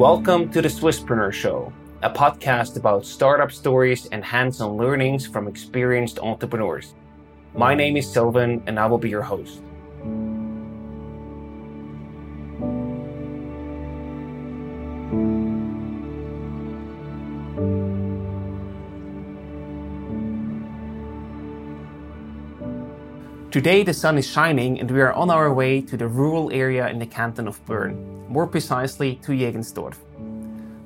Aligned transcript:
Welcome 0.00 0.50
to 0.52 0.62
the 0.62 0.68
Swisspreneur 0.68 1.30
Show, 1.30 1.70
a 2.00 2.08
podcast 2.08 2.78
about 2.78 3.04
startup 3.04 3.52
stories 3.52 4.06
and 4.06 4.24
hands 4.24 4.62
on 4.62 4.78
learnings 4.78 5.26
from 5.26 5.46
experienced 5.46 6.18
entrepreneurs. 6.20 6.94
My 7.54 7.74
name 7.74 7.98
is 7.98 8.10
Silvan, 8.10 8.62
and 8.66 8.80
I 8.80 8.86
will 8.86 8.96
be 8.96 9.10
your 9.10 9.20
host. 9.20 9.60
Today 23.50 23.82
the 23.82 23.92
sun 23.92 24.16
is 24.16 24.26
shining 24.26 24.80
and 24.80 24.90
we 24.90 25.02
are 25.02 25.12
on 25.12 25.28
our 25.28 25.52
way 25.52 25.82
to 25.82 25.98
the 25.98 26.08
rural 26.08 26.50
area 26.52 26.88
in 26.88 26.98
the 26.98 27.04
canton 27.04 27.46
of 27.46 27.62
Bern, 27.66 28.19
more 28.30 28.46
precisely 28.46 29.16
to 29.16 29.32
Jegenstorf. 29.32 29.96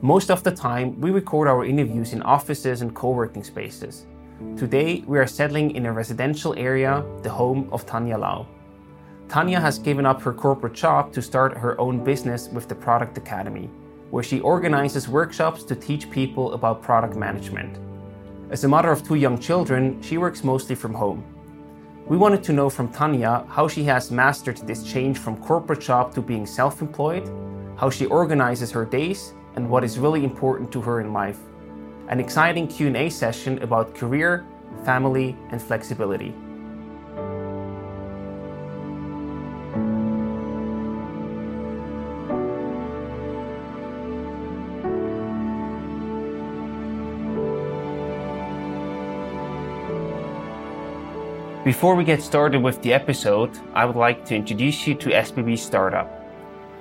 Most 0.01 0.30
of 0.30 0.43
the 0.43 0.51
time 0.51 0.98
we 0.98 1.11
record 1.11 1.47
our 1.47 1.65
interviews 1.65 2.15
in 2.15 2.23
offices 2.23 2.80
and 2.80 2.95
co-working 2.95 3.45
spaces. 3.45 4.07
Today 4.57 5.05
we 5.07 5.19
are 5.19 5.27
settling 5.27 5.73
in 5.77 5.84
a 5.84 5.93
residential 5.93 6.55
area, 6.57 7.05
the 7.23 7.29
home 7.29 7.69
of 7.70 7.84
Tanya 7.84 8.17
Lau. 8.17 8.47
Tanya 9.29 9.61
has 9.61 9.79
given 9.79 10.07
up 10.07 10.23
her 10.23 10.33
corporate 10.33 10.73
job 10.73 11.12
to 11.12 11.20
start 11.20 11.57
her 11.57 11.79
own 11.79 12.03
business 12.03 12.48
with 12.48 12.67
the 12.67 12.75
Product 12.75 13.19
Academy, 13.19 13.69
where 14.11 14.25
she 14.25 14.41
organizes 14.41 15.06
workshops 15.06 15.65
to 15.65 15.75
teach 15.75 16.11
people 16.11 16.55
about 16.55 16.83
product 16.83 17.15
management. 17.15 17.79
As 18.51 18.65
a 18.65 18.69
mother 18.69 18.91
of 18.91 19.06
two 19.06 19.17
young 19.17 19.39
children, 19.39 20.01
she 20.03 20.17
works 20.17 20.45
mostly 20.45 20.75
from 20.75 20.95
home. 20.95 21.25
We 22.06 22.19
wanted 22.19 22.42
to 22.44 22.52
know 22.52 22.69
from 22.69 22.92
Tanya 22.92 23.47
how 23.48 23.66
she 23.66 23.83
has 23.84 24.10
mastered 24.10 24.58
this 24.58 24.83
change 24.83 25.16
from 25.16 25.38
corporate 25.38 25.80
job 25.80 26.12
to 26.14 26.20
being 26.20 26.44
self 26.44 26.83
employed, 26.83 27.27
how 27.77 27.88
she 27.88 28.05
organizes 28.05 28.70
her 28.72 28.84
days, 28.84 29.33
and 29.56 29.70
what 29.70 29.84
is 29.84 29.98
really 29.98 30.22
important 30.22 30.70
to 30.72 30.83
her 30.83 31.00
in 31.00 31.14
life. 31.14 31.38
An 32.08 32.20
exciting 32.20 32.69
Q&A 32.69 33.08
session 33.08 33.58
about 33.62 33.94
career, 33.94 34.44
family, 34.84 35.34
and 35.48 35.62
flexibility. 35.62 36.34
Before 51.65 51.95
we 51.95 52.05
get 52.05 52.20
started 52.20 52.62
with 52.62 52.83
the 52.83 52.93
episode, 52.93 53.59
I 53.73 53.87
would 53.87 53.97
like 53.97 54.27
to 54.27 54.37
introduce 54.37 54.87
you 54.87 54.95
to 54.97 55.09
SBB 55.09 55.57
Startup. 55.59 56.12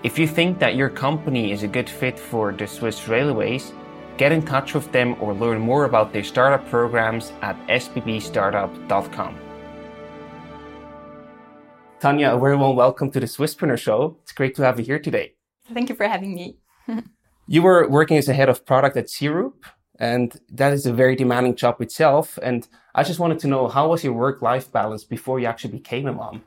If 0.04 0.20
you 0.20 0.28
think 0.28 0.60
that 0.60 0.76
your 0.76 0.90
company 0.90 1.54
is 1.54 1.64
a 1.64 1.70
good 1.70 1.90
fit 1.90 2.20
for 2.20 2.52
the 2.52 2.68
Swiss 2.68 3.08
Railways, 3.08 3.72
get 4.18 4.34
in 4.34 4.42
touch 4.42 4.74
with 4.74 4.92
them 4.92 5.16
or 5.22 5.34
learn 5.34 5.62
more 5.62 5.86
about 5.86 6.12
their 6.12 6.26
startup 6.26 6.70
programs 6.70 7.32
at 7.42 7.56
sbbstartup.com. 7.68 9.40
Tanya, 12.02 12.34
a 12.34 12.38
very 12.38 12.58
warm 12.58 12.76
welcome 12.76 13.10
to 13.12 13.22
the 13.22 13.26
Swisspreneur 13.26 13.80
Show. 13.80 14.18
It's 14.24 14.34
great 14.34 14.54
to 14.56 14.64
have 14.64 14.80
you 14.80 14.86
here 14.86 15.00
today. 15.00 15.36
Thank 15.74 15.88
you 15.88 15.96
for 15.96 16.10
having 16.10 16.36
me. 16.36 16.58
you 17.48 17.62
were 17.62 17.88
working 17.88 18.18
as 18.18 18.28
a 18.28 18.34
head 18.34 18.50
of 18.50 18.66
product 18.66 18.98
at 18.98 19.10
Syrup, 19.10 19.66
and 20.04 20.38
that 20.50 20.74
is 20.74 20.86
a 20.86 20.94
very 20.94 21.16
demanding 21.16 21.56
job 21.56 21.82
itself. 21.82 22.38
And 22.44 22.68
I 22.94 23.04
just 23.04 23.20
wanted 23.20 23.40
to 23.40 23.48
know 23.48 23.70
how 23.70 23.84
was 23.92 24.04
your 24.04 24.16
work 24.26 24.42
life 24.42 24.70
balance 24.70 25.06
before 25.06 25.40
you 25.40 25.48
actually 25.48 25.76
became 25.82 26.08
a 26.08 26.14
mom? 26.22 26.44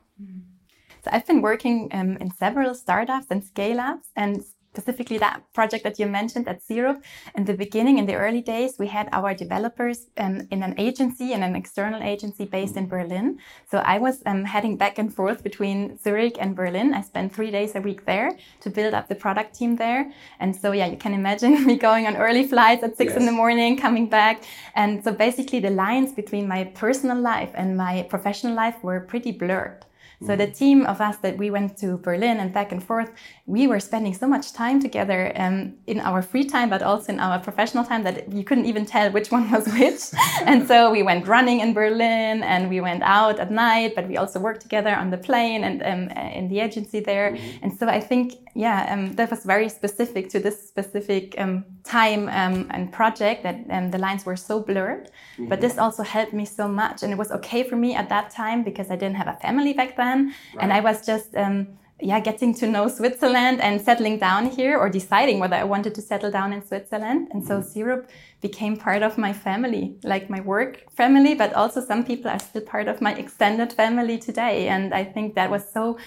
So 1.03 1.09
I've 1.13 1.25
been 1.25 1.41
working 1.41 1.89
um, 1.91 2.17
in 2.17 2.29
several 2.43 2.75
startups 2.75 3.27
and 3.31 3.43
scale 3.43 3.79
ups, 3.79 4.09
and 4.15 4.43
specifically 4.77 5.17
that 5.17 5.41
project 5.53 5.83
that 5.83 5.97
you 5.99 6.05
mentioned 6.05 6.47
at 6.47 6.61
Syrup. 6.61 7.03
In 7.35 7.45
the 7.45 7.55
beginning, 7.65 7.97
in 7.97 8.05
the 8.05 8.13
early 8.15 8.43
days, 8.53 8.71
we 8.77 8.87
had 8.87 9.09
our 9.11 9.33
developers 9.33 9.99
um, 10.17 10.47
in 10.51 10.61
an 10.61 10.75
agency 10.77 11.33
and 11.33 11.43
an 11.43 11.55
external 11.55 12.01
agency 12.03 12.45
based 12.45 12.77
in 12.77 12.85
Berlin. 12.87 13.39
So 13.71 13.77
I 13.79 13.97
was 13.97 14.21
um, 14.27 14.45
heading 14.45 14.77
back 14.77 14.99
and 14.99 15.09
forth 15.11 15.39
between 15.43 15.97
Zurich 15.97 16.37
and 16.39 16.55
Berlin. 16.55 16.93
I 16.93 17.01
spent 17.01 17.33
three 17.33 17.49
days 17.49 17.71
a 17.75 17.81
week 17.81 18.05
there 18.05 18.29
to 18.61 18.69
build 18.69 18.93
up 18.93 19.07
the 19.07 19.15
product 19.15 19.55
team 19.55 19.77
there. 19.77 20.11
And 20.39 20.55
so, 20.55 20.67
yeah, 20.73 20.87
you 20.93 20.97
can 20.97 21.13
imagine 21.13 21.65
me 21.69 21.75
going 21.89 22.05
on 22.05 22.15
early 22.15 22.45
flights 22.45 22.83
at 22.83 22.97
six 22.97 23.09
yes. 23.13 23.19
in 23.19 23.25
the 23.25 23.31
morning, 23.31 23.77
coming 23.77 24.07
back. 24.07 24.43
And 24.75 25.03
so 25.03 25.11
basically 25.11 25.59
the 25.59 25.71
lines 25.71 26.13
between 26.13 26.47
my 26.47 26.65
personal 26.83 27.19
life 27.19 27.51
and 27.55 27.75
my 27.75 28.03
professional 28.13 28.53
life 28.53 28.77
were 28.83 28.99
pretty 28.99 29.31
blurred. 29.31 29.86
So 30.25 30.35
the 30.35 30.47
team 30.47 30.85
of 30.87 30.99
us 30.99 31.17
that 31.17 31.37
we 31.37 31.51
went 31.51 31.77
to 31.77 31.97
Berlin 31.97 32.37
and 32.37 32.51
back 32.51 32.71
and 32.71 32.83
forth, 32.83 33.11
we 33.45 33.67
were 33.67 33.79
spending 33.79 34.15
so 34.15 34.27
much 34.27 34.51
time 34.51 34.81
together 34.81 35.31
um, 35.35 35.75
in 35.85 35.99
our 35.99 36.23
free 36.23 36.43
time, 36.43 36.69
but 36.69 36.81
also 36.81 37.13
in 37.13 37.19
our 37.19 37.37
professional 37.39 37.83
time 37.83 38.03
that 38.03 38.31
you 38.31 38.43
couldn't 38.43 38.65
even 38.65 38.83
tell 38.85 39.11
which 39.11 39.31
one 39.31 39.49
was 39.51 39.67
which. 39.73 40.01
and 40.41 40.67
so 40.67 40.89
we 40.89 41.03
went 41.03 41.27
running 41.27 41.59
in 41.59 41.73
Berlin 41.73 42.41
and 42.41 42.67
we 42.67 42.81
went 42.81 43.03
out 43.03 43.39
at 43.39 43.51
night, 43.51 43.93
but 43.95 44.07
we 44.07 44.17
also 44.17 44.39
worked 44.39 44.61
together 44.61 44.95
on 44.95 45.11
the 45.11 45.17
plane 45.17 45.63
and 45.63 45.83
um, 45.83 46.09
in 46.33 46.49
the 46.49 46.61
agency 46.61 46.99
there. 46.99 47.29
Mm 47.31 47.37
-hmm. 47.37 47.63
And 47.63 47.71
so 47.77 47.87
I 47.87 48.01
think, 48.01 48.33
yeah, 48.57 48.91
um, 48.91 49.13
that 49.13 49.29
was 49.29 49.43
very 49.43 49.69
specific 49.69 50.29
to 50.29 50.39
this 50.39 50.67
specific 50.67 51.35
um, 51.37 51.63
time 51.83 52.27
um, 52.29 52.67
and 52.71 52.91
project 52.91 53.43
that 53.43 53.57
um, 53.69 53.91
the 53.91 53.99
lines 53.99 54.25
were 54.25 54.35
so 54.35 54.59
blurred. 54.59 55.05
Mm 55.05 55.11
-hmm. 55.11 55.49
But 55.49 55.59
this 55.61 55.77
also 55.77 56.03
helped 56.03 56.33
me 56.33 56.45
so 56.45 56.67
much. 56.67 57.03
And 57.03 57.11
it 57.13 57.17
was 57.17 57.31
okay 57.31 57.63
for 57.69 57.77
me 57.77 57.95
at 58.01 58.07
that 58.09 58.35
time 58.35 58.63
because 58.63 58.93
I 58.93 58.97
didn't 58.97 59.17
have 59.21 59.29
a 59.29 59.37
family 59.45 59.73
back 59.73 59.95
then. 59.95 60.17
Right. 60.25 60.61
And 60.61 60.69
I 60.77 60.81
was 60.81 60.97
just, 61.11 61.35
um, 61.35 61.67
yeah, 62.09 62.21
getting 62.23 62.59
to 62.59 62.65
know 62.65 62.89
Switzerland 62.89 63.57
and 63.61 63.81
settling 63.81 64.19
down 64.19 64.43
here 64.57 64.75
or 64.81 64.89
deciding 64.89 65.39
whether 65.41 65.57
I 65.63 65.67
wanted 65.73 65.93
to 65.95 66.01
settle 66.01 66.31
down 66.31 66.53
in 66.53 66.61
Switzerland. 66.69 67.21
And 67.33 67.43
so 67.43 67.53
mm-hmm. 67.53 67.71
Syrup 67.71 68.03
became 68.41 68.75
part 68.87 69.01
of 69.03 69.17
my 69.17 69.33
family, 69.33 69.83
like 70.03 70.25
my 70.35 70.41
work 70.41 70.73
family, 70.95 71.35
but 71.35 71.49
also 71.53 71.79
some 71.81 72.03
people 72.03 72.29
are 72.31 72.39
still 72.49 72.65
part 72.75 72.87
of 72.87 73.01
my 73.01 73.13
extended 73.23 73.73
family 73.73 74.17
today. 74.27 74.57
And 74.75 74.93
I 75.01 75.03
think 75.13 75.35
that 75.35 75.49
was 75.49 75.63
so 75.77 75.97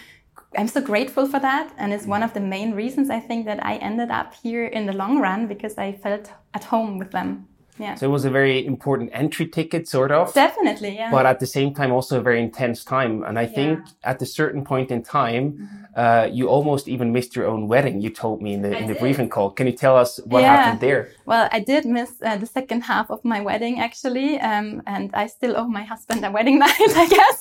I'm 0.56 0.68
so 0.68 0.80
grateful 0.80 1.26
for 1.26 1.38
that. 1.40 1.72
And 1.78 1.92
it's 1.92 2.06
one 2.06 2.22
of 2.22 2.34
the 2.34 2.40
main 2.40 2.72
reasons 2.72 3.10
I 3.10 3.20
think 3.20 3.46
that 3.46 3.64
I 3.64 3.76
ended 3.76 4.10
up 4.10 4.34
here 4.34 4.66
in 4.66 4.86
the 4.86 4.92
long 4.92 5.20
run 5.20 5.46
because 5.46 5.78
I 5.78 5.92
felt 5.92 6.32
at 6.54 6.64
home 6.64 6.98
with 6.98 7.12
them. 7.12 7.46
Yeah. 7.80 7.94
So 7.94 8.06
it 8.06 8.10
was 8.10 8.24
a 8.24 8.30
very 8.30 8.64
important 8.66 9.10
entry 9.12 9.46
ticket, 9.46 9.88
sort 9.88 10.12
of. 10.12 10.32
Definitely, 10.34 10.94
yeah. 10.96 11.10
But 11.10 11.24
at 11.26 11.40
the 11.40 11.46
same 11.46 11.74
time, 11.74 11.90
also 11.92 12.18
a 12.18 12.22
very 12.22 12.40
intense 12.42 12.84
time. 12.84 13.22
And 13.24 13.38
I 13.38 13.46
think 13.46 13.80
at 14.04 14.20
a 14.20 14.26
certain 14.26 14.64
point 14.64 14.90
in 14.90 15.02
time, 15.02 15.52
mm-hmm. 15.52 16.00
uh, 16.02 16.24
you 16.30 16.48
almost 16.48 16.88
even 16.88 17.12
missed 17.12 17.34
your 17.34 17.46
own 17.46 17.68
wedding. 17.68 18.00
You 18.00 18.10
told 18.10 18.42
me 18.42 18.52
in 18.54 18.62
the 18.62 18.76
I 18.76 18.80
in 18.80 18.86
the 18.86 18.94
did. 18.94 19.00
briefing 19.00 19.28
call. 19.28 19.50
Can 19.50 19.66
you 19.66 19.72
tell 19.72 19.96
us 19.96 20.20
what 20.24 20.42
yeah. 20.42 20.56
happened 20.56 20.80
there? 20.80 21.10
Well, 21.24 21.48
I 21.52 21.60
did 21.60 21.84
miss 21.86 22.12
uh, 22.22 22.36
the 22.36 22.46
second 22.46 22.82
half 22.82 23.10
of 23.10 23.24
my 23.24 23.40
wedding 23.40 23.80
actually, 23.80 24.38
um, 24.40 24.82
and 24.86 25.10
I 25.14 25.26
still 25.26 25.56
owe 25.56 25.68
my 25.68 25.84
husband 25.84 26.24
a 26.24 26.30
wedding 26.30 26.58
night, 26.66 26.92
I 27.04 27.06
guess, 27.16 27.38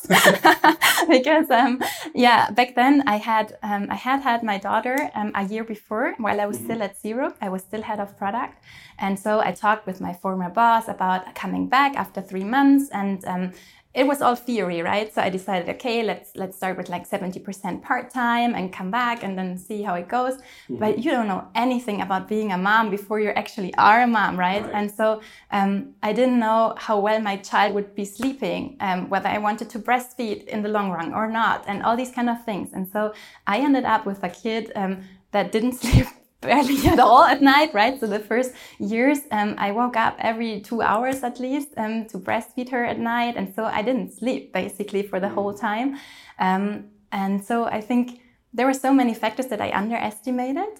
because 1.15 1.49
um, 1.49 1.81
yeah, 2.15 2.49
back 2.51 2.75
then 2.75 3.03
I 3.07 3.17
had 3.17 3.57
um, 3.63 3.87
I 3.89 3.95
had 3.95 4.21
had 4.21 4.43
my 4.43 4.57
daughter 4.57 5.11
um, 5.15 5.31
a 5.35 5.43
year 5.43 5.63
before 5.63 6.15
while 6.17 6.39
I 6.39 6.45
was 6.45 6.57
mm-hmm. 6.57 6.65
still 6.65 6.83
at 6.83 6.97
Syrup. 6.97 7.35
I 7.41 7.49
was 7.49 7.61
still 7.61 7.81
head 7.81 7.99
of 7.99 8.17
product, 8.17 8.55
and 8.99 9.17
so 9.17 9.39
I 9.39 9.51
talked 9.51 9.87
with 9.87 10.01
my 10.01 10.13
former 10.13 10.49
boss 10.49 10.87
about 10.87 11.35
coming 11.35 11.67
back 11.67 11.95
after 11.95 12.21
three 12.21 12.43
months 12.43 12.89
and 12.91 13.23
um, 13.25 13.51
it 13.91 14.05
was 14.05 14.21
all 14.21 14.35
theory, 14.35 14.81
right? 14.83 15.11
So 15.11 15.19
I 15.19 15.29
decided, 15.29 15.67
okay, 15.75 16.03
let's 16.03 16.35
let's 16.35 16.55
start 16.55 16.77
with 16.77 16.89
like 16.89 17.09
70% 17.09 17.81
part-time 17.81 18.53
and 18.53 18.71
come 18.71 18.91
back 18.91 19.23
and 19.23 19.35
then 19.37 19.57
see 19.57 19.81
how 19.81 19.95
it 19.95 20.07
goes. 20.07 20.35
Mm-hmm. 20.35 20.77
But 20.77 20.99
you 21.03 21.09
don't 21.09 21.27
know 21.27 21.47
anything 21.55 22.01
about 22.01 22.27
being 22.27 22.51
a 22.51 22.57
mom 22.57 22.91
before 22.91 23.19
you 23.19 23.29
actually 23.29 23.73
are 23.75 24.03
a 24.03 24.07
mom, 24.07 24.37
right? 24.37 24.61
right. 24.61 24.71
And 24.75 24.91
so 24.91 25.21
um, 25.49 25.95
I 26.03 26.13
didn't 26.13 26.39
know 26.39 26.75
how 26.77 26.99
well 26.99 27.19
my 27.19 27.37
child 27.37 27.73
would 27.73 27.95
be 27.95 28.05
sleeping, 28.05 28.77
um, 28.79 29.09
whether 29.09 29.27
I 29.27 29.39
wanted 29.39 29.71
to 29.71 29.79
breastfeed 29.79 30.45
in 30.45 30.61
the 30.61 30.69
long 30.69 30.91
run 30.91 31.11
or 31.11 31.27
not, 31.27 31.63
and 31.67 31.81
all 31.81 31.97
these 31.97 32.11
kind 32.11 32.29
of 32.29 32.45
things. 32.45 32.73
And 32.73 32.87
so 32.87 33.13
I 33.47 33.57
ended 33.57 33.85
up 33.85 34.05
with 34.05 34.23
a 34.23 34.29
kid 34.29 34.71
um, 34.75 35.01
that 35.31 35.51
didn't 35.51 35.73
sleep 35.81 36.05
barely 36.41 36.87
at 36.87 36.99
all 36.99 37.23
at 37.23 37.41
night, 37.41 37.73
right? 37.73 37.99
So 37.99 38.07
the 38.07 38.19
first 38.19 38.51
years, 38.79 39.19
um, 39.31 39.55
I 39.57 39.71
woke 39.71 39.97
up 39.97 40.15
every 40.19 40.61
two 40.61 40.81
hours 40.81 41.23
at 41.23 41.39
least 41.39 41.69
um, 41.77 42.05
to 42.07 42.17
breastfeed 42.17 42.69
her 42.69 42.83
at 42.83 42.99
night, 42.99 43.35
and 43.37 43.53
so 43.53 43.65
I 43.65 43.81
didn't 43.81 44.13
sleep 44.13 44.53
basically 44.53 45.03
for 45.03 45.19
the 45.19 45.29
whole 45.29 45.53
time. 45.53 45.97
Um, 46.39 46.85
and 47.11 47.43
so 47.43 47.65
I 47.65 47.81
think 47.81 48.21
there 48.53 48.65
were 48.65 48.73
so 48.73 48.93
many 48.93 49.13
factors 49.13 49.47
that 49.47 49.61
I 49.61 49.71
underestimated. 49.71 50.79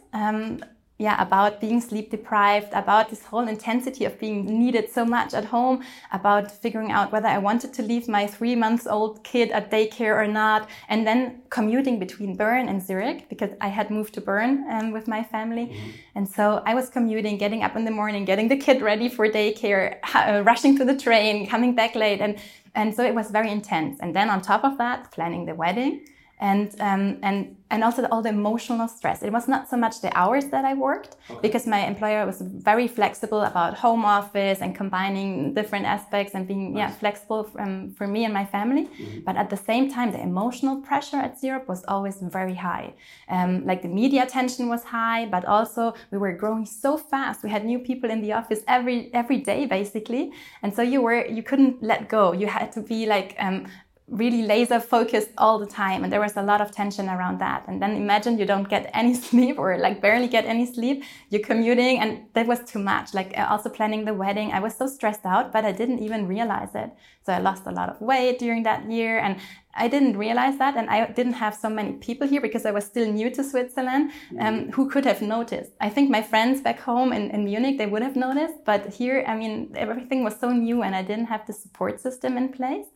Yeah, 1.02 1.16
about 1.22 1.62
being 1.62 1.80
sleep 1.80 2.12
deprived, 2.12 2.74
about 2.74 3.10
this 3.10 3.24
whole 3.24 3.48
intensity 3.48 4.04
of 4.04 4.20
being 4.20 4.46
needed 4.46 4.92
so 4.92 5.06
much 5.06 5.34
at 5.34 5.46
home, 5.46 5.82
about 6.12 6.52
figuring 6.52 6.92
out 6.92 7.14
whether 7.14 7.30
I 7.30 7.38
wanted 7.38 7.74
to 7.76 7.82
leave 7.82 8.10
my 8.10 8.28
three 8.28 8.54
months 8.54 8.86
old 8.86 9.24
kid 9.24 9.50
at 9.52 9.72
daycare 9.72 10.14
or 10.22 10.28
not, 10.28 10.70
and 10.90 11.08
then 11.08 11.42
commuting 11.50 12.00
between 12.00 12.36
Bern 12.36 12.68
and 12.68 12.84
Zurich 12.86 13.30
because 13.30 13.52
I 13.62 13.70
had 13.70 13.90
moved 13.90 14.14
to 14.16 14.22
Bern 14.22 14.66
um, 14.70 14.92
with 14.92 15.08
my 15.08 15.24
family. 15.24 15.68
Mm 15.68 15.72
-hmm. 15.72 16.18
And 16.18 16.28
so 16.28 16.44
I 16.66 16.74
was 16.76 16.90
commuting, 16.90 17.38
getting 17.40 17.64
up 17.64 17.76
in 17.76 17.86
the 17.86 17.96
morning, 18.02 18.26
getting 18.26 18.50
the 18.50 18.58
kid 18.66 18.82
ready 18.82 19.10
for 19.10 19.26
daycare, 19.32 19.86
uh, 20.16 20.44
rushing 20.52 20.78
to 20.80 20.86
the 20.86 20.96
train, 21.06 21.48
coming 21.48 21.76
back 21.76 21.94
late. 21.96 22.24
And, 22.26 22.34
and 22.74 22.94
so 22.96 23.04
it 23.04 23.14
was 23.14 23.28
very 23.32 23.50
intense. 23.50 23.96
And 24.04 24.14
then 24.14 24.30
on 24.30 24.42
top 24.42 24.64
of 24.64 24.78
that, 24.78 25.00
planning 25.16 25.46
the 25.46 25.56
wedding 25.56 26.02
and 26.40 26.74
um, 26.80 27.18
and 27.22 27.56
and 27.72 27.84
also 27.84 28.06
all 28.12 28.22
the 28.22 28.30
emotional 28.30 28.88
stress. 28.88 29.22
It 29.22 29.32
was 29.32 29.48
not 29.48 29.70
so 29.70 29.78
much 29.78 30.02
the 30.02 30.12
hours 30.18 30.46
that 30.46 30.66
I 30.66 30.74
worked 30.74 31.18
okay. 31.30 31.40
because 31.42 31.68
my 31.68 31.86
employer 31.86 32.26
was 32.26 32.42
very 32.42 32.88
flexible 32.88 33.42
about 33.42 33.76
home 33.76 34.06
office 34.06 34.60
and 34.62 34.74
combining 34.74 35.54
different 35.54 35.86
aspects 35.86 36.34
and 36.34 36.48
being 36.48 36.74
nice. 36.74 36.80
yeah 36.80 36.90
flexible 36.90 37.44
from, 37.44 37.94
for 37.94 38.08
me 38.08 38.26
and 38.26 38.34
my 38.34 38.46
family. 38.46 38.86
Mm-hmm. 38.86 39.20
But 39.26 39.36
at 39.36 39.50
the 39.50 39.58
same 39.58 39.92
time, 39.92 40.12
the 40.12 40.22
emotional 40.22 40.78
pressure 40.82 41.18
at 41.18 41.40
Syrup 41.40 41.68
was 41.68 41.84
always 41.88 42.18
very 42.22 42.56
high. 42.56 42.94
Um, 43.28 43.66
like 43.66 43.82
the 43.82 43.88
media 43.88 44.24
attention 44.24 44.70
was 44.70 44.84
high, 44.84 45.26
but 45.26 45.46
also 45.46 45.94
we 46.12 46.18
were 46.18 46.34
growing 46.34 46.66
so 46.66 46.98
fast. 46.98 47.44
We 47.44 47.50
had 47.50 47.66
new 47.66 47.80
people 47.80 48.10
in 48.10 48.22
the 48.22 48.34
office 48.34 48.62
every 48.68 49.14
every 49.14 49.40
day 49.52 49.66
basically, 49.66 50.32
and 50.64 50.74
so 50.74 50.82
you 50.82 51.02
were 51.02 51.26
you 51.26 51.44
couldn't 51.44 51.84
let 51.84 52.10
go. 52.10 52.32
You 52.32 52.48
had 52.48 52.72
to 52.72 52.82
be 52.82 53.06
like 53.06 53.36
um, 53.40 53.68
really 54.12 54.42
laser 54.42 54.80
focused 54.80 55.30
all 55.38 55.60
the 55.60 55.66
time 55.66 56.04
and 56.04 56.12
there 56.12 56.20
was 56.20 56.36
a 56.38 56.42
lot 56.42 56.62
of 56.62 56.72
tension 56.72 57.10
around 57.10 57.40
that. 57.40 57.64
And 57.68 57.82
then 57.82 57.96
imagine 57.96 58.38
you 58.38 58.46
don't 58.46 58.68
get 58.68 58.90
any 58.94 59.14
sleep 59.28 59.60
or 59.60 59.78
like 59.78 60.02
barely 60.02 60.28
get 60.28 60.46
any 60.46 60.66
sleep. 60.66 61.04
You're 61.30 61.42
commuting 61.42 62.00
and 62.00 62.26
that 62.34 62.48
was 62.48 62.60
too 62.64 62.80
much. 62.80 63.14
Like 63.14 63.38
uh, 63.38 63.48
also 63.50 63.70
planning 63.70 64.06
the 64.06 64.14
wedding 64.14 64.52
i 64.52 64.60
was 64.60 64.76
so 64.76 64.88
stressed 64.88 65.26
out 65.26 65.52
but 65.52 65.66
i 65.66 65.72
didn't 65.72 66.00
even 66.00 66.28
realize 66.28 66.74
it. 66.76 66.90
So 67.26 67.34
i 67.34 67.40
lost 67.40 67.64
a 67.66 67.72
lot 67.72 67.90
of 67.90 68.02
weight 68.02 68.40
during 68.40 68.64
that 68.64 68.90
year 68.90 69.20
and 69.20 69.40
i 69.76 69.88
didn't 69.88 70.18
realize 70.18 70.58
that 70.58 70.76
and 70.76 70.90
i 70.90 71.06
didn't 71.12 71.34
have 71.34 71.54
so 71.54 71.70
many 71.70 71.94
people 71.94 72.28
here 72.28 72.42
because 72.42 72.66
i 72.66 72.72
was 72.72 72.86
still 72.86 73.10
new 73.12 73.30
to 73.30 73.44
switzerland 73.44 74.12
um, 74.40 74.40
mm-hmm. 74.40 74.72
who 74.72 74.90
could 74.90 75.06
have 75.06 75.22
noticed. 75.22 75.72
I 75.80 75.90
think 75.90 76.10
my 76.10 76.24
friends 76.24 76.62
back 76.62 76.80
home 76.80 77.14
in, 77.14 77.30
in 77.30 77.46
munich 77.46 77.78
they 77.78 77.86
would 77.86 78.02
have 78.02 78.16
noticed 78.16 78.66
but 78.66 78.94
here 78.94 79.24
i 79.28 79.36
mean 79.36 79.72
everything 79.76 80.24
was 80.24 80.40
so 80.40 80.52
new 80.52 80.82
and 80.82 80.96
i 80.96 81.04
didn't 81.04 81.26
have 81.28 81.46
the 81.46 81.54
support 81.54 82.00
system 82.00 82.36
in 82.38 82.50
place 82.50 82.88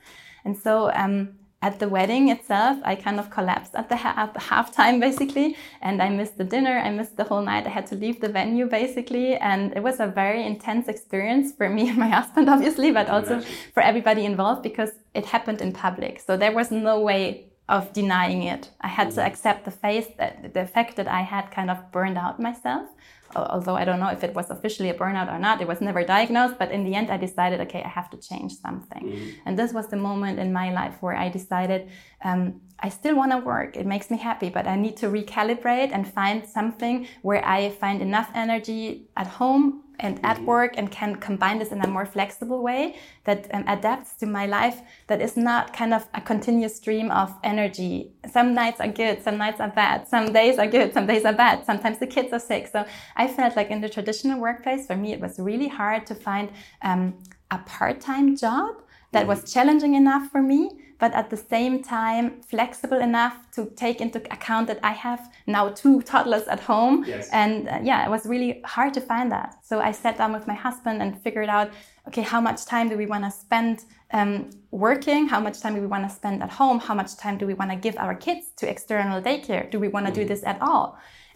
and 0.45 0.57
so 0.57 0.91
um, 0.93 1.35
at 1.63 1.79
the 1.79 1.87
wedding 1.87 2.27
itself, 2.27 2.77
I 2.83 2.95
kind 2.95 3.19
of 3.19 3.29
collapsed 3.29 3.73
at 3.73 3.87
the, 3.87 3.95
ha- 3.95 4.15
at 4.17 4.33
the 4.33 4.39
halftime 4.41 4.99
basically, 4.99 5.55
and 5.81 6.01
I 6.01 6.09
missed 6.09 6.37
the 6.37 6.43
dinner. 6.43 6.77
I 6.77 6.89
missed 6.91 7.15
the 7.15 7.23
whole 7.23 7.41
night. 7.41 7.65
I 7.65 7.69
had 7.69 7.87
to 7.87 7.95
leave 7.95 8.19
the 8.19 8.27
venue 8.27 8.65
basically, 8.65 9.37
and 9.37 9.71
it 9.73 9.81
was 9.81 10.01
a 10.01 10.07
very 10.07 10.45
intense 10.45 10.89
experience 10.89 11.53
for 11.53 11.69
me 11.69 11.87
and 11.87 11.97
my 11.97 12.09
husband, 12.19 12.49
obviously, 12.49 12.91
but 12.91 13.07
also 13.09 13.41
for 13.73 13.81
everybody 13.81 14.25
involved 14.25 14.61
because 14.61 14.91
it 15.13 15.25
happened 15.25 15.61
in 15.61 15.71
public. 15.71 16.19
So 16.19 16.35
there 16.35 16.51
was 16.51 16.69
no 16.69 16.99
way 16.99 17.52
of 17.69 17.93
denying 17.93 18.43
it. 18.43 18.69
I 18.81 18.87
had 18.87 19.11
to 19.11 19.17
mm-hmm. 19.17 19.27
accept 19.27 19.65
the 19.65 19.71
face 19.71 20.07
that 20.17 20.53
the 20.53 20.65
fact 20.65 20.95
that 20.97 21.07
I 21.07 21.21
had 21.21 21.51
kind 21.51 21.71
of 21.71 21.91
burned 21.91 22.17
out 22.17 22.39
myself 22.39 22.89
although 23.35 23.75
I 23.75 23.85
don't 23.85 23.99
know 23.99 24.07
if 24.07 24.23
it 24.23 24.33
was 24.33 24.49
officially 24.49 24.89
a 24.89 24.93
burnout 24.93 25.31
or 25.31 25.39
not, 25.39 25.61
it 25.61 25.67
was 25.67 25.81
never 25.81 26.03
diagnosed. 26.03 26.57
But 26.59 26.71
in 26.71 26.83
the 26.83 26.95
end, 26.95 27.09
I 27.09 27.17
decided, 27.17 27.59
okay, 27.61 27.81
I 27.83 27.87
have 27.87 28.09
to 28.11 28.17
change 28.17 28.53
something. 28.53 29.03
Mm-hmm. 29.03 29.29
And 29.45 29.57
this 29.57 29.73
was 29.73 29.87
the 29.87 29.97
moment 29.97 30.39
in 30.39 30.53
my 30.53 30.71
life 30.71 30.95
where 31.01 31.15
I 31.15 31.29
decided, 31.29 31.89
um, 32.23 32.61
I 32.79 32.89
still 32.89 33.15
want 33.15 33.31
to 33.31 33.37
work. 33.37 33.77
It 33.77 33.85
makes 33.85 34.09
me 34.11 34.17
happy, 34.17 34.49
but 34.49 34.67
I 34.67 34.75
need 34.75 34.97
to 34.97 35.07
recalibrate 35.07 35.91
and 35.91 36.07
find 36.07 36.47
something 36.47 37.07
where 37.21 37.45
I 37.45 37.69
find 37.69 38.01
enough 38.01 38.29
energy 38.35 39.07
at 39.15 39.27
home 39.27 39.82
and 39.99 40.19
at 40.23 40.37
mm-hmm. 40.37 40.45
work 40.45 40.73
and 40.77 40.91
can 40.91 41.15
combine 41.15 41.59
this 41.59 41.71
in 41.71 41.81
a 41.81 41.87
more 41.87 42.05
flexible 42.05 42.61
way 42.61 42.95
that 43.25 43.47
um, 43.53 43.63
adapts 43.67 44.15
to 44.15 44.25
my 44.25 44.45
life 44.45 44.81
that 45.07 45.21
is 45.21 45.37
not 45.37 45.73
kind 45.73 45.93
of 45.93 46.07
a 46.13 46.21
continuous 46.21 46.75
stream 46.75 47.11
of 47.11 47.33
energy. 47.43 48.11
Some 48.31 48.53
nights 48.53 48.79
are 48.79 48.87
good 48.87 49.23
some 49.23 49.37
nights 49.37 49.59
are 49.59 49.69
bad 49.69 50.07
some 50.07 50.33
days 50.33 50.57
are 50.57 50.67
good 50.67 50.93
some 50.93 51.05
days 51.05 51.25
are 51.25 51.33
bad 51.33 51.65
sometimes 51.65 51.99
the 51.99 52.07
kids 52.07 52.33
are 52.33 52.39
sick. 52.39 52.67
So 52.67 52.85
i 53.15 53.27
felt 53.27 53.55
like 53.55 53.69
in 53.69 53.81
the 53.81 53.89
traditional 53.89 54.39
workplace 54.39 54.87
for 54.87 54.95
me 54.95 55.13
it 55.13 55.19
was 55.19 55.39
really 55.39 55.67
hard 55.67 56.05
to 56.07 56.15
find 56.15 56.51
um, 56.81 57.15
a 57.51 57.57
part-time 57.59 58.35
job 58.35 58.81
that 59.11 59.27
was 59.27 59.51
challenging 59.51 59.93
enough 59.93 60.29
for 60.31 60.41
me 60.41 60.69
but 61.03 61.13
at 61.21 61.29
the 61.29 61.41
same 61.55 61.83
time 61.83 62.25
flexible 62.53 63.01
enough 63.09 63.35
to 63.55 63.61
take 63.83 63.99
into 64.05 64.19
account 64.37 64.65
that 64.67 64.79
I 64.91 64.93
have 65.07 65.21
now 65.47 65.63
two 65.81 66.01
toddlers 66.09 66.47
at 66.55 66.61
home. 66.71 66.95
Yes. 67.05 67.29
And 67.41 67.67
uh, 67.67 67.79
yeah, 67.89 68.05
it 68.05 68.09
was 68.15 68.25
really 68.33 68.51
hard 68.75 68.91
to 68.97 69.01
find 69.11 69.27
that. 69.35 69.49
So 69.69 69.73
I 69.89 69.91
sat 69.91 70.17
down 70.17 70.31
with 70.37 70.45
my 70.47 70.57
husband 70.67 70.97
and 71.03 71.09
figured 71.25 71.49
out, 71.57 71.67
okay, 72.07 72.21
how 72.33 72.39
much 72.39 72.59
time 72.73 72.87
do 72.87 72.95
we 72.95 73.07
want 73.13 73.25
to 73.25 73.31
spend 73.31 73.75
um, 74.17 74.49
working? 74.71 75.21
How 75.27 75.41
much 75.47 75.57
time 75.63 75.73
do 75.75 75.81
we 75.81 75.91
want 75.95 76.03
to 76.07 76.13
spend 76.19 76.41
at 76.41 76.51
home? 76.61 76.79
How 76.79 76.95
much 77.01 77.11
time 77.17 77.35
do 77.37 77.45
we 77.51 77.55
want 77.59 77.69
to 77.71 77.77
give 77.85 77.97
our 77.97 78.15
kids 78.15 78.43
to 78.59 78.63
external 78.73 79.21
daycare? 79.21 79.63
Do 79.73 79.77
we 79.83 79.89
want 79.89 80.05
to 80.05 80.11
mm 80.13 80.19
do 80.19 80.23
this 80.31 80.43
at 80.51 80.57
all? 80.61 80.87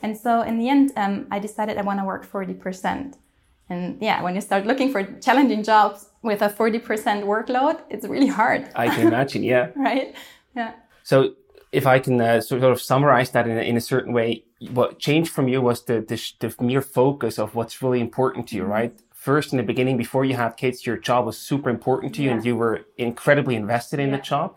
And 0.03 0.11
so 0.23 0.31
in 0.49 0.55
the 0.61 0.67
end, 0.69 0.93
um, 0.95 1.27
I 1.35 1.39
decided 1.47 1.73
I 1.77 1.83
want 1.89 1.99
to 1.99 2.05
work 2.05 2.23
40%. 2.25 3.15
And 3.69 3.97
yeah, 4.01 4.23
when 4.23 4.33
you 4.35 4.41
start 4.49 4.65
looking 4.65 4.89
for 4.93 5.03
challenging 5.27 5.61
jobs 5.71 5.99
with 6.27 6.41
a 6.43 6.49
40% 6.49 7.23
workload, 7.23 7.81
it's 7.89 8.05
really 8.05 8.27
hard. 8.27 8.69
I 8.75 8.89
can 8.89 9.07
imagine, 9.07 9.43
yeah. 9.43 9.69
right? 9.75 10.15
Yeah. 10.55 10.73
So 11.03 11.33
if 11.71 11.87
I 11.87 11.97
can 11.99 12.21
uh, 12.21 12.41
sort 12.41 12.63
of 12.63 12.81
summarize 12.81 13.31
that 13.31 13.47
in 13.47 13.57
a, 13.57 13.61
in 13.61 13.77
a 13.77 13.81
certain 13.81 14.13
way, 14.13 14.43
what 14.71 14.99
changed 14.99 15.31
from 15.31 15.47
you 15.47 15.61
was 15.61 15.85
the, 15.85 16.01
the, 16.01 16.17
the 16.39 16.63
mere 16.63 16.81
focus 16.81 17.39
of 17.39 17.55
what's 17.55 17.81
really 17.81 18.01
important 18.01 18.47
to 18.49 18.55
you, 18.55 18.63
mm-hmm. 18.63 18.71
right? 18.71 18.99
First, 19.13 19.51
in 19.51 19.57
the 19.57 19.63
beginning, 19.63 19.97
before 19.97 20.23
you 20.25 20.35
had 20.35 20.51
kids, 20.57 20.85
your 20.85 20.97
job 20.97 21.25
was 21.25 21.37
super 21.37 21.69
important 21.69 22.13
to 22.15 22.21
you 22.21 22.29
yeah. 22.29 22.35
and 22.35 22.45
you 22.45 22.55
were 22.55 22.85
incredibly 22.97 23.55
invested 23.55 23.99
in 23.99 24.09
yeah. 24.09 24.17
the 24.17 24.21
job. 24.21 24.55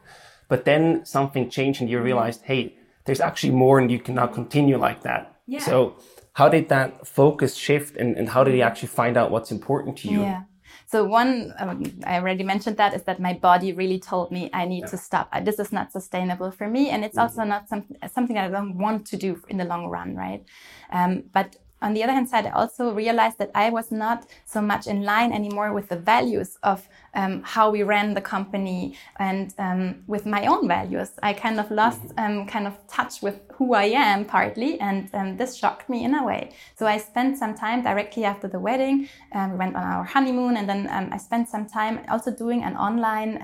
But 0.49 0.65
then 0.65 1.05
something 1.05 1.49
changed 1.49 1.81
and 1.81 1.89
you 1.89 1.97
mm-hmm. 1.97 2.05
realized, 2.05 2.43
hey, 2.43 2.77
there's 3.07 3.21
actually 3.21 3.53
more 3.53 3.79
and 3.79 3.91
you 3.91 3.99
cannot 3.99 4.33
continue 4.35 4.77
like 4.77 5.03
that. 5.03 5.35
Yeah. 5.47 5.61
So 5.61 5.97
how 6.35 6.49
did 6.49 6.69
that 6.69 7.07
focus 7.07 7.57
shift 7.57 7.97
and, 7.97 8.17
and 8.17 8.29
how 8.29 8.45
did 8.45 8.55
you 8.55 8.63
actually 8.63 8.89
find 8.89 9.17
out 9.17 9.31
what's 9.31 9.51
important 9.51 9.97
to 9.99 10.09
you? 10.09 10.21
Yeah. 10.21 10.43
So 10.91 11.05
one, 11.05 11.55
um, 11.61 11.85
I 12.05 12.17
already 12.17 12.43
mentioned 12.43 12.77
that 12.79 12.95
is 12.95 13.05
that 13.05 13.21
my 13.21 13.35
body 13.35 13.73
really 13.73 14.01
told 14.01 14.33
me 14.33 14.51
I 14.53 14.65
need 14.65 14.81
yeah. 14.81 14.87
to 14.87 14.97
stop. 14.97 15.29
This 15.45 15.61
is 15.61 15.71
not 15.71 15.93
sustainable 15.93 16.51
for 16.51 16.67
me, 16.67 16.91
and 16.91 17.05
it's 17.05 17.17
mm-hmm. 17.17 17.39
also 17.39 17.45
not 17.45 17.69
some, 17.69 17.85
something 18.13 18.37
I 18.37 18.49
don't 18.49 18.77
want 18.77 19.07
to 19.07 19.17
do 19.17 19.41
in 19.49 19.57
the 19.59 19.65
long 19.65 19.87
run, 19.87 20.17
right? 20.17 20.45
Um, 20.91 21.23
but 21.33 21.55
on 21.83 21.95
the 21.95 22.03
other 22.03 22.13
hand 22.13 22.29
side, 22.29 22.47
I 22.47 22.51
also 22.51 22.93
realized 22.93 23.39
that 23.39 23.51
I 23.55 23.71
was 23.71 23.91
not 23.91 24.27
so 24.45 24.61
much 24.61 24.87
in 24.87 25.03
line 25.03 25.33
anymore 25.33 25.73
with 25.73 25.89
the 25.89 25.97
values 25.97 26.59
of 26.63 26.89
um, 27.15 27.43
how 27.43 27.71
we 27.71 27.83
ran 27.83 28.15
the 28.15 28.21
company 28.21 28.95
and 29.19 29.55
um, 29.59 30.03
with 30.07 30.27
my 30.27 30.47
own 30.47 30.69
values. 30.69 31.11
I 31.23 31.33
kind 31.33 31.59
of 31.59 31.71
lost 31.71 32.03
mm-hmm. 32.03 32.41
um, 32.41 32.47
kind 32.47 32.67
of 32.67 32.75
touch 32.87 33.23
with 33.23 33.41
who 33.55 33.75
I 33.75 33.85
am 33.85 34.25
partly, 34.25 34.79
and 34.81 35.09
um, 35.15 35.37
this 35.37 35.57
shocked 35.57 35.89
me 35.89 36.05
in 36.05 36.15
a 36.15 36.25
way. 36.25 36.53
So 36.79 36.87
I 36.87 36.99
spent 36.99 37.39
some 37.39 37.55
time 37.55 37.83
directly 37.83 38.25
after 38.25 38.49
the 38.49 38.59
wedding. 38.59 39.09
Um, 39.33 39.53
we 39.53 39.57
went 39.57 39.77
on 39.77 39.83
our 39.83 40.05
honeymoon, 40.05 40.57
and 40.57 40.69
then 40.69 40.89
um, 40.91 41.09
I 41.13 41.17
spent 41.17 41.49
some 41.49 41.67
time 41.67 42.01
also 42.09 42.31
doing 42.31 42.63
an 42.63 42.77
online 42.77 43.39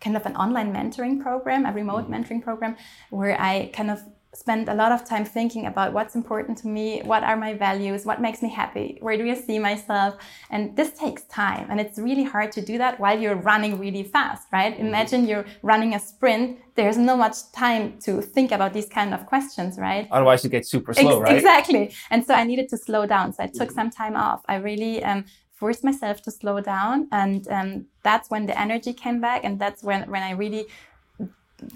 kind 0.00 0.16
of 0.16 0.26
an 0.26 0.36
online 0.36 0.72
mentoring 0.72 1.20
program, 1.22 1.66
a 1.66 1.72
remote 1.72 2.04
mm-hmm. 2.04 2.14
mentoring 2.14 2.42
program, 2.42 2.76
where 3.10 3.40
I 3.40 3.70
kind 3.72 3.90
of 3.90 4.02
spend 4.36 4.68
a 4.68 4.74
lot 4.74 4.92
of 4.92 5.04
time 5.04 5.24
thinking 5.24 5.66
about 5.66 5.92
what's 5.92 6.14
important 6.14 6.58
to 6.58 6.68
me, 6.68 7.00
what 7.04 7.22
are 7.22 7.36
my 7.36 7.54
values, 7.54 8.04
what 8.04 8.20
makes 8.20 8.42
me 8.42 8.48
happy, 8.48 8.98
where 9.00 9.16
do 9.16 9.28
I 9.30 9.34
see 9.34 9.58
myself? 9.58 10.16
And 10.50 10.76
this 10.76 10.90
takes 10.92 11.22
time. 11.24 11.66
And 11.70 11.80
it's 11.80 11.98
really 11.98 12.24
hard 12.24 12.52
to 12.52 12.60
do 12.60 12.78
that 12.78 13.00
while 13.00 13.18
you're 13.18 13.36
running 13.36 13.78
really 13.78 14.02
fast, 14.02 14.46
right? 14.52 14.74
Mm-hmm. 14.74 14.86
Imagine 14.86 15.26
you're 15.26 15.46
running 15.62 15.94
a 15.94 16.00
sprint. 16.00 16.58
There's 16.74 16.98
no 16.98 17.16
much 17.16 17.36
time 17.52 17.98
to 18.00 18.20
think 18.20 18.52
about 18.52 18.72
these 18.72 18.88
kind 18.88 19.14
of 19.14 19.26
questions, 19.26 19.78
right? 19.78 20.06
Otherwise 20.10 20.44
you 20.44 20.50
get 20.50 20.66
super 20.66 20.92
slow, 20.92 21.20
Ex- 21.20 21.22
right? 21.22 21.36
Exactly. 21.36 21.94
And 22.10 22.24
so 22.24 22.34
I 22.34 22.44
needed 22.44 22.68
to 22.68 22.76
slow 22.76 23.06
down. 23.06 23.32
So 23.32 23.42
I 23.42 23.46
took 23.46 23.68
mm-hmm. 23.68 23.74
some 23.74 23.90
time 23.90 24.16
off. 24.16 24.42
I 24.48 24.56
really, 24.56 25.02
um, 25.02 25.24
forced 25.56 25.82
myself 25.82 26.20
to 26.20 26.30
slow 26.30 26.60
down 26.60 27.08
and 27.12 27.48
um, 27.48 27.86
that's 28.02 28.28
when 28.28 28.44
the 28.44 28.60
energy 28.60 28.92
came 28.92 29.22
back 29.22 29.42
and 29.42 29.58
that's 29.58 29.82
when, 29.82 30.02
when 30.10 30.22
i 30.22 30.32
really 30.32 30.66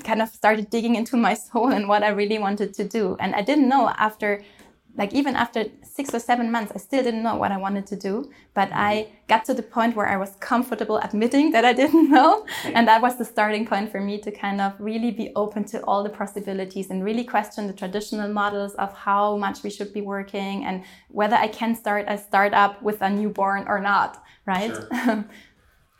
kind 0.05 0.23
of 0.23 0.29
started 0.29 0.71
digging 0.71 0.95
into 0.95 1.17
my 1.17 1.35
soul 1.35 1.73
and 1.73 1.89
what 1.89 2.03
I 2.03 2.09
really 2.09 2.39
wanted 2.39 2.75
to 2.75 2.85
do. 2.85 3.17
And 3.21 3.35
I 3.35 3.43
didn't 3.43 3.69
know 3.69 3.89
after, 3.97 4.43
like, 4.97 5.13
even 5.13 5.37
after 5.37 5.67
six 5.83 6.15
or 6.15 6.19
seven 6.19 6.51
months, 6.51 6.73
I 6.75 6.79
still 6.79 7.03
didn't 7.03 7.23
know 7.23 7.37
what 7.37 7.53
I 7.53 7.57
wanted 7.57 7.87
to 7.89 7.97
do. 7.97 8.31
But 8.55 8.69
mm-hmm. 8.71 8.79
I 8.79 9.09
got 9.29 9.45
to 9.47 9.55
the 9.55 9.63
point 9.63 9.97
where 9.97 10.09
I 10.09 10.17
was 10.17 10.37
comfortable 10.41 10.99
admitting 10.99 11.51
that 11.53 11.65
I 11.65 11.73
didn't 11.83 12.11
know. 12.11 12.47
And 12.65 12.87
that 12.89 13.03
was 13.03 13.17
the 13.19 13.25
starting 13.25 13.67
point 13.67 13.91
for 13.91 14.01
me 14.01 14.19
to 14.21 14.31
kind 14.31 14.61
of 14.61 14.73
really 14.79 15.11
be 15.11 15.33
open 15.37 15.65
to 15.73 15.81
all 15.85 16.03
the 16.03 16.11
possibilities 16.11 16.91
and 16.91 17.05
really 17.05 17.25
question 17.25 17.67
the 17.67 17.73
traditional 17.73 18.29
models 18.33 18.75
of 18.75 18.93
how 18.95 19.37
much 19.37 19.63
we 19.63 19.71
should 19.71 19.93
be 19.93 20.01
working 20.01 20.65
and 20.65 20.85
whether 21.09 21.37
I 21.37 21.49
can 21.49 21.75
start 21.75 22.05
a 22.09 22.17
startup 22.19 22.83
with 22.83 23.01
a 23.03 23.11
newborn 23.11 23.65
or 23.69 23.81
not, 23.81 24.23
right? 24.47 24.75
Sure. 24.75 25.25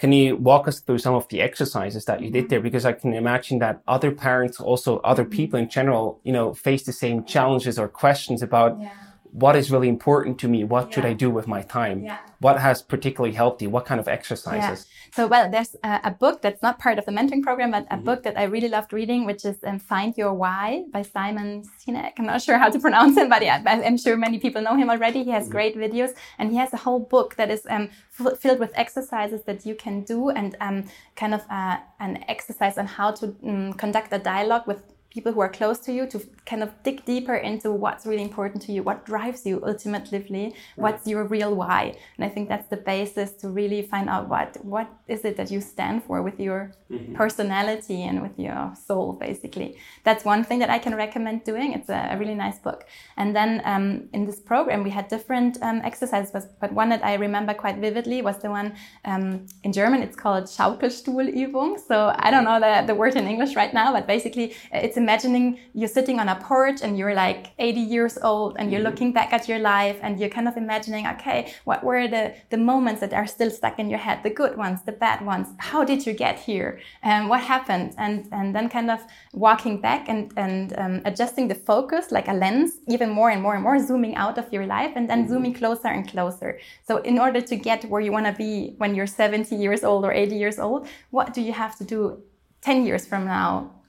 Can 0.01 0.13
you 0.13 0.37
walk 0.37 0.67
us 0.67 0.81
through 0.81 0.99
some 0.99 1.15
of 1.15 1.29
the 1.29 1.43
exercises 1.43 2.07
that 2.07 2.23
you 2.23 2.31
did 2.31 2.45
mm-hmm. 2.45 2.49
there? 2.49 2.61
Because 2.61 2.87
I 2.87 2.93
can 2.93 3.13
imagine 3.13 3.59
that 3.59 3.83
other 3.87 4.11
parents, 4.11 4.59
also 4.59 4.99
other 5.01 5.27
people 5.27 5.59
mm-hmm. 5.59 5.65
in 5.65 5.71
general, 5.71 6.21
you 6.25 6.33
know, 6.33 6.55
face 6.55 6.85
the 6.85 6.93
same 6.93 7.23
challenges 7.25 7.79
or 7.79 7.87
questions 7.87 8.43
about 8.43 8.81
yeah 8.81 8.91
what 9.33 9.55
is 9.57 9.71
really 9.71 9.89
important 9.89 10.39
to 10.41 10.49
me? 10.49 10.65
What 10.65 10.89
yeah. 10.89 10.95
should 10.95 11.05
I 11.05 11.13
do 11.13 11.31
with 11.31 11.47
my 11.47 11.63
time? 11.63 12.05
Yeah. 12.05 12.19
What 12.41 12.59
has 12.59 12.83
particularly 12.83 13.35
helped 13.35 13.63
you? 13.63 13.71
What 13.71 13.85
kind 13.87 14.01
of 14.01 14.09
exercises? 14.09 14.87
Yeah. 14.89 15.15
So, 15.15 15.27
well, 15.27 15.51
there's 15.51 15.77
a, 15.85 16.01
a, 16.05 16.11
book 16.11 16.43
that's 16.43 16.63
not 16.63 16.79
part 16.79 16.99
of 16.99 17.05
the 17.05 17.13
mentoring 17.13 17.43
program, 17.43 17.71
but 17.71 17.87
a 17.91 17.97
mm-hmm. 17.97 18.05
book 18.05 18.23
that 18.23 18.39
I 18.39 18.45
really 18.45 18.69
loved 18.69 18.93
reading, 18.93 19.27
which 19.27 19.45
is 19.45 19.59
um, 19.65 19.79
Find 19.79 20.17
Your 20.17 20.33
Why 20.33 20.85
by 20.93 21.03
Simon 21.03 21.65
Sinek. 21.79 22.13
I'm 22.19 22.27
not 22.27 22.43
sure 22.43 22.59
how 22.59 22.71
to 22.71 22.79
pronounce 22.79 23.17
him, 23.17 23.29
but 23.29 23.43
yeah, 23.43 23.63
I'm 23.67 23.99
sure 23.99 24.17
many 24.17 24.39
people 24.39 24.63
know 24.63 24.77
him 24.77 24.91
already. 24.91 25.23
He 25.23 25.31
has 25.31 25.45
mm-hmm. 25.45 25.53
great 25.53 25.77
videos 25.77 26.11
and 26.39 26.51
he 26.51 26.57
has 26.57 26.73
a 26.73 26.79
whole 26.79 27.01
book 27.01 27.37
that 27.37 27.51
is 27.51 27.67
um, 27.69 27.91
f- 28.19 28.39
filled 28.39 28.59
with 28.59 28.73
exercises 28.75 29.43
that 29.45 29.67
you 29.67 29.75
can 29.75 30.03
do 30.03 30.31
and 30.31 30.57
um, 30.61 30.85
kind 31.17 31.35
of 31.35 31.43
uh, 31.51 31.79
an 32.01 32.25
exercise 32.29 32.79
on 32.79 32.87
how 32.87 33.13
to 33.13 33.35
um, 33.47 33.73
conduct 33.75 34.13
a 34.13 34.19
dialogue 34.19 34.67
with 34.67 34.83
people 35.11 35.33
who 35.33 35.41
are 35.41 35.49
close 35.49 35.79
to 35.81 35.93
you 35.93 36.07
to 36.07 36.21
kind 36.47 36.63
of 36.63 36.71
dig 36.83 37.05
deeper 37.05 37.35
into 37.35 37.71
what's 37.73 38.07
really 38.07 38.23
important 38.23 38.63
to 38.63 38.73
you, 38.73 38.83
what 38.83 39.05
drives 39.05 39.45
you 39.45 39.61
ultimately, 39.67 40.55
what's 40.77 41.07
your 41.07 41.25
real 41.25 41.55
why. 41.55 41.97
And 42.17 42.25
I 42.25 42.29
think 42.29 42.49
that's 42.49 42.69
the 42.69 42.77
basis 42.77 43.33
to 43.41 43.49
really 43.49 43.83
find 43.83 44.09
out 44.09 44.29
what 44.29 44.57
what 44.65 44.89
is 45.09 45.25
it 45.25 45.37
that 45.37 45.51
you 45.51 45.61
stand 45.61 46.05
for 46.05 46.23
with 46.23 46.39
your 46.39 46.73
mm-hmm. 46.91 47.15
personality 47.15 48.03
and 48.03 48.23
with 48.23 48.39
your 48.39 48.73
soul, 48.87 49.13
basically. 49.13 49.77
That's 50.05 50.25
one 50.25 50.45
thing 50.45 50.61
that 50.61 50.71
I 50.71 50.79
can 50.79 50.95
recommend 50.95 51.45
doing. 51.45 51.73
It's 51.73 51.89
a, 51.89 52.17
really 52.21 52.35
nice 52.35 52.59
book. 52.59 52.85
And 53.17 53.35
then 53.35 53.63
um, 53.65 54.09
in 54.13 54.27
this 54.27 54.39
program, 54.39 54.85
we 54.85 54.91
had 54.91 55.09
different 55.09 55.57
um, 55.63 55.81
exercises, 55.83 56.31
but 56.61 56.71
one 56.73 56.91
that 56.91 57.03
I 57.03 57.15
remember 57.15 57.55
quite 57.55 57.79
vividly 57.79 58.21
was 58.21 58.37
the 58.39 58.51
one 58.51 58.75
um, 59.07 59.47
in 59.65 59.73
German. 59.73 60.03
It's 60.03 60.17
called 60.17 60.45
Schaukelstuhlübung. 60.45 61.81
So 61.81 62.13
I 62.17 62.31
don't 62.31 62.45
know 62.45 62.61
the, 62.61 62.87
the 62.87 62.95
word 62.95 63.17
in 63.17 63.27
English 63.27 63.57
right 63.57 63.73
now, 63.73 63.93
but 63.93 64.07
basically 64.07 64.55
it's 64.73 64.99
imagining 65.01 65.59
you're 65.73 65.95
sitting 65.99 66.19
on 66.21 66.29
a 66.29 66.37
porch 66.37 66.79
and 66.83 66.99
you're 66.99 67.15
like 67.15 67.53
80 67.59 67.81
years 67.81 68.19
old 68.23 68.57
and 68.59 68.71
you're 68.71 68.81
mm-hmm. 68.81 68.91
looking 68.91 69.13
back 69.13 69.33
at 69.33 69.49
your 69.49 69.59
life 69.59 69.99
and 70.03 70.21
you're 70.21 70.35
kind 70.39 70.47
of 70.47 70.57
imagining, 70.57 71.07
okay, 71.15 71.53
what 71.65 71.83
were 71.83 72.07
the, 72.07 72.35
the 72.51 72.57
moments 72.57 73.01
that 73.01 73.13
are 73.13 73.27
still 73.27 73.51
stuck 73.51 73.79
in 73.79 73.91
your 73.91 73.99
head, 73.99 74.23
the 74.23 74.31
good 74.31 74.57
ones, 74.57 74.83
the 74.83 74.93
bad 74.93 75.25
ones? 75.25 75.49
How 75.59 75.83
did 75.85 76.07
you 76.07 76.13
get 76.13 76.39
here? 76.39 76.81
And 77.03 77.29
what 77.29 77.41
happened? 77.41 77.95
And, 77.99 78.29
and 78.31 78.55
then 78.55 78.69
kind 78.69 78.91
of 78.91 79.01
walking 79.33 79.81
back 79.81 80.09
and, 80.09 80.33
and 80.37 80.79
um, 80.79 81.03
adjusting 81.05 81.49
the 81.49 81.55
focus 81.55 82.13
like 82.13 82.29
a 82.29 82.35
lens, 82.35 82.79
even 82.87 83.11
more 83.11 83.31
and 83.31 83.43
more 83.43 83.55
and 83.55 83.63
more, 83.63 83.79
zooming 83.79 84.15
out 84.15 84.39
of 84.39 84.53
your 84.53 84.67
life 84.67 84.93
and 84.95 85.09
then 85.11 85.21
mm-hmm. 85.21 85.33
zooming 85.33 85.55
closer 85.55 85.89
and 85.89 86.09
closer. 86.09 86.61
So 86.87 86.99
in 86.99 87.19
order 87.19 87.41
to 87.41 87.57
get 87.57 87.85
where 87.87 88.01
you 88.01 88.13
want 88.13 88.27
to 88.27 88.33
be 88.33 88.75
when 88.79 88.95
you're 88.95 89.07
70 89.07 89.57
years 89.57 89.83
old 89.83 90.05
or 90.05 90.13
80 90.13 90.37
years 90.37 90.59
old, 90.59 90.87
what 91.11 91.35
do 91.35 91.41
you 91.41 91.53
have 91.53 91.77
to 91.79 91.85
do 91.85 92.23
10 92.63 92.85
years 92.85 93.07
from 93.07 93.25
now 93.25 93.71
Mm, 93.71 93.80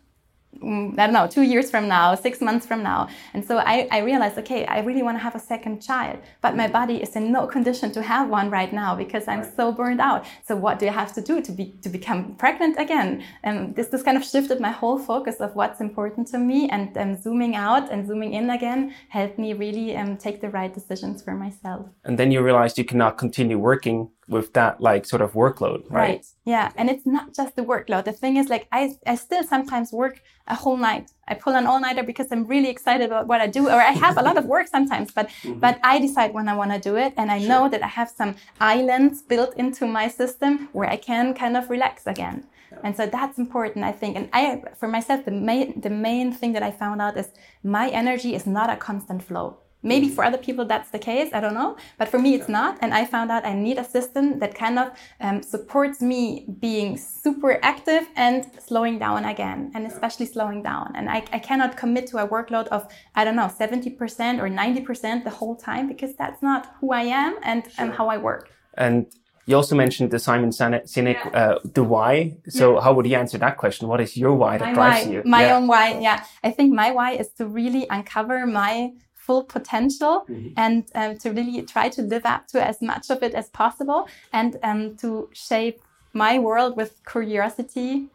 I 0.61 1.05
don't 1.07 1.13
know, 1.13 1.27
two 1.27 1.41
years 1.41 1.71
from 1.71 1.87
now, 1.87 2.13
six 2.13 2.39
months 2.41 2.65
from 2.67 2.83
now. 2.83 3.07
And 3.33 3.43
so 3.43 3.57
I, 3.57 3.87
I 3.89 3.99
realized, 3.99 4.37
okay, 4.39 4.65
I 4.65 4.79
really 4.81 5.01
want 5.01 5.17
to 5.17 5.23
have 5.23 5.33
a 5.33 5.39
second 5.39 5.81
child, 5.81 6.19
but 6.41 6.55
my 6.55 6.67
body 6.67 7.01
is 7.01 7.15
in 7.15 7.31
no 7.31 7.47
condition 7.47 7.91
to 7.93 8.01
have 8.01 8.29
one 8.29 8.49
right 8.49 8.71
now 8.71 8.95
because 8.95 9.27
I'm 9.27 9.41
right. 9.41 9.55
so 9.55 9.71
burned 9.71 10.01
out. 10.01 10.25
So 10.47 10.55
what 10.55 10.77
do 10.77 10.87
I 10.87 10.91
have 10.91 11.13
to 11.13 11.21
do 11.21 11.41
to 11.41 11.51
be 11.51 11.73
to 11.81 11.89
become 11.89 12.35
pregnant 12.35 12.77
again? 12.79 13.23
And 13.43 13.75
this 13.75 13.87
this 13.87 14.03
kind 14.03 14.17
of 14.17 14.23
shifted 14.23 14.59
my 14.59 14.71
whole 14.71 14.99
focus 14.99 15.37
of 15.37 15.55
what's 15.55 15.79
important 15.81 16.27
to 16.27 16.37
me, 16.37 16.69
and 16.69 16.95
um, 16.97 17.15
zooming 17.21 17.55
out 17.55 17.91
and 17.91 18.05
zooming 18.05 18.33
in 18.33 18.49
again 18.49 18.93
helped 19.09 19.39
me 19.39 19.53
really 19.53 19.95
um, 19.95 20.17
take 20.17 20.41
the 20.41 20.49
right 20.49 20.73
decisions 20.73 21.23
for 21.23 21.33
myself. 21.33 21.87
And 22.03 22.19
then 22.19 22.31
you 22.31 22.41
realized 22.41 22.77
you 22.77 22.85
cannot 22.85 23.17
continue 23.17 23.57
working 23.57 24.09
with 24.31 24.53
that 24.53 24.79
like 24.79 25.05
sort 25.05 25.21
of 25.21 25.33
workload, 25.33 25.81
right? 25.89 26.09
Right. 26.09 26.25
Yeah. 26.45 26.71
And 26.77 26.89
it's 26.89 27.05
not 27.05 27.35
just 27.35 27.55
the 27.55 27.63
workload. 27.63 28.05
The 28.05 28.13
thing 28.13 28.37
is 28.37 28.47
like 28.47 28.67
I 28.71 28.81
I 29.05 29.15
still 29.15 29.43
sometimes 29.43 29.91
work 29.91 30.21
a 30.47 30.55
whole 30.55 30.77
night. 30.77 31.11
I 31.27 31.33
pull 31.35 31.53
an 31.53 31.67
all-nighter 31.67 32.03
because 32.03 32.27
I'm 32.31 32.45
really 32.47 32.69
excited 32.69 33.05
about 33.05 33.27
what 33.27 33.39
I 33.41 33.47
do, 33.47 33.67
or 33.67 33.79
I 33.91 33.93
have 34.05 34.17
a 34.17 34.23
lot 34.29 34.37
of 34.37 34.45
work 34.45 34.67
sometimes, 34.67 35.11
but 35.11 35.27
mm-hmm. 35.43 35.59
but 35.59 35.79
I 35.83 35.99
decide 35.99 36.33
when 36.33 36.47
I 36.47 36.55
want 36.55 36.71
to 36.71 36.79
do 36.79 36.95
it. 36.95 37.13
And 37.17 37.29
I 37.29 37.39
sure. 37.39 37.49
know 37.49 37.63
that 37.69 37.83
I 37.83 37.91
have 37.99 38.09
some 38.09 38.35
islands 38.59 39.21
built 39.21 39.53
into 39.57 39.85
my 39.85 40.07
system 40.07 40.69
where 40.71 40.89
I 40.89 40.97
can 40.97 41.33
kind 41.33 41.55
of 41.57 41.69
relax 41.69 42.07
again. 42.07 42.37
Yeah. 42.71 42.79
And 42.85 42.95
so 42.95 43.05
that's 43.05 43.37
important, 43.37 43.83
I 43.83 43.91
think. 43.91 44.15
And 44.15 44.29
I, 44.31 44.63
for 44.79 44.87
myself, 44.87 45.25
the 45.25 45.31
main, 45.31 45.81
the 45.81 45.89
main 45.89 46.31
thing 46.31 46.53
that 46.53 46.63
I 46.63 46.71
found 46.71 47.01
out 47.01 47.17
is 47.17 47.29
my 47.63 47.89
energy 47.89 48.33
is 48.33 48.45
not 48.47 48.69
a 48.69 48.77
constant 48.77 49.21
flow. 49.23 49.57
Maybe 49.83 50.09
for 50.09 50.23
other 50.23 50.37
people 50.37 50.65
that's 50.65 50.91
the 50.91 50.99
case, 50.99 51.29
I 51.33 51.39
don't 51.39 51.53
know. 51.53 51.77
But 51.97 52.07
for 52.09 52.19
me, 52.19 52.35
it's 52.35 52.49
not. 52.49 52.77
And 52.81 52.93
I 52.93 53.05
found 53.05 53.31
out 53.31 53.45
I 53.45 53.53
need 53.53 53.77
a 53.77 53.83
system 53.83 54.39
that 54.39 54.53
kind 54.55 54.77
of 54.77 54.91
um, 55.19 55.41
supports 55.41 56.01
me 56.01 56.45
being 56.59 56.97
super 56.97 57.59
active 57.63 58.07
and 58.15 58.45
slowing 58.59 58.99
down 58.99 59.25
again, 59.25 59.71
and 59.73 59.85
especially 59.87 60.27
slowing 60.27 60.61
down. 60.63 60.93
And 60.95 61.09
I, 61.09 61.23
I 61.31 61.39
cannot 61.39 61.77
commit 61.77 62.07
to 62.07 62.17
a 62.17 62.27
workload 62.27 62.67
of, 62.67 62.87
I 63.15 63.23
don't 63.25 63.35
know, 63.35 63.47
70% 63.47 64.39
or 64.39 64.49
90% 64.49 65.23
the 65.23 65.29
whole 65.29 65.55
time 65.55 65.87
because 65.87 66.15
that's 66.15 66.41
not 66.41 66.75
who 66.79 66.91
I 66.91 67.03
am 67.03 67.37
and, 67.43 67.63
sure. 67.63 67.85
and 67.85 67.93
how 67.93 68.07
I 68.07 68.17
work. 68.17 68.49
And 68.75 69.07
you 69.45 69.55
also 69.55 69.75
mentioned 69.75 70.11
the 70.11 70.19
Simon 70.19 70.51
Sinek, 70.51 70.85
yeah. 70.95 71.29
uh, 71.33 71.59
the 71.63 71.83
why. 71.83 72.37
So 72.47 72.75
yeah. 72.75 72.81
how 72.81 72.93
would 72.93 73.05
you 73.07 73.15
answer 73.15 73.37
that 73.39 73.57
question? 73.57 73.87
What 73.87 73.99
is 73.99 74.15
your 74.15 74.33
why 74.35 74.57
that 74.57 74.67
my 74.67 74.73
drives 74.73 75.05
why, 75.05 75.11
you? 75.11 75.21
My 75.25 75.45
yeah. 75.45 75.57
own 75.57 75.67
why. 75.67 75.99
Yeah. 75.99 76.23
I 76.43 76.51
think 76.51 76.73
my 76.73 76.91
why 76.91 77.13
is 77.13 77.29
to 77.37 77.47
really 77.47 77.87
uncover 77.89 78.45
my 78.45 78.91
full 79.31 79.43
potential 79.43 80.25
mm-hmm. 80.29 80.49
and 80.57 80.83
um, 80.99 81.17
to 81.17 81.27
really 81.31 81.61
try 81.73 81.87
to 81.97 82.01
live 82.13 82.25
up 82.25 82.47
to 82.47 82.57
as 82.71 82.81
much 82.81 83.05
of 83.09 83.23
it 83.23 83.33
as 83.41 83.47
possible 83.61 84.01
and 84.33 84.59
um, 84.69 84.81
to 84.97 85.29
shape 85.31 85.79
my 86.13 86.33
world 86.47 86.75
with 86.75 86.91
curiosity 87.13 88.07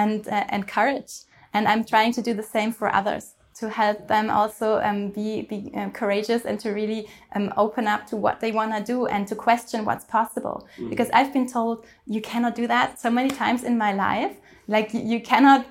and 0.00 0.26
uh, 0.36 0.44
and 0.54 0.62
courage 0.76 1.12
and 1.54 1.68
i'm 1.70 1.84
trying 1.92 2.12
to 2.18 2.22
do 2.28 2.32
the 2.40 2.48
same 2.56 2.72
for 2.78 2.88
others 3.00 3.26
to 3.54 3.70
help 3.70 4.08
them 4.08 4.30
also 4.30 4.80
um, 4.80 5.10
be, 5.10 5.42
be 5.42 5.70
uh, 5.76 5.88
courageous 5.90 6.44
and 6.44 6.58
to 6.60 6.70
really 6.70 7.08
um, 7.34 7.52
open 7.56 7.86
up 7.86 8.06
to 8.08 8.16
what 8.16 8.40
they 8.40 8.52
want 8.52 8.74
to 8.74 8.82
do 8.82 9.06
and 9.06 9.26
to 9.28 9.34
question 9.34 9.84
what's 9.84 10.04
possible. 10.04 10.66
Mm. 10.78 10.90
Because 10.90 11.08
I've 11.12 11.32
been 11.32 11.48
told 11.48 11.86
you 12.06 12.20
cannot 12.20 12.54
do 12.54 12.66
that 12.66 13.00
so 13.00 13.10
many 13.10 13.30
times 13.30 13.62
in 13.62 13.78
my 13.78 13.92
life. 13.92 14.36
Like 14.66 14.94
you 14.94 15.20
cannot 15.20 15.66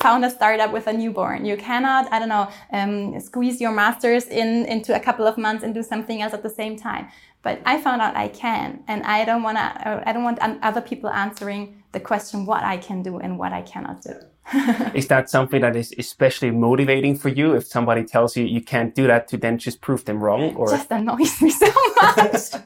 found 0.00 0.24
a 0.24 0.30
startup 0.30 0.72
with 0.72 0.86
a 0.86 0.92
newborn. 0.92 1.44
You 1.44 1.56
cannot, 1.56 2.12
I 2.12 2.18
don't 2.18 2.28
know, 2.28 2.48
um, 2.72 3.18
squeeze 3.20 3.60
your 3.60 3.72
masters 3.72 4.26
in 4.26 4.66
into 4.66 4.94
a 4.94 5.00
couple 5.00 5.26
of 5.26 5.38
months 5.38 5.64
and 5.64 5.72
do 5.72 5.82
something 5.82 6.20
else 6.20 6.34
at 6.34 6.42
the 6.42 6.50
same 6.50 6.76
time. 6.76 7.08
But 7.42 7.60
I 7.64 7.80
found 7.80 8.02
out 8.02 8.14
I 8.16 8.28
can, 8.28 8.84
and 8.86 9.02
I 9.04 9.24
don't 9.24 9.42
want 9.42 9.56
to. 9.58 10.02
I 10.06 10.12
don't 10.12 10.24
want 10.24 10.38
other 10.62 10.80
people 10.80 11.10
answering 11.10 11.82
the 11.92 12.00
question 12.00 12.46
what 12.46 12.62
I 12.62 12.76
can 12.76 13.02
do 13.02 13.18
and 13.18 13.38
what 13.38 13.52
I 13.52 13.62
cannot 13.62 14.02
do. 14.02 14.14
is 14.94 15.08
that 15.08 15.30
something 15.30 15.60
that 15.60 15.76
is 15.76 15.94
especially 15.98 16.50
motivating 16.50 17.16
for 17.16 17.28
you 17.28 17.54
if 17.54 17.66
somebody 17.66 18.04
tells 18.04 18.36
you 18.36 18.44
you 18.44 18.60
can't 18.60 18.94
do 18.94 19.06
that 19.06 19.28
to 19.28 19.36
then 19.36 19.56
just 19.56 19.80
prove 19.80 20.04
them 20.04 20.22
wrong 20.22 20.54
or? 20.56 20.68
Just 20.68 20.90
annoys 20.90 21.40
me 21.42 21.50
so 21.50 21.66
much. 21.66 22.62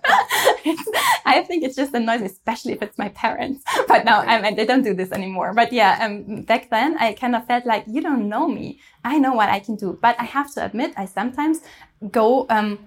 I 1.29 1.45
think 1.47 1.65
it's 1.65 1.77
just 1.77 1.95
annoys 1.95 2.21
me 2.21 2.27
especially 2.27 2.73
if 2.73 2.83
it's 2.83 2.99
my 2.99 3.11
parents. 3.11 3.63
But 3.89 4.05
now 4.05 4.21
I 4.21 4.41
mean, 4.41 4.57
they 4.57 4.67
don't 4.67 4.83
do 4.83 4.95
this 4.95 5.13
anymore. 5.13 5.53
But 5.55 5.73
yeah 5.73 5.99
um, 6.05 6.43
back 6.43 6.71
then 6.71 6.97
i 6.99 7.13
kind 7.13 7.37
of 7.37 7.47
felt 7.47 7.67
like 7.67 7.85
you 7.87 8.01
don't 8.01 8.29
know 8.29 8.49
me. 8.49 8.81
I 9.05 9.19
know 9.19 9.35
what 9.35 9.49
i 9.49 9.61
can 9.61 9.77
do. 9.77 9.99
But 10.01 10.19
i 10.19 10.25
have 10.25 10.53
to 10.55 10.65
admit 10.65 10.95
i 10.97 11.05
sometimes 11.05 11.61
go 12.11 12.47
um, 12.49 12.79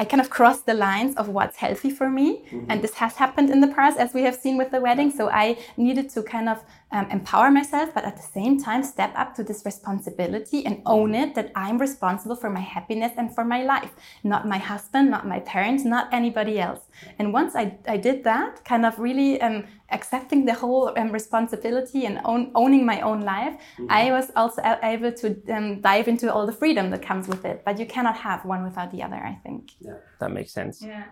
I 0.00 0.06
kind 0.06 0.22
of 0.22 0.30
cross 0.30 0.62
the 0.62 0.72
lines 0.72 1.14
of 1.16 1.28
what's 1.28 1.58
healthy 1.58 1.90
for 1.90 2.08
me. 2.08 2.28
Mm-hmm. 2.38 2.70
And 2.70 2.80
this 2.80 2.94
has 2.94 3.16
happened 3.16 3.50
in 3.50 3.60
the 3.60 3.68
past, 3.68 3.98
as 3.98 4.14
we 4.14 4.22
have 4.22 4.34
seen 4.34 4.56
with 4.56 4.70
the 4.70 4.80
wedding. 4.80 5.10
So 5.10 5.28
I 5.28 5.58
needed 5.76 6.08
to 6.14 6.22
kind 6.22 6.48
of 6.48 6.64
um, 6.92 7.06
empower 7.10 7.50
myself, 7.50 7.94
but 7.94 8.04
at 8.04 8.16
the 8.16 8.22
same 8.22 8.60
time, 8.60 8.82
step 8.82 9.12
up 9.16 9.34
to 9.36 9.44
this 9.44 9.64
responsibility 9.64 10.66
and 10.66 10.82
own 10.86 11.14
it 11.14 11.34
that 11.34 11.52
I'm 11.54 11.78
responsible 11.78 12.36
for 12.36 12.50
my 12.50 12.60
happiness 12.60 13.12
and 13.16 13.34
for 13.34 13.44
my 13.44 13.62
life, 13.62 13.92
not 14.24 14.46
my 14.46 14.58
husband, 14.58 15.10
not 15.10 15.26
my 15.26 15.40
parents, 15.40 15.84
not 15.84 16.12
anybody 16.12 16.58
else. 16.58 16.80
And 17.18 17.32
once 17.32 17.54
I, 17.54 17.78
I 17.86 17.96
did 17.96 18.24
that, 18.24 18.64
kind 18.64 18.84
of 18.84 18.98
really 18.98 19.40
um, 19.40 19.64
accepting 19.90 20.44
the 20.44 20.54
whole 20.54 20.92
um, 20.96 21.12
responsibility 21.12 22.06
and 22.06 22.20
own, 22.24 22.50
owning 22.54 22.84
my 22.84 23.00
own 23.00 23.20
life, 23.20 23.54
mm-hmm. 23.54 23.86
I 23.88 24.10
was 24.10 24.30
also 24.34 24.60
able 24.82 25.12
to 25.12 25.54
um, 25.54 25.80
dive 25.80 26.08
into 26.08 26.32
all 26.32 26.46
the 26.46 26.52
freedom 26.52 26.90
that 26.90 27.02
comes 27.02 27.28
with 27.28 27.44
it. 27.44 27.62
But 27.64 27.78
you 27.78 27.86
cannot 27.86 28.16
have 28.16 28.44
one 28.44 28.64
without 28.64 28.90
the 28.90 29.02
other, 29.02 29.16
I 29.16 29.38
think. 29.44 29.72
Yeah, 29.80 29.94
that 30.18 30.32
makes 30.32 30.52
sense. 30.52 30.82
Yeah 30.82 31.04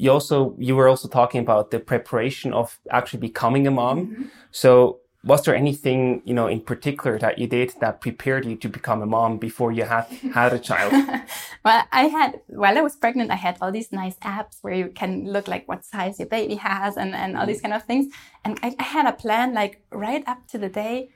you 0.00 0.10
also 0.10 0.54
you 0.58 0.74
were 0.76 0.88
also 0.88 1.08
talking 1.08 1.40
about 1.42 1.70
the 1.70 1.78
preparation 1.78 2.54
of 2.54 2.78
actually 2.90 3.20
becoming 3.20 3.66
a 3.66 3.70
mom. 3.70 3.98
Mm-hmm. 3.98 4.22
So 4.50 5.00
was 5.22 5.42
there 5.44 5.54
anything 5.54 6.22
you 6.24 6.32
know 6.32 6.46
in 6.46 6.60
particular 6.60 7.18
that 7.18 7.38
you 7.38 7.46
did 7.46 7.74
that 7.80 8.00
prepared 8.00 8.46
you 8.46 8.56
to 8.56 8.68
become 8.68 9.02
a 9.02 9.06
mom 9.06 9.36
before 9.36 9.70
you 9.70 9.84
had 9.84 10.06
had 10.32 10.54
a 10.54 10.58
child 10.58 10.92
well 11.66 11.84
i 11.92 12.04
had 12.04 12.40
while 12.46 12.78
i 12.78 12.80
was 12.80 12.96
pregnant 12.96 13.30
i 13.30 13.34
had 13.34 13.58
all 13.60 13.70
these 13.70 13.92
nice 13.92 14.16
apps 14.20 14.56
where 14.62 14.72
you 14.72 14.88
can 14.88 15.30
look 15.30 15.46
like 15.46 15.68
what 15.68 15.84
size 15.84 16.18
your 16.18 16.28
baby 16.28 16.54
has 16.54 16.96
and, 16.96 17.14
and 17.14 17.36
all 17.36 17.44
these 17.44 17.58
mm-hmm. 17.58 17.72
kind 17.72 17.74
of 17.74 17.86
things 17.86 18.06
and 18.46 18.58
I, 18.62 18.74
I 18.78 18.82
had 18.82 19.06
a 19.06 19.12
plan 19.12 19.52
like 19.52 19.82
right 19.92 20.24
up 20.26 20.46
to 20.52 20.58
the 20.58 20.70
day 20.70 21.10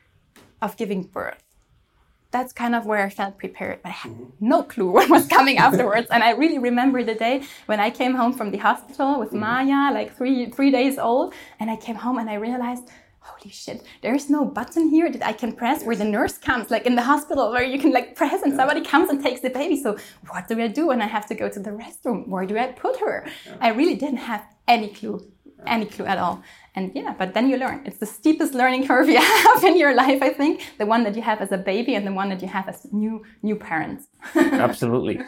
of 0.61 0.77
giving 0.77 1.05
birth 1.05 1.54
that's 2.35 2.53
kind 2.53 2.75
of 2.75 2.85
where 2.85 3.03
I 3.07 3.11
felt 3.11 3.39
prepared, 3.39 3.79
but 3.83 3.91
I 3.91 3.93
had 3.93 4.13
mm-hmm. 4.13 4.49
no 4.53 4.65
clue 4.65 4.91
what 4.97 5.09
was 5.09 5.27
coming 5.29 5.57
afterwards. 5.59 6.09
and 6.11 6.23
I 6.23 6.31
really 6.43 6.59
remember 6.59 7.03
the 7.05 7.15
day 7.15 7.45
when 7.71 7.79
I 7.87 7.91
came 8.01 8.15
home 8.21 8.33
from 8.39 8.51
the 8.51 8.59
hospital 8.59 9.21
with 9.21 9.31
mm-hmm. 9.31 9.69
Maya, 9.69 9.95
like 9.99 10.17
three 10.19 10.51
three 10.57 10.73
days 10.79 10.99
old, 10.99 11.33
and 11.61 11.71
I 11.71 11.77
came 11.87 11.99
home 12.05 12.19
and 12.19 12.29
I 12.29 12.37
realized, 12.49 12.85
holy 13.29 13.53
shit, 13.63 13.79
there 14.03 14.15
is 14.21 14.27
no 14.37 14.45
button 14.59 14.85
here 14.97 15.09
that 15.15 15.25
I 15.25 15.35
can 15.43 15.53
press 15.63 15.85
where 15.85 15.99
the 16.03 16.11
nurse 16.17 16.37
comes, 16.49 16.71
like 16.75 16.87
in 16.91 16.97
the 17.01 17.07
hospital, 17.13 17.45
where 17.55 17.69
you 17.73 17.79
can 17.85 17.93
like 17.99 18.09
press 18.21 18.43
and 18.43 18.53
somebody 18.61 18.83
comes 18.93 19.09
and 19.11 19.23
takes 19.23 19.41
the 19.47 19.53
baby. 19.61 19.77
So 19.85 19.97
what 20.31 20.49
do 20.49 20.61
I 20.61 20.69
do 20.81 20.89
when 20.91 21.01
I 21.07 21.09
have 21.17 21.27
to 21.31 21.37
go 21.43 21.49
to 21.57 21.61
the 21.67 21.71
restroom? 21.83 22.27
Where 22.33 22.47
do 22.51 22.59
I 22.59 22.67
put 22.85 22.95
her? 23.05 23.17
I 23.67 23.69
really 23.79 23.97
didn't 24.03 24.23
have 24.33 24.43
any 24.67 24.89
clue, 24.89 25.17
any 25.67 25.87
clue 25.87 26.07
at 26.15 26.19
all. 26.19 26.43
And 26.77 26.91
yeah, 26.95 27.15
but 27.17 27.35
then 27.35 27.49
you 27.49 27.57
learn. 27.57 27.83
It's 27.85 27.99
the 27.99 28.07
steepest 28.07 28.53
learning 28.53 28.87
curve 28.89 29.09
you 29.09 29.21
have 29.21 29.63
in 29.63 29.77
your 29.77 29.95
life, 29.95 30.21
I 30.23 30.31
think. 30.31 30.73
The 30.79 30.87
one 30.87 31.05
that 31.05 31.15
you 31.15 31.23
have 31.23 31.41
as 31.41 31.53
a 31.53 31.59
baby 31.59 31.95
and 31.95 32.05
the 32.07 32.13
one 32.13 32.29
that 32.31 32.43
you 32.43 32.49
have 32.49 32.69
as 32.69 32.87
new 32.93 33.23
new 33.43 33.57
parents. 33.57 34.09
Absolutely. 34.35 35.21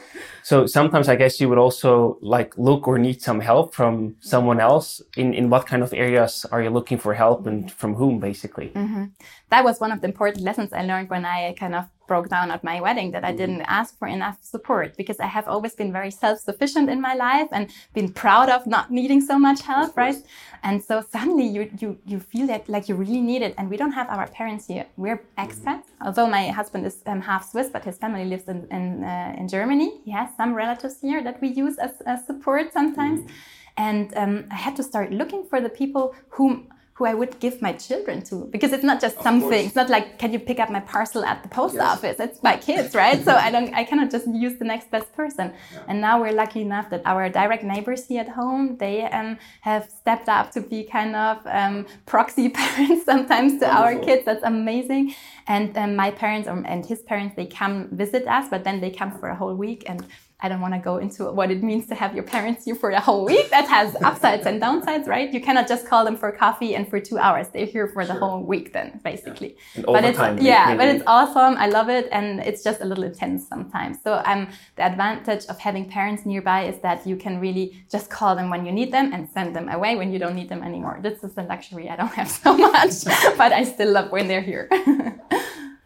So 0.43 0.67
sometimes 0.67 1.09
I 1.09 1.17
guess 1.17 1.41
you 1.41 1.49
would 1.49 1.59
also 1.59 2.19
like 2.21 2.57
look 2.59 2.89
or 2.89 2.99
need 2.99 3.23
some 3.23 3.41
help 3.41 3.75
from 3.75 4.17
someone 4.21 4.61
else. 4.61 5.01
In 5.17 5.35
in 5.35 5.49
what 5.51 5.67
kind 5.67 5.83
of 5.83 5.93
areas 5.95 6.45
are 6.51 6.63
you 6.63 6.71
looking 6.71 6.99
for 6.99 7.15
help 7.15 7.47
and 7.47 7.71
from 7.71 7.95
whom 7.95 8.19
basically? 8.21 8.71
Mm 8.75 8.89
-hmm. 8.89 9.05
That 9.51 9.65
was 9.65 9.81
one 9.81 9.93
of 9.95 10.01
the 10.01 10.07
important 10.07 10.45
lessons 10.45 10.73
I 10.73 10.83
learned 10.87 11.09
when 11.11 11.25
I 11.25 11.55
kind 11.55 11.75
of 11.75 11.85
broke 12.07 12.29
down 12.29 12.51
at 12.51 12.63
my 12.65 12.81
wedding 12.81 13.11
that 13.13 13.25
I 13.25 13.29
mm-hmm. 13.29 13.37
didn't 13.37 13.63
ask 13.63 13.99
for 13.99 14.09
enough 14.09 14.39
support 14.43 14.97
because 14.97 15.19
I 15.21 15.27
have 15.27 15.47
always 15.49 15.75
been 15.75 15.93
very 15.93 16.11
self-sufficient 16.11 16.89
in 16.89 17.01
my 17.01 17.15
life 17.15 17.49
and 17.53 17.71
been 17.95 18.13
proud 18.13 18.49
of 18.49 18.67
not 18.67 18.91
needing 18.91 19.21
so 19.21 19.39
much 19.39 19.63
help, 19.63 19.97
right? 19.97 20.17
And 20.63 20.83
so 20.83 20.95
suddenly 21.13 21.47
you 21.47 21.71
you 21.79 21.99
you 22.05 22.19
feel 22.21 22.47
that 22.47 22.69
like 22.69 22.89
you 22.89 22.95
really 22.95 23.21
need 23.21 23.43
it. 23.43 23.55
And 23.59 23.71
we 23.71 23.77
don't 23.77 23.93
have 23.93 24.09
our 24.09 24.27
parents 24.29 24.67
here. 24.67 24.87
We're 24.97 25.23
expats. 25.39 25.87
Although 26.01 26.29
my 26.29 26.49
husband 26.49 26.87
is 26.87 27.03
um, 27.07 27.21
half 27.21 27.51
Swiss, 27.51 27.69
but 27.69 27.85
his 27.85 27.99
family 27.99 28.25
lives 28.25 28.47
in 28.49 28.67
in, 28.71 29.05
uh, 29.05 29.35
in 29.39 29.49
Germany. 29.49 30.01
He 30.05 30.11
has 30.13 30.29
some 30.37 30.55
relatives 30.55 31.01
here 31.01 31.23
that 31.23 31.41
we 31.41 31.49
use 31.49 31.79
as, 31.79 31.93
as 32.07 32.27
support 32.27 32.73
sometimes. 32.73 33.21
Mm. 33.21 33.31
And 33.79 34.17
um, 34.17 34.45
I 34.51 34.55
had 34.55 34.75
to 34.77 34.83
start 34.83 35.13
looking 35.13 35.45
for 35.45 35.61
the 35.61 35.69
people 35.69 36.15
whom 36.31 36.69
who 36.97 37.05
I 37.05 37.13
would 37.13 37.39
give 37.41 37.61
my 37.61 37.75
children 37.75 38.23
to 38.23 38.47
because 38.51 38.73
it's 38.73 38.83
not 38.83 39.03
just 39.03 39.21
something. 39.21 39.67
It's 39.67 39.75
not 39.75 39.91
like 39.91 40.19
can 40.19 40.33
you 40.33 40.39
pick 40.39 40.59
up 40.59 40.71
my 40.71 40.81
parcel 40.81 41.27
at 41.27 41.43
the 41.43 41.49
post 41.51 41.75
yes. 41.75 41.85
office? 41.85 42.17
It's 42.19 42.43
my 42.43 42.57
kids, 42.57 42.95
right? 42.95 43.23
so 43.23 43.33
I 43.35 43.51
don't 43.51 43.75
I 43.75 43.85
cannot 43.85 44.11
just 44.11 44.27
use 44.27 44.59
the 44.59 44.65
next 44.65 44.91
best 44.91 45.13
person. 45.13 45.53
Yeah. 45.73 45.83
And 45.89 46.01
now 46.01 46.19
we're 46.21 46.33
lucky 46.33 46.63
enough 46.63 46.89
that 46.89 47.03
our 47.05 47.29
direct 47.29 47.65
neighbors 47.65 48.07
here 48.07 48.23
at 48.23 48.31
home 48.31 48.79
they 48.79 49.03
um, 49.05 49.37
have 49.61 49.91
stepped 49.91 50.31
up 50.31 50.53
to 50.53 50.63
be 50.63 50.85
kind 50.85 51.15
of 51.15 51.47
um, 51.47 51.87
proxy 52.07 52.49
parents 52.61 53.05
sometimes 53.05 53.61
to 53.61 53.67
Wonderful. 53.67 53.85
our 53.85 53.95
kids. 54.03 54.25
That's 54.25 54.45
amazing. 54.45 55.15
And 55.47 55.77
um, 55.77 55.97
my 55.97 56.11
parents 56.11 56.49
and 56.49 56.87
his 56.87 57.03
parents 57.03 57.37
they 57.37 57.47
come 57.47 57.89
visit 57.91 58.27
us, 58.27 58.49
but 58.49 58.65
then 58.65 58.81
they 58.81 58.91
come 58.91 59.13
for 59.19 59.29
a 59.29 59.37
whole 59.37 59.55
week 59.55 59.85
and 59.87 60.07
I 60.41 60.51
don't 60.51 60.61
want 60.61 60.75
to 60.75 60.81
go 60.81 60.99
into 60.99 61.33
what 61.33 61.51
it 61.51 61.63
means 61.63 61.87
to 61.87 61.95
have 61.95 62.15
your 62.15 62.23
parents 62.23 62.67
here 62.67 62.75
for 62.75 62.91
a 62.91 63.01
whole 63.01 63.25
week. 63.25 63.49
That 63.49 63.67
has 63.69 63.97
upsides 64.03 64.45
and 64.45 64.61
downsides, 64.61 65.07
right? 65.07 65.33
You 65.33 65.41
cannot 65.41 65.67
just 65.67 65.87
call 65.87 66.05
them 66.05 66.15
for 66.17 66.31
coffee 66.31 66.75
and 66.75 66.87
for 66.87 67.01
two 67.01 67.17
hours. 67.17 67.49
They're 67.49 67.65
here 67.65 67.89
for 67.89 68.05
the 68.05 68.13
sure. 68.13 68.21
whole 68.21 68.43
week 68.43 68.75
then, 68.75 69.01
basically. 69.03 69.57
Yeah. 69.75 69.85
but 69.87 70.05
it's 70.05 70.43
yeah, 70.43 70.77
but 70.77 70.89
it's 70.89 71.03
awesome. 71.07 71.57
I 71.57 71.69
love 71.69 71.89
it, 71.89 72.09
and 72.13 72.41
it's 72.41 72.63
just 72.63 72.83
a 72.83 72.85
little 72.85 73.05
intense 73.05 73.49
sometimes. 73.49 73.97
So 74.03 74.23
um, 74.27 74.49
the 74.77 74.83
advantage 74.83 75.47
of 75.47 75.59
having 75.59 75.89
parents 75.89 76.27
nearby 76.27 76.65
is 76.65 76.81
that 76.81 77.07
you 77.07 77.17
can 77.17 77.41
really 77.41 77.83
just 77.91 78.11
call 78.11 78.37
them 78.37 78.51
when 78.51 78.67
you 78.67 78.73
need 78.73 78.93
them 78.93 79.15
and 79.15 79.31
send 79.31 79.57
them 79.57 79.71
away 79.71 79.97
when 79.97 80.13
you 80.13 80.19
don't 80.19 80.35
need 80.35 80.51
them 80.51 80.63
anymore. 80.63 80.99
This 81.03 81.25
is 81.25 81.33
a 81.39 81.45
luxury 81.45 81.89
I 81.89 81.97
don't 81.97 82.13
have 82.13 82.31
so 82.43 82.57
much, 82.59 83.05
but 83.39 83.53
I 83.53 83.65
still 83.65 83.91
love 83.91 84.13
when 84.13 84.29
they're 84.29 84.43
here. 84.43 84.69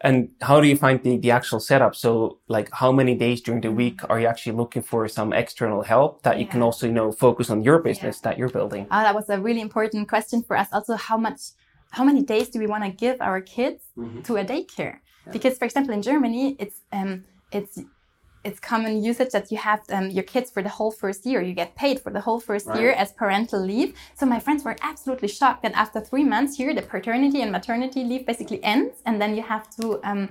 And 0.02 0.30
how 0.40 0.61
do 0.61 0.66
you 0.66 0.76
find 0.76 1.02
the, 1.02 1.19
the 1.19 1.30
actual 1.30 1.61
setup? 1.61 1.95
So 1.95 2.38
like 2.49 2.69
how 2.73 2.90
many 2.90 3.14
days 3.14 3.40
during 3.40 3.61
the 3.61 3.71
week 3.71 4.00
are 4.09 4.19
you 4.19 4.26
actually 4.26 4.57
looking 4.57 4.83
for 4.83 5.07
some 5.09 5.33
external 5.33 5.83
help 5.83 6.23
that 6.23 6.38
you 6.38 6.47
can 6.47 6.62
also, 6.62 6.87
you 6.87 6.92
know, 6.92 7.12
focus 7.12 7.50
on 7.50 7.62
your 7.62 7.78
business 7.80 8.16
yeah. 8.19 8.30
that 8.30 8.38
you're 8.38 8.49
building? 8.49 8.87
Oh, 8.90 9.02
that 9.02 9.14
was 9.14 9.28
a 9.28 9.38
really 9.38 9.61
important 9.61 10.09
question 10.09 10.42
for 10.42 10.57
us. 10.57 10.69
Also, 10.73 10.95
how 10.95 11.19
much, 11.19 11.40
how 11.90 12.04
many 12.04 12.23
days 12.23 12.49
do 12.49 12.59
we 12.59 12.66
want 12.66 12.85
to 12.85 12.90
give 12.90 13.16
our 13.21 13.40
kids 13.40 13.83
mm 13.97 14.09
-hmm. 14.09 14.23
to 14.26 14.37
a 14.37 14.45
daycare? 14.45 14.97
Yeah. 15.26 15.33
Because 15.33 15.59
for 15.59 15.66
example, 15.66 15.95
in 15.95 16.02
Germany, 16.02 16.57
it's, 16.59 16.78
um, 16.92 17.25
it's 17.52 17.75
it's 18.42 18.59
common 18.59 19.02
usage 19.02 19.30
that 19.30 19.50
you 19.50 19.59
have 19.59 19.80
um, 19.90 20.11
your 20.11 20.25
kids 20.25 20.50
for 20.50 20.62
the 20.62 20.68
whole 20.68 20.90
first 20.90 21.26
year. 21.26 21.42
You 21.42 21.54
get 21.54 21.75
paid 21.76 22.00
for 22.00 22.11
the 22.11 22.20
whole 22.20 22.40
first 22.40 22.66
right. 22.66 22.80
year 22.80 22.92
as 22.92 23.12
parental 23.12 23.61
leave. 23.61 23.94
So 24.14 24.26
my 24.26 24.40
friends 24.40 24.64
were 24.64 24.76
absolutely 24.82 25.28
shocked 25.28 25.62
that 25.62 25.73
after 25.73 26.00
three 26.00 26.25
months 26.25 26.56
here, 26.56 26.75
the 26.75 26.82
paternity 26.82 27.42
and 27.42 27.52
maternity 27.52 28.04
leave 28.04 28.26
basically 28.26 28.62
ends, 28.64 29.02
and 29.04 29.20
then 29.20 29.35
you 29.37 29.42
have 29.42 29.68
to 29.76 30.00
um, 30.02 30.28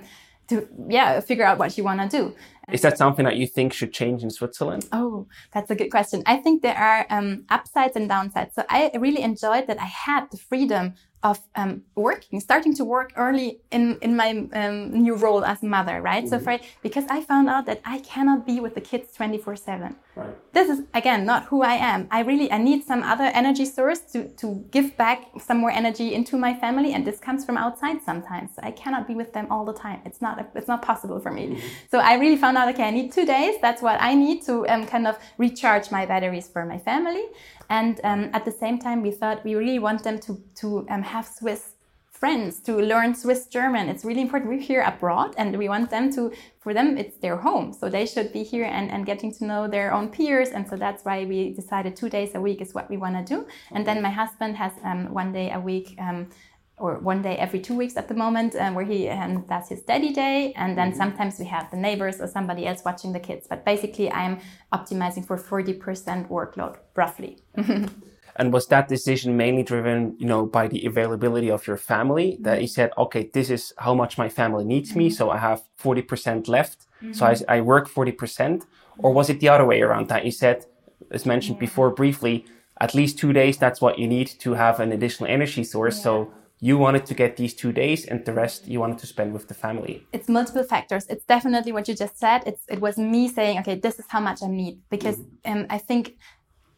to 0.48 0.68
yeah 0.88 1.20
figure 1.20 1.44
out 1.44 1.58
what 1.58 1.78
you 1.78 1.84
want 1.84 2.00
to 2.02 2.08
do. 2.16 2.34
Is 2.72 2.82
that 2.82 2.98
something 2.98 3.24
that 3.24 3.36
you 3.36 3.46
think 3.46 3.72
should 3.72 3.92
change 3.92 4.22
in 4.22 4.30
Switzerland? 4.30 4.86
Oh, 4.92 5.26
that's 5.52 5.70
a 5.70 5.74
good 5.74 5.90
question. 5.90 6.22
I 6.26 6.36
think 6.36 6.62
there 6.62 6.76
are 6.76 7.06
um, 7.10 7.44
upsides 7.48 7.96
and 7.96 8.08
downsides. 8.08 8.54
So 8.54 8.64
I 8.68 8.90
really 8.98 9.22
enjoyed 9.22 9.66
that 9.66 9.80
I 9.80 9.86
had 9.86 10.30
the 10.30 10.36
freedom 10.36 10.94
of 11.22 11.38
um, 11.54 11.82
working, 11.94 12.40
starting 12.40 12.74
to 12.74 12.84
work 12.84 13.12
early 13.16 13.60
in, 13.70 13.98
in 14.00 14.16
my 14.16 14.30
um, 14.54 14.90
new 14.90 15.14
role 15.14 15.44
as 15.44 15.62
mother, 15.62 16.00
right? 16.00 16.24
Mm-hmm. 16.24 16.30
So 16.30 16.38
for, 16.38 16.58
because 16.82 17.04
I 17.10 17.20
found 17.22 17.48
out 17.48 17.66
that 17.66 17.80
I 17.84 17.98
cannot 17.98 18.46
be 18.46 18.58
with 18.58 18.74
the 18.74 18.80
kids 18.80 19.12
24 19.12 19.56
seven. 19.56 19.96
Right. 20.16 20.34
This 20.52 20.68
is 20.68 20.84
again, 20.94 21.24
not 21.24 21.44
who 21.44 21.62
I 21.62 21.74
am. 21.74 22.08
I 22.10 22.20
really, 22.20 22.50
I 22.50 22.58
need 22.58 22.84
some 22.84 23.02
other 23.02 23.24
energy 23.24 23.64
source 23.64 24.00
to, 24.12 24.28
to 24.36 24.64
give 24.70 24.96
back 24.96 25.26
some 25.38 25.58
more 25.58 25.70
energy 25.70 26.14
into 26.14 26.36
my 26.36 26.54
family. 26.54 26.94
And 26.94 27.06
this 27.06 27.18
comes 27.18 27.44
from 27.44 27.56
outside 27.56 28.02
sometimes. 28.02 28.54
So 28.56 28.62
I 28.62 28.70
cannot 28.70 29.06
be 29.06 29.14
with 29.14 29.32
them 29.34 29.46
all 29.50 29.64
the 29.64 29.74
time. 29.74 30.00
It's 30.06 30.22
not, 30.22 30.50
it's 30.54 30.68
not 30.68 30.80
possible 30.82 31.20
for 31.20 31.30
me. 31.30 31.48
Mm-hmm. 31.48 31.66
So 31.90 31.98
I 31.98 32.14
really 32.14 32.36
found 32.36 32.56
out, 32.56 32.68
okay, 32.70 32.84
I 32.84 32.90
need 32.90 33.12
two 33.12 33.26
days. 33.26 33.56
That's 33.60 33.82
what 33.82 34.00
I 34.00 34.14
need 34.14 34.42
to 34.46 34.66
um, 34.68 34.86
kind 34.86 35.06
of 35.06 35.18
recharge 35.36 35.90
my 35.90 36.06
batteries 36.06 36.48
for 36.48 36.64
my 36.64 36.78
family. 36.78 37.24
And 37.70 38.00
um, 38.04 38.30
at 38.34 38.44
the 38.44 38.52
same 38.52 38.78
time, 38.78 39.00
we 39.00 39.12
thought 39.12 39.44
we 39.44 39.54
really 39.54 39.78
want 39.78 40.02
them 40.02 40.18
to, 40.20 40.42
to 40.56 40.86
um, 40.90 41.02
have 41.02 41.26
Swiss 41.26 41.74
friends 42.20 42.60
to 42.60 42.76
learn 42.76 43.14
Swiss 43.14 43.46
German. 43.46 43.88
It's 43.88 44.04
really 44.04 44.20
important. 44.20 44.50
We're 44.50 44.60
here 44.60 44.82
abroad 44.82 45.34
and 45.38 45.56
we 45.56 45.70
want 45.70 45.88
them 45.88 46.12
to, 46.12 46.30
for 46.58 46.74
them, 46.74 46.98
it's 46.98 47.16
their 47.16 47.38
home. 47.38 47.72
So 47.72 47.88
they 47.88 48.04
should 48.04 48.30
be 48.30 48.42
here 48.42 48.66
and, 48.66 48.90
and 48.90 49.06
getting 49.06 49.32
to 49.36 49.46
know 49.46 49.66
their 49.66 49.90
own 49.94 50.10
peers. 50.10 50.50
And 50.50 50.68
so 50.68 50.76
that's 50.76 51.02
why 51.02 51.24
we 51.24 51.54
decided 51.54 51.96
two 51.96 52.10
days 52.10 52.34
a 52.34 52.40
week 52.40 52.60
is 52.60 52.74
what 52.74 52.90
we 52.90 52.98
want 52.98 53.16
to 53.16 53.34
do. 53.34 53.46
And 53.70 53.86
then 53.86 54.02
my 54.02 54.10
husband 54.10 54.56
has 54.56 54.72
um, 54.84 55.14
one 55.14 55.32
day 55.32 55.50
a 55.50 55.58
week 55.58 55.96
um, 55.98 56.28
or 56.80 56.98
one 56.98 57.22
day 57.22 57.36
every 57.36 57.60
two 57.60 57.76
weeks 57.76 57.96
at 57.96 58.08
the 58.08 58.14
moment 58.14 58.56
um, 58.56 58.74
where 58.74 58.84
he 58.84 59.08
and 59.08 59.46
that's 59.46 59.68
his 59.68 59.82
daddy 59.82 60.12
day 60.12 60.52
and 60.56 60.76
then 60.76 60.88
mm-hmm. 60.88 60.98
sometimes 60.98 61.38
we 61.38 61.44
have 61.44 61.70
the 61.70 61.76
neighbors 61.76 62.20
or 62.20 62.26
somebody 62.26 62.66
else 62.66 62.82
watching 62.84 63.12
the 63.12 63.20
kids 63.20 63.46
but 63.48 63.64
basically 63.64 64.10
i'm 64.10 64.38
optimizing 64.72 65.24
for 65.24 65.36
40% 65.36 66.28
workload 66.28 66.76
roughly 66.96 67.38
and 68.36 68.52
was 68.52 68.66
that 68.68 68.88
decision 68.88 69.36
mainly 69.36 69.62
driven 69.62 70.16
you 70.18 70.26
know 70.26 70.46
by 70.46 70.66
the 70.66 70.84
availability 70.86 71.50
of 71.50 71.66
your 71.66 71.76
family 71.76 72.38
that 72.40 72.60
you 72.60 72.68
said 72.68 72.90
okay 72.96 73.30
this 73.34 73.50
is 73.50 73.72
how 73.78 73.94
much 73.94 74.16
my 74.16 74.28
family 74.28 74.64
needs 74.64 74.96
me 74.96 75.08
mm-hmm. 75.08 75.14
so 75.14 75.30
i 75.30 75.38
have 75.38 75.62
40% 75.82 76.48
left 76.48 76.86
mm-hmm. 77.02 77.12
so 77.12 77.26
I, 77.26 77.56
I, 77.56 77.60
work 77.60 77.88
40% 77.88 78.64
or 78.98 79.12
was 79.12 79.30
it 79.30 79.40
the 79.40 79.48
other 79.48 79.66
way 79.66 79.80
around 79.82 80.08
that 80.08 80.24
you 80.24 80.32
said 80.32 80.66
as 81.10 81.26
mentioned 81.26 81.56
yeah. 81.56 81.66
before 81.66 81.90
briefly 81.90 82.44
at 82.80 82.94
least 82.94 83.18
two 83.18 83.32
days 83.32 83.58
that's 83.58 83.80
what 83.80 83.98
you 83.98 84.06
need 84.06 84.28
to 84.44 84.54
have 84.54 84.80
an 84.80 84.92
additional 84.92 85.28
energy 85.30 85.64
source 85.64 85.98
yeah. 85.98 86.04
so 86.04 86.32
you 86.60 86.76
wanted 86.76 87.06
to 87.06 87.14
get 87.14 87.36
these 87.36 87.54
two 87.54 87.72
days 87.72 88.04
and 88.04 88.24
the 88.24 88.32
rest 88.32 88.68
you 88.68 88.78
wanted 88.78 88.98
to 88.98 89.06
spend 89.06 89.32
with 89.32 89.48
the 89.48 89.54
family 89.54 90.06
it's 90.12 90.28
multiple 90.28 90.64
factors 90.64 91.06
it's 91.08 91.24
definitely 91.24 91.72
what 91.72 91.88
you 91.88 91.94
just 91.94 92.18
said 92.18 92.42
it's 92.46 92.62
it 92.68 92.80
was 92.80 92.96
me 92.98 93.28
saying 93.28 93.58
okay 93.58 93.74
this 93.74 93.98
is 93.98 94.04
how 94.08 94.20
much 94.20 94.42
i 94.42 94.46
need 94.46 94.78
because 94.90 95.16
mm-hmm. 95.16 95.52
um, 95.52 95.66
i 95.70 95.78
think 95.78 96.16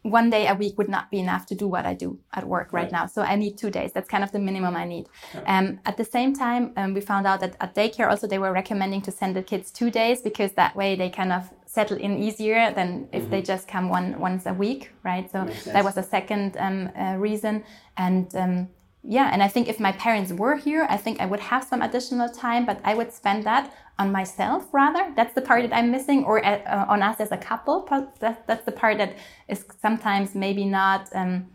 one 0.02 0.30
day 0.30 0.48
a 0.48 0.54
week 0.54 0.76
would 0.78 0.88
not 0.88 1.10
be 1.10 1.20
enough 1.20 1.46
to 1.46 1.54
do 1.54 1.68
what 1.68 1.86
I 1.86 1.94
do 1.94 2.18
at 2.34 2.44
work 2.44 2.72
right, 2.72 2.82
right. 2.82 2.92
now. 2.92 3.06
So 3.06 3.22
I 3.22 3.36
need 3.36 3.56
two 3.56 3.70
days. 3.70 3.92
That's 3.92 4.08
kind 4.08 4.24
of 4.24 4.32
the 4.32 4.40
minimum 4.40 4.74
I 4.76 4.84
need. 4.84 5.06
Yeah. 5.32 5.58
Um, 5.58 5.80
at 5.86 5.96
the 5.96 6.04
same 6.04 6.34
time, 6.34 6.72
um, 6.76 6.92
we 6.92 7.00
found 7.00 7.26
out 7.26 7.40
that 7.40 7.56
at 7.60 7.74
daycare 7.74 8.10
also 8.10 8.26
they 8.26 8.38
were 8.38 8.52
recommending 8.52 9.00
to 9.02 9.12
send 9.12 9.36
the 9.36 9.42
kids 9.42 9.70
two 9.70 9.90
days 9.90 10.20
because 10.20 10.52
that 10.52 10.74
way 10.74 10.96
they 10.96 11.08
kind 11.08 11.32
of 11.32 11.48
settle 11.66 11.96
in 11.96 12.18
easier 12.18 12.72
than 12.72 13.08
if 13.12 13.22
mm-hmm. 13.22 13.30
they 13.30 13.42
just 13.42 13.68
come 13.68 13.88
one 13.88 14.18
once 14.18 14.44
a 14.46 14.52
week, 14.52 14.90
right? 15.04 15.30
So 15.30 15.48
that 15.66 15.84
was 15.84 15.96
a 15.96 16.02
second 16.02 16.56
um, 16.58 16.90
uh, 16.98 17.14
reason. 17.16 17.62
And 17.96 18.34
um, 18.34 18.68
yeah, 19.04 19.30
and 19.32 19.42
I 19.42 19.48
think 19.48 19.68
if 19.68 19.80
my 19.80 19.92
parents 19.92 20.32
were 20.32 20.56
here, 20.56 20.86
I 20.88 20.96
think 20.96 21.20
I 21.20 21.26
would 21.26 21.40
have 21.40 21.64
some 21.64 21.82
additional 21.82 22.28
time, 22.28 22.64
but 22.64 22.80
I 22.84 22.94
would 22.94 23.12
spend 23.12 23.44
that 23.44 23.72
on 23.98 24.12
myself 24.12 24.68
rather. 24.72 25.12
That's 25.16 25.34
the 25.34 25.40
part 25.40 25.62
that 25.62 25.76
I'm 25.76 25.90
missing, 25.90 26.24
or 26.24 26.44
at, 26.44 26.64
uh, 26.66 26.86
on 26.88 27.02
us 27.02 27.18
as 27.18 27.32
a 27.32 27.36
couple. 27.36 27.88
That, 28.20 28.46
that's 28.46 28.64
the 28.64 28.72
part 28.72 28.98
that 28.98 29.16
is 29.48 29.64
sometimes 29.80 30.36
maybe 30.36 30.64
not 30.64 31.08
um, 31.14 31.48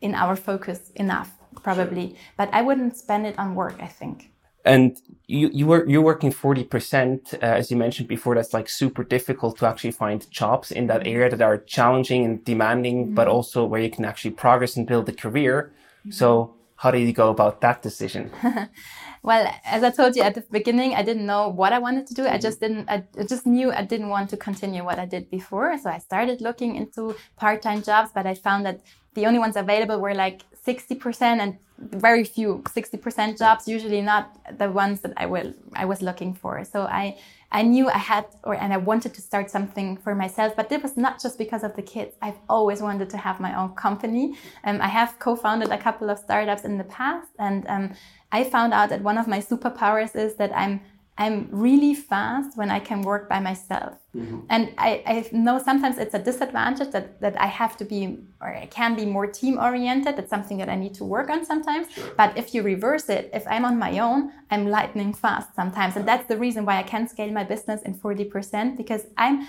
in 0.00 0.14
our 0.14 0.36
focus 0.36 0.90
enough, 0.94 1.34
probably. 1.62 2.08
Sure. 2.08 2.18
But 2.38 2.48
I 2.54 2.62
wouldn't 2.62 2.96
spend 2.96 3.26
it 3.26 3.38
on 3.38 3.54
work. 3.54 3.76
I 3.78 3.88
think. 3.88 4.30
And 4.64 4.96
you 5.26 5.50
you 5.52 5.66
were 5.66 5.86
you're 5.86 6.02
working 6.02 6.32
forty 6.32 6.64
percent, 6.64 7.34
uh, 7.34 7.58
as 7.60 7.70
you 7.70 7.76
mentioned 7.76 8.08
before. 8.08 8.34
That's 8.34 8.54
like 8.54 8.70
super 8.70 9.04
difficult 9.04 9.58
to 9.58 9.66
actually 9.66 9.92
find 9.92 10.28
jobs 10.30 10.72
in 10.72 10.86
that 10.86 11.06
area 11.06 11.28
that 11.28 11.42
are 11.42 11.58
challenging 11.58 12.24
and 12.24 12.42
demanding, 12.42 12.96
mm 12.96 13.08
-hmm. 13.08 13.14
but 13.14 13.28
also 13.28 13.66
where 13.66 13.82
you 13.82 13.90
can 13.96 14.04
actually 14.04 14.34
progress 14.34 14.76
and 14.76 14.86
build 14.86 15.08
a 15.08 15.12
career. 15.12 15.56
Mm 15.56 15.70
-hmm. 15.70 16.12
So 16.12 16.55
how 16.76 16.90
did 16.90 17.00
you 17.06 17.12
go 17.12 17.30
about 17.30 17.60
that 17.62 17.82
decision? 17.82 18.30
well, 19.22 19.52
as 19.64 19.82
I 19.82 19.90
told 19.90 20.14
you 20.16 20.22
at 20.22 20.34
the 20.34 20.44
beginning, 20.50 20.94
I 20.94 21.02
didn't 21.02 21.26
know 21.26 21.48
what 21.48 21.72
I 21.72 21.78
wanted 21.78 22.06
to 22.08 22.14
do. 22.14 22.24
I 22.24 22.30
mm-hmm. 22.30 22.40
just 22.40 22.60
didn't, 22.60 22.88
I 22.88 23.04
just 23.28 23.46
knew 23.46 23.72
I 23.72 23.82
didn't 23.82 24.10
want 24.10 24.30
to 24.30 24.36
continue 24.36 24.84
what 24.84 24.98
I 24.98 25.06
did 25.06 25.30
before. 25.30 25.76
So 25.78 25.90
I 25.90 25.98
started 25.98 26.40
looking 26.40 26.76
into 26.76 27.16
part 27.36 27.62
time 27.62 27.82
jobs, 27.82 28.10
but 28.14 28.26
I 28.26 28.34
found 28.34 28.66
that 28.66 28.80
the 29.14 29.26
only 29.26 29.38
ones 29.38 29.56
available 29.56 29.98
were 29.98 30.14
like 30.14 30.42
60% 30.66 31.22
and 31.22 31.58
very 31.78 32.24
few 32.24 32.62
60% 32.64 33.38
jobs 33.38 33.68
usually 33.68 34.00
not 34.00 34.24
the 34.58 34.70
ones 34.70 35.00
that 35.00 35.12
i 35.16 35.26
will 35.26 35.52
i 35.74 35.84
was 35.84 36.00
looking 36.00 36.32
for 36.32 36.64
so 36.64 36.82
i 36.82 37.16
i 37.52 37.62
knew 37.62 37.88
i 37.88 37.98
had 37.98 38.26
or 38.44 38.54
and 38.54 38.72
i 38.72 38.76
wanted 38.76 39.12
to 39.14 39.20
start 39.20 39.50
something 39.50 39.96
for 39.96 40.14
myself 40.14 40.54
but 40.56 40.70
it 40.70 40.82
was 40.82 40.96
not 40.96 41.20
just 41.20 41.38
because 41.38 41.62
of 41.62 41.74
the 41.76 41.82
kids. 41.82 42.14
I've 42.22 42.38
always 42.48 42.80
wanted 42.80 43.10
to 43.10 43.16
have 43.16 43.40
my 43.40 43.58
own 43.58 43.70
company. 43.74 44.34
Um, 44.64 44.80
i 44.80 44.88
have 44.88 45.18
co-founded 45.18 45.70
a 45.70 45.78
couple 45.78 46.10
of 46.10 46.18
startups 46.18 46.64
in 46.64 46.78
the 46.78 46.84
past 46.84 47.30
and 47.38 47.66
um, 47.68 47.94
i 48.32 48.44
found 48.44 48.72
out 48.72 48.88
that 48.90 49.02
one 49.02 49.18
of 49.18 49.26
my 49.26 49.40
superpowers 49.40 50.14
is 50.16 50.36
that 50.36 50.52
i'm 50.56 50.80
I'm 51.18 51.48
really 51.50 51.94
fast 51.94 52.58
when 52.58 52.70
I 52.70 52.78
can 52.78 53.00
work 53.00 53.28
by 53.28 53.40
myself. 53.40 53.94
Mm-hmm. 54.14 54.40
And 54.50 54.72
I, 54.76 55.02
I, 55.06 55.28
know 55.32 55.58
sometimes 55.58 55.96
it's 55.96 56.12
a 56.12 56.18
disadvantage 56.18 56.90
that, 56.90 57.20
that 57.22 57.40
I 57.40 57.46
have 57.46 57.76
to 57.78 57.86
be, 57.86 58.18
or 58.40 58.54
I 58.54 58.66
can 58.66 58.94
be 58.94 59.06
more 59.06 59.26
team 59.26 59.58
oriented. 59.58 60.18
It's 60.18 60.28
something 60.28 60.58
that 60.58 60.68
I 60.68 60.76
need 60.76 60.92
to 60.94 61.04
work 61.04 61.30
on 61.30 61.44
sometimes. 61.44 61.90
Sure. 61.90 62.12
But 62.18 62.36
if 62.36 62.54
you 62.54 62.62
reverse 62.62 63.08
it, 63.08 63.30
if 63.32 63.46
I'm 63.48 63.64
on 63.64 63.78
my 63.78 63.98
own, 63.98 64.32
I'm 64.50 64.68
lightning 64.68 65.14
fast 65.14 65.54
sometimes. 65.54 65.96
And 65.96 66.06
that's 66.06 66.26
the 66.28 66.36
reason 66.36 66.66
why 66.66 66.78
I 66.78 66.82
can 66.82 67.08
scale 67.08 67.32
my 67.32 67.44
business 67.44 67.80
in 67.82 67.94
40% 67.94 68.76
because 68.76 69.06
I'm 69.16 69.46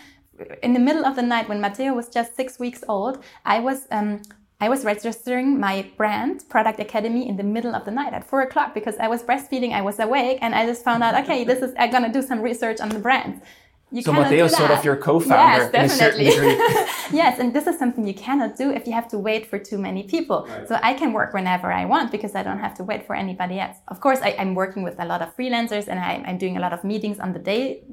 in 0.63 0.73
the 0.73 0.79
middle 0.79 1.05
of 1.05 1.15
the 1.15 1.21
night 1.21 1.49
when 1.49 1.59
Matteo 1.59 1.93
was 1.93 2.09
just 2.09 2.35
six 2.35 2.59
weeks 2.59 2.83
old, 2.87 3.23
I 3.45 3.59
was 3.59 3.87
um, 3.91 4.21
I 4.59 4.69
was 4.69 4.83
registering 4.83 5.59
my 5.59 5.87
brand, 5.97 6.49
Product 6.49 6.79
Academy, 6.79 7.27
in 7.29 7.37
the 7.37 7.43
middle 7.43 7.75
of 7.75 7.85
the 7.85 7.91
night 7.91 8.13
at 8.13 8.23
four 8.23 8.41
o'clock 8.41 8.73
because 8.73 8.97
I 8.97 9.07
was 9.07 9.21
breastfeeding. 9.21 9.71
I 9.71 9.81
was 9.81 9.99
awake, 9.99 10.39
and 10.41 10.55
I 10.55 10.65
just 10.65 10.83
found 10.83 11.03
out, 11.03 11.13
okay, 11.23 11.43
this 11.43 11.61
is 11.61 11.75
I'm 11.77 11.91
gonna 11.91 12.11
do 12.11 12.23
some 12.23 12.41
research 12.41 12.79
on 12.81 12.89
the 12.89 12.97
brand. 12.97 13.41
You 13.89 14.01
so 14.01 14.11
Matteo's 14.11 14.57
sort 14.57 14.71
of 14.71 14.83
your 14.83 14.97
co-founder. 14.97 15.69
Yes, 15.71 15.71
definitely. 15.71 16.25
yes, 17.17 17.39
and 17.39 17.53
this 17.53 17.67
is 17.67 17.79
something 17.79 18.05
you 18.05 18.13
cannot 18.13 18.57
do 18.57 18.69
if 18.71 18.85
you 18.85 18.93
have 18.93 19.07
to 19.09 19.19
wait 19.19 19.45
for 19.45 19.57
too 19.59 19.77
many 19.77 20.03
people. 20.03 20.45
Right. 20.49 20.67
So 20.67 20.79
I 20.83 20.93
can 20.93 21.13
work 21.13 21.33
whenever 21.33 21.71
I 21.71 21.85
want 21.85 22.11
because 22.11 22.35
I 22.35 22.43
don't 22.43 22.59
have 22.59 22.73
to 22.79 22.83
wait 22.83 23.05
for 23.07 23.15
anybody 23.15 23.59
else. 23.59 23.77
Of 23.87 24.01
course, 24.01 24.19
I, 24.21 24.31
am 24.31 24.55
working 24.55 24.83
with 24.83 24.99
a 24.99 25.05
lot 25.05 25.21
of 25.21 25.33
freelancers 25.37 25.87
and 25.87 25.99
I, 25.99 26.21
I'm 26.27 26.37
doing 26.37 26.57
a 26.57 26.59
lot 26.59 26.73
of 26.73 26.83
meetings 26.83 27.19
on 27.19 27.31
the 27.31 27.39
day 27.39 27.83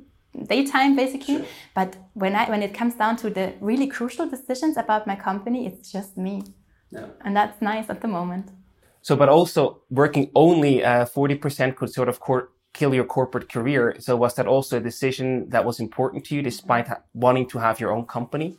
daytime 0.43 0.97
basically 0.97 1.37
sure. 1.37 1.47
but 1.75 1.97
when 2.15 2.35
i 2.35 2.49
when 2.51 2.63
it 2.63 2.75
comes 2.75 2.95
down 2.95 3.17
to 3.17 3.31
the 3.31 3.53
really 3.61 3.87
crucial 3.87 4.29
decisions 4.29 4.77
about 4.77 5.07
my 5.07 5.15
company 5.15 5.67
it's 5.67 5.93
just 5.93 6.17
me 6.17 6.43
yeah. 6.91 7.07
and 7.25 7.37
that's 7.37 7.61
nice 7.63 7.89
at 7.89 8.01
the 8.01 8.09
moment 8.09 8.51
so 9.03 9.17
but 9.17 9.29
also 9.29 9.83
working 9.91 10.31
only 10.35 10.83
uh, 10.83 11.05
40% 11.05 11.77
could 11.77 11.93
sort 11.93 12.09
of 12.09 12.21
cor- 12.21 12.49
kill 12.73 12.95
your 12.95 13.05
corporate 13.05 13.49
career 13.49 13.97
so 13.99 14.17
was 14.17 14.35
that 14.35 14.47
also 14.47 14.79
a 14.79 14.81
decision 14.81 15.49
that 15.51 15.65
was 15.65 15.79
important 15.79 16.25
to 16.25 16.35
you 16.35 16.43
despite 16.43 16.89
ha- 16.89 17.03
wanting 17.13 17.47
to 17.49 17.59
have 17.59 17.79
your 17.81 17.93
own 17.93 18.05
company 18.07 18.59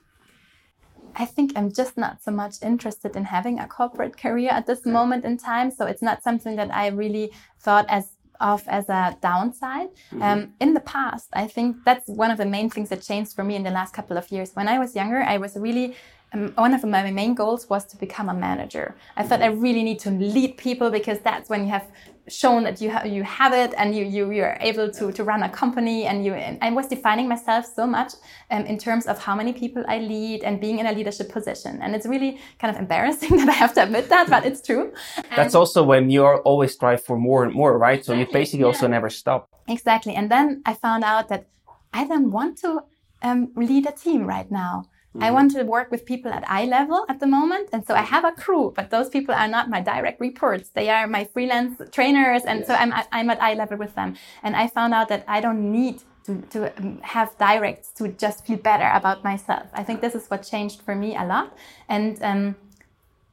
I 1.18 1.26
think 1.26 1.54
I'm 1.56 1.72
just 1.72 1.98
not 1.98 2.22
so 2.22 2.32
much 2.32 2.56
interested 2.62 3.16
in 3.16 3.24
having 3.24 3.60
a 3.60 3.68
corporate 3.68 4.18
career 4.18 4.50
at 4.52 4.66
this 4.68 4.86
moment 4.86 5.24
in 5.24 5.38
time. 5.38 5.72
So 5.72 5.86
it's 5.86 6.02
not 6.02 6.22
something 6.22 6.58
that 6.58 6.74
I 6.76 6.88
really 6.88 7.32
thought 7.62 7.86
as 7.88 8.14
of 8.39 8.63
as 8.67 8.89
a 8.89 9.17
downside. 9.21 9.89
Mm-hmm. 10.12 10.21
Um, 10.21 10.54
in 10.60 10.74
the 10.74 10.80
past, 10.80 11.30
I 11.34 11.48
think 11.48 11.78
that's 11.86 12.08
one 12.08 12.32
of 12.32 12.38
the 12.38 12.45
main 12.45 12.69
things 12.69 12.89
that 12.89 13.02
changed 13.02 13.34
for 13.36 13.43
me 13.43 13.56
in 13.56 13.63
the 13.63 13.71
last 13.71 13.93
couple 13.93 14.17
of 14.17 14.32
years. 14.32 14.52
When 14.54 14.67
I 14.67 14.80
was 14.80 14.95
younger, 14.95 15.21
I 15.21 15.38
was 15.38 15.56
really 15.56 15.95
um, 16.34 16.52
one 16.56 16.74
of 16.74 16.84
my 16.84 17.12
main 17.12 17.34
goals 17.34 17.69
was 17.69 17.86
to 17.86 17.98
become 17.98 18.30
a 18.30 18.34
manager. 18.34 18.95
I 19.15 19.24
thought 19.24 19.41
I 19.41 19.48
really 19.48 19.84
need 19.84 20.00
to 20.00 20.12
lead 20.12 20.58
people 20.58 20.89
because 20.89 21.19
that's 21.19 21.50
when 21.50 21.62
you 21.65 21.69
have 21.69 21.88
shown 22.28 22.64
that 22.64 22.82
you 22.82 22.90
have 22.90 23.06
you 23.06 23.24
have 23.24 23.54
it 23.54 23.74
and 23.78 23.96
you 23.96 24.04
you 24.04 24.32
you're 24.32 24.58
able 24.60 24.90
to 24.90 25.12
to 25.12 25.24
run 25.24 25.44
a 25.44 25.50
company 25.50 26.06
and 26.06 26.26
you 26.26 26.34
and 26.34 26.58
I 26.62 26.72
was 26.72 26.88
defining 26.88 27.28
myself 27.28 27.66
so 27.66 27.86
much 27.86 28.14
um, 28.50 28.66
in 28.66 28.78
terms 28.78 29.06
of 29.06 29.20
how 29.20 29.36
many 29.36 29.54
people 29.54 29.84
I 29.88 30.00
lead 30.00 30.44
and 30.44 30.60
being 30.60 30.80
in 30.80 30.88
a 30.88 30.92
leadership 30.92 31.30
position 31.30 31.80
and 31.82 31.96
it's 31.96 32.08
really 32.08 32.40
kind 32.60 32.74
of 32.76 32.82
embarrassing 32.82 33.38
that 33.38 33.50
I 33.50 33.54
have 33.54 33.74
to 33.76 33.84
admit 33.84 34.10
that 34.10 34.30
but 34.30 34.46
it's 34.46 34.62
true. 34.62 34.92
And 35.18 35.38
That's 35.38 35.56
also 35.56 35.84
when 35.84 36.10
you 36.10 36.26
are 36.26 36.40
always 36.42 36.74
strive 36.74 37.04
for 37.04 37.18
more 37.18 37.44
and 37.44 37.54
more, 37.54 37.78
right? 37.78 38.04
So 38.04 38.14
you 38.14 38.26
basically 38.32 38.62
yeah. 38.62 38.68
also 38.68 38.88
never 38.88 39.10
stop. 39.10 39.50
Exactly, 39.68 40.14
and 40.16 40.30
then 40.30 40.62
I 40.66 40.74
found 40.74 41.04
out 41.04 41.30
that 41.30 41.48
I 41.94 42.06
don't 42.06 42.32
want 42.32 42.58
to 42.60 42.84
um, 43.22 43.52
lead 43.56 43.86
a 43.88 43.92
team 43.92 44.26
right 44.26 44.50
now. 44.52 44.86
I 45.21 45.32
want 45.32 45.51
to 45.51 45.63
work 45.63 45.91
with 45.91 46.06
people 46.06 46.32
at 46.32 46.43
eye 46.49 46.65
level 46.65 47.06
at 47.10 47.19
the 47.19 47.28
moment. 47.28 47.69
And 47.71 47.86
so 47.86 47.93
I 47.95 48.01
have 48.01 48.25
a 48.25 48.32
crew, 48.32 48.73
but 48.75 48.89
those 48.89 49.10
people 49.10 49.34
are 49.34 49.47
not 49.47 49.69
my 49.69 49.82
direct 49.82 50.19
reports. 50.19 50.69
They 50.69 50.89
are 50.89 51.08
my 51.08 51.25
freelance 51.25 51.82
trainers. 51.91 52.43
And 52.43 52.60
yes. 52.60 52.67
so 52.67 52.73
I'm, 52.75 52.93
I'm 53.12 53.30
at 53.30 53.41
eye 53.41 53.54
level 53.54 53.78
with 53.78 53.95
them. 53.95 54.15
And 54.43 54.56
I 54.56 54.67
found 54.67 54.93
out 54.93 55.10
that 55.10 55.23
I 55.28 55.41
don't 55.41 55.71
need 55.71 56.01
to, 56.25 56.41
to 56.51 56.78
um, 56.78 56.99
have 57.01 57.38
directs 57.38 57.89
to 57.93 58.08
just 58.10 58.45
feel 58.45 58.58
better 58.58 58.89
about 58.93 59.23
myself. 59.23 59.67
I 59.73 59.84
think 59.84 60.01
this 60.01 60.15
is 60.15 60.28
what 60.28 60.43
changed 60.43 60.82
for 60.82 60.95
me 60.95 61.15
a 61.15 61.23
lot. 61.23 61.56
And, 61.88 62.21
um, 62.21 62.56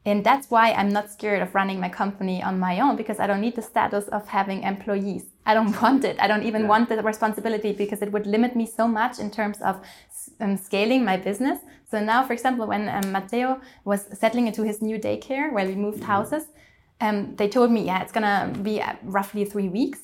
and 0.05 0.23
that's 0.23 0.51
why 0.51 0.71
I'm 0.73 0.89
not 0.89 1.11
scared 1.11 1.41
of 1.41 1.55
running 1.55 1.79
my 1.79 1.89
company 1.89 2.43
on 2.43 2.59
my 2.59 2.79
own 2.79 2.95
because 2.95 3.19
I 3.19 3.27
don't 3.27 3.39
need 3.39 3.55
the 3.55 3.61
status 3.61 4.07
of 4.09 4.27
having 4.27 4.63
employees. 4.63 5.25
I 5.45 5.53
don't 5.53 5.79
want 5.81 6.03
it. 6.03 6.17
I 6.19 6.27
don't 6.27 6.43
even 6.43 6.63
yeah. 6.63 6.67
want 6.67 6.89
the 6.89 7.01
responsibility 7.01 7.71
because 7.71 8.01
it 8.01 8.11
would 8.11 8.27
limit 8.27 8.55
me 8.55 8.65
so 8.65 8.87
much 8.87 9.19
in 9.19 9.31
terms 9.31 9.61
of 9.61 9.81
um, 10.41 10.57
scaling 10.57 11.05
my 11.05 11.17
business. 11.17 11.59
So 11.89 12.03
now, 12.03 12.25
for 12.25 12.33
example, 12.33 12.67
when 12.67 12.89
um, 12.89 13.11
Matteo 13.11 13.61
was 13.85 14.07
settling 14.13 14.47
into 14.47 14.63
his 14.63 14.81
new 14.81 14.99
daycare 14.99 15.53
where 15.53 15.65
we 15.65 15.75
moved 15.75 15.99
mm-hmm. 15.99 16.07
houses, 16.07 16.45
um, 16.99 17.35
they 17.35 17.47
told 17.47 17.71
me, 17.71 17.85
yeah, 17.85 18.01
it's 18.01 18.11
gonna 18.11 18.53
be 18.61 18.81
uh, 18.81 18.93
roughly 19.03 19.45
three 19.45 19.69
weeks 19.69 19.99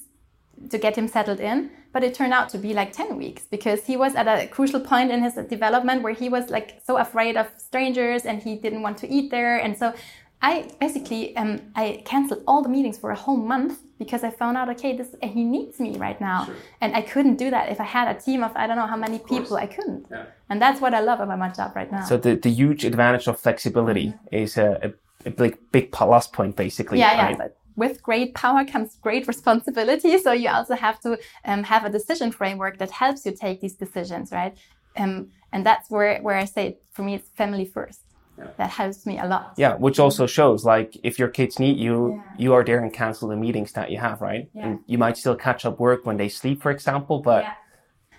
to 0.69 0.77
get 0.77 0.97
him 0.97 1.07
settled 1.07 1.39
in. 1.39 1.71
But 1.91 2.03
it 2.03 2.13
turned 2.13 2.33
out 2.33 2.49
to 2.49 2.57
be 2.57 2.73
like 2.73 2.93
10 2.93 3.17
weeks 3.17 3.43
because 3.49 3.85
he 3.85 3.97
was 3.97 4.13
at 4.15 4.27
a 4.27 4.47
crucial 4.47 4.79
point 4.79 5.11
in 5.11 5.23
his 5.23 5.33
development 5.49 6.03
where 6.03 6.13
he 6.13 6.29
was 6.29 6.49
like 6.49 6.81
so 6.85 6.97
afraid 6.97 7.35
of 7.35 7.47
strangers 7.57 8.25
and 8.25 8.43
he 8.43 8.55
didn't 8.55 8.83
want 8.83 8.97
to 8.99 9.07
eat 9.07 9.31
there. 9.31 9.57
And 9.57 9.75
so 9.75 9.93
I 10.41 10.69
basically 10.79 11.35
um, 11.35 11.59
I 11.75 12.01
canceled 12.05 12.43
all 12.47 12.61
the 12.61 12.69
meetings 12.69 12.97
for 12.97 13.11
a 13.11 13.15
whole 13.15 13.37
month 13.37 13.79
because 13.97 14.23
I 14.23 14.29
found 14.29 14.55
out 14.55 14.69
okay 14.69 14.95
this 14.95 15.13
he 15.21 15.43
needs 15.43 15.79
me 15.79 15.97
right 15.97 16.19
now 16.21 16.45
sure. 16.45 16.55
and 16.79 16.95
I 16.95 17.01
couldn't 17.01 17.35
do 17.35 17.49
that 17.49 17.69
if 17.69 17.81
I 17.81 17.83
had 17.83 18.15
a 18.15 18.19
team 18.19 18.41
of 18.43 18.51
I 18.55 18.65
don't 18.65 18.77
know 18.77 18.87
how 18.87 18.95
many 18.95 19.19
people 19.19 19.57
I 19.57 19.67
couldn't 19.67 20.07
yeah. 20.09 20.27
and 20.49 20.61
that's 20.61 20.79
what 20.79 20.93
I 20.93 21.01
love 21.01 21.19
about 21.19 21.39
my 21.39 21.49
job 21.49 21.73
right 21.75 21.91
now. 21.91 22.05
So 22.05 22.15
the, 22.15 22.35
the 22.35 22.49
huge 22.49 22.85
advantage 22.85 23.27
of 23.27 23.37
flexibility 23.37 24.07
mm-hmm. 24.07 24.35
is 24.35 24.57
a, 24.57 24.93
a, 25.25 25.27
a 25.27 25.31
big 25.31 25.57
big 25.73 25.91
plus 25.91 26.27
point 26.27 26.55
basically. 26.55 26.99
Yeah, 26.99 27.29
yeah. 27.29 27.35
But 27.35 27.57
with 27.79 28.03
great 28.03 28.29
power 28.35 28.61
comes 28.73 28.97
great 29.07 29.25
responsibility. 29.33 30.17
So 30.25 30.31
you 30.33 30.49
also 30.49 30.75
have 30.75 30.99
to 31.05 31.17
um, 31.45 31.63
have 31.63 31.83
a 31.85 31.89
decision 31.89 32.31
framework 32.31 32.77
that 32.81 32.91
helps 32.91 33.25
you 33.25 33.31
take 33.45 33.61
these 33.61 33.77
decisions, 33.85 34.31
right? 34.31 34.53
Um, 34.97 35.29
and 35.53 35.65
that's 35.65 35.89
where 35.89 36.21
where 36.25 36.37
I 36.43 36.45
say 36.45 36.65
for 36.95 37.03
me 37.03 37.15
it's 37.15 37.29
family 37.41 37.65
first 37.65 38.01
yeah. 38.39 38.47
that 38.57 38.69
helps 38.69 39.05
me 39.05 39.19
a 39.19 39.27
lot. 39.33 39.53
Yeah, 39.57 39.75
which 39.75 39.99
also 39.99 40.27
shows 40.27 40.65
like 40.65 40.97
if 41.03 41.19
your 41.19 41.29
kids 41.29 41.59
need 41.59 41.77
you, 41.77 41.97
yeah. 42.15 42.43
you 42.43 42.53
are 42.53 42.63
there 42.63 42.81
and 42.83 42.93
cancel 42.93 43.29
the 43.29 43.35
meetings 43.35 43.71
that 43.73 43.91
you 43.91 43.97
have, 43.97 44.21
right? 44.21 44.49
Yeah. 44.53 44.65
And 44.65 44.79
you 44.85 44.97
might 44.97 45.17
still 45.17 45.35
catch 45.35 45.65
up 45.65 45.79
work 45.79 46.05
when 46.05 46.17
they 46.17 46.29
sleep, 46.29 46.61
for 46.61 46.71
example, 46.71 47.21
but 47.21 47.45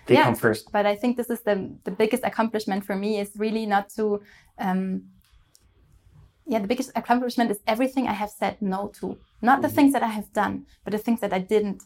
they 0.07 0.15
come 0.15 0.35
first. 0.35 0.71
But 0.71 0.85
I 0.85 0.95
think 0.95 1.17
this 1.17 1.29
is 1.29 1.41
the 1.41 1.55
the 1.83 1.91
biggest 1.91 2.23
accomplishment 2.23 2.85
for 2.85 2.95
me 2.95 3.19
is 3.19 3.31
really 3.35 3.65
not 3.65 3.89
to 3.97 4.21
um, 4.57 5.03
yeah, 6.45 6.59
the 6.59 6.67
biggest 6.67 6.91
accomplishment 6.95 7.51
is 7.51 7.59
everything 7.65 8.07
I 8.07 8.13
have 8.13 8.29
said 8.29 8.61
no 8.61 8.91
to. 8.99 9.17
Not 9.41 9.61
the 9.61 9.67
mm-hmm. 9.67 9.75
things 9.75 9.93
that 9.93 10.03
I 10.03 10.07
have 10.07 10.31
done, 10.33 10.65
but 10.83 10.91
the 10.91 10.97
things 10.97 11.19
that 11.21 11.33
I 11.33 11.39
didn't 11.39 11.83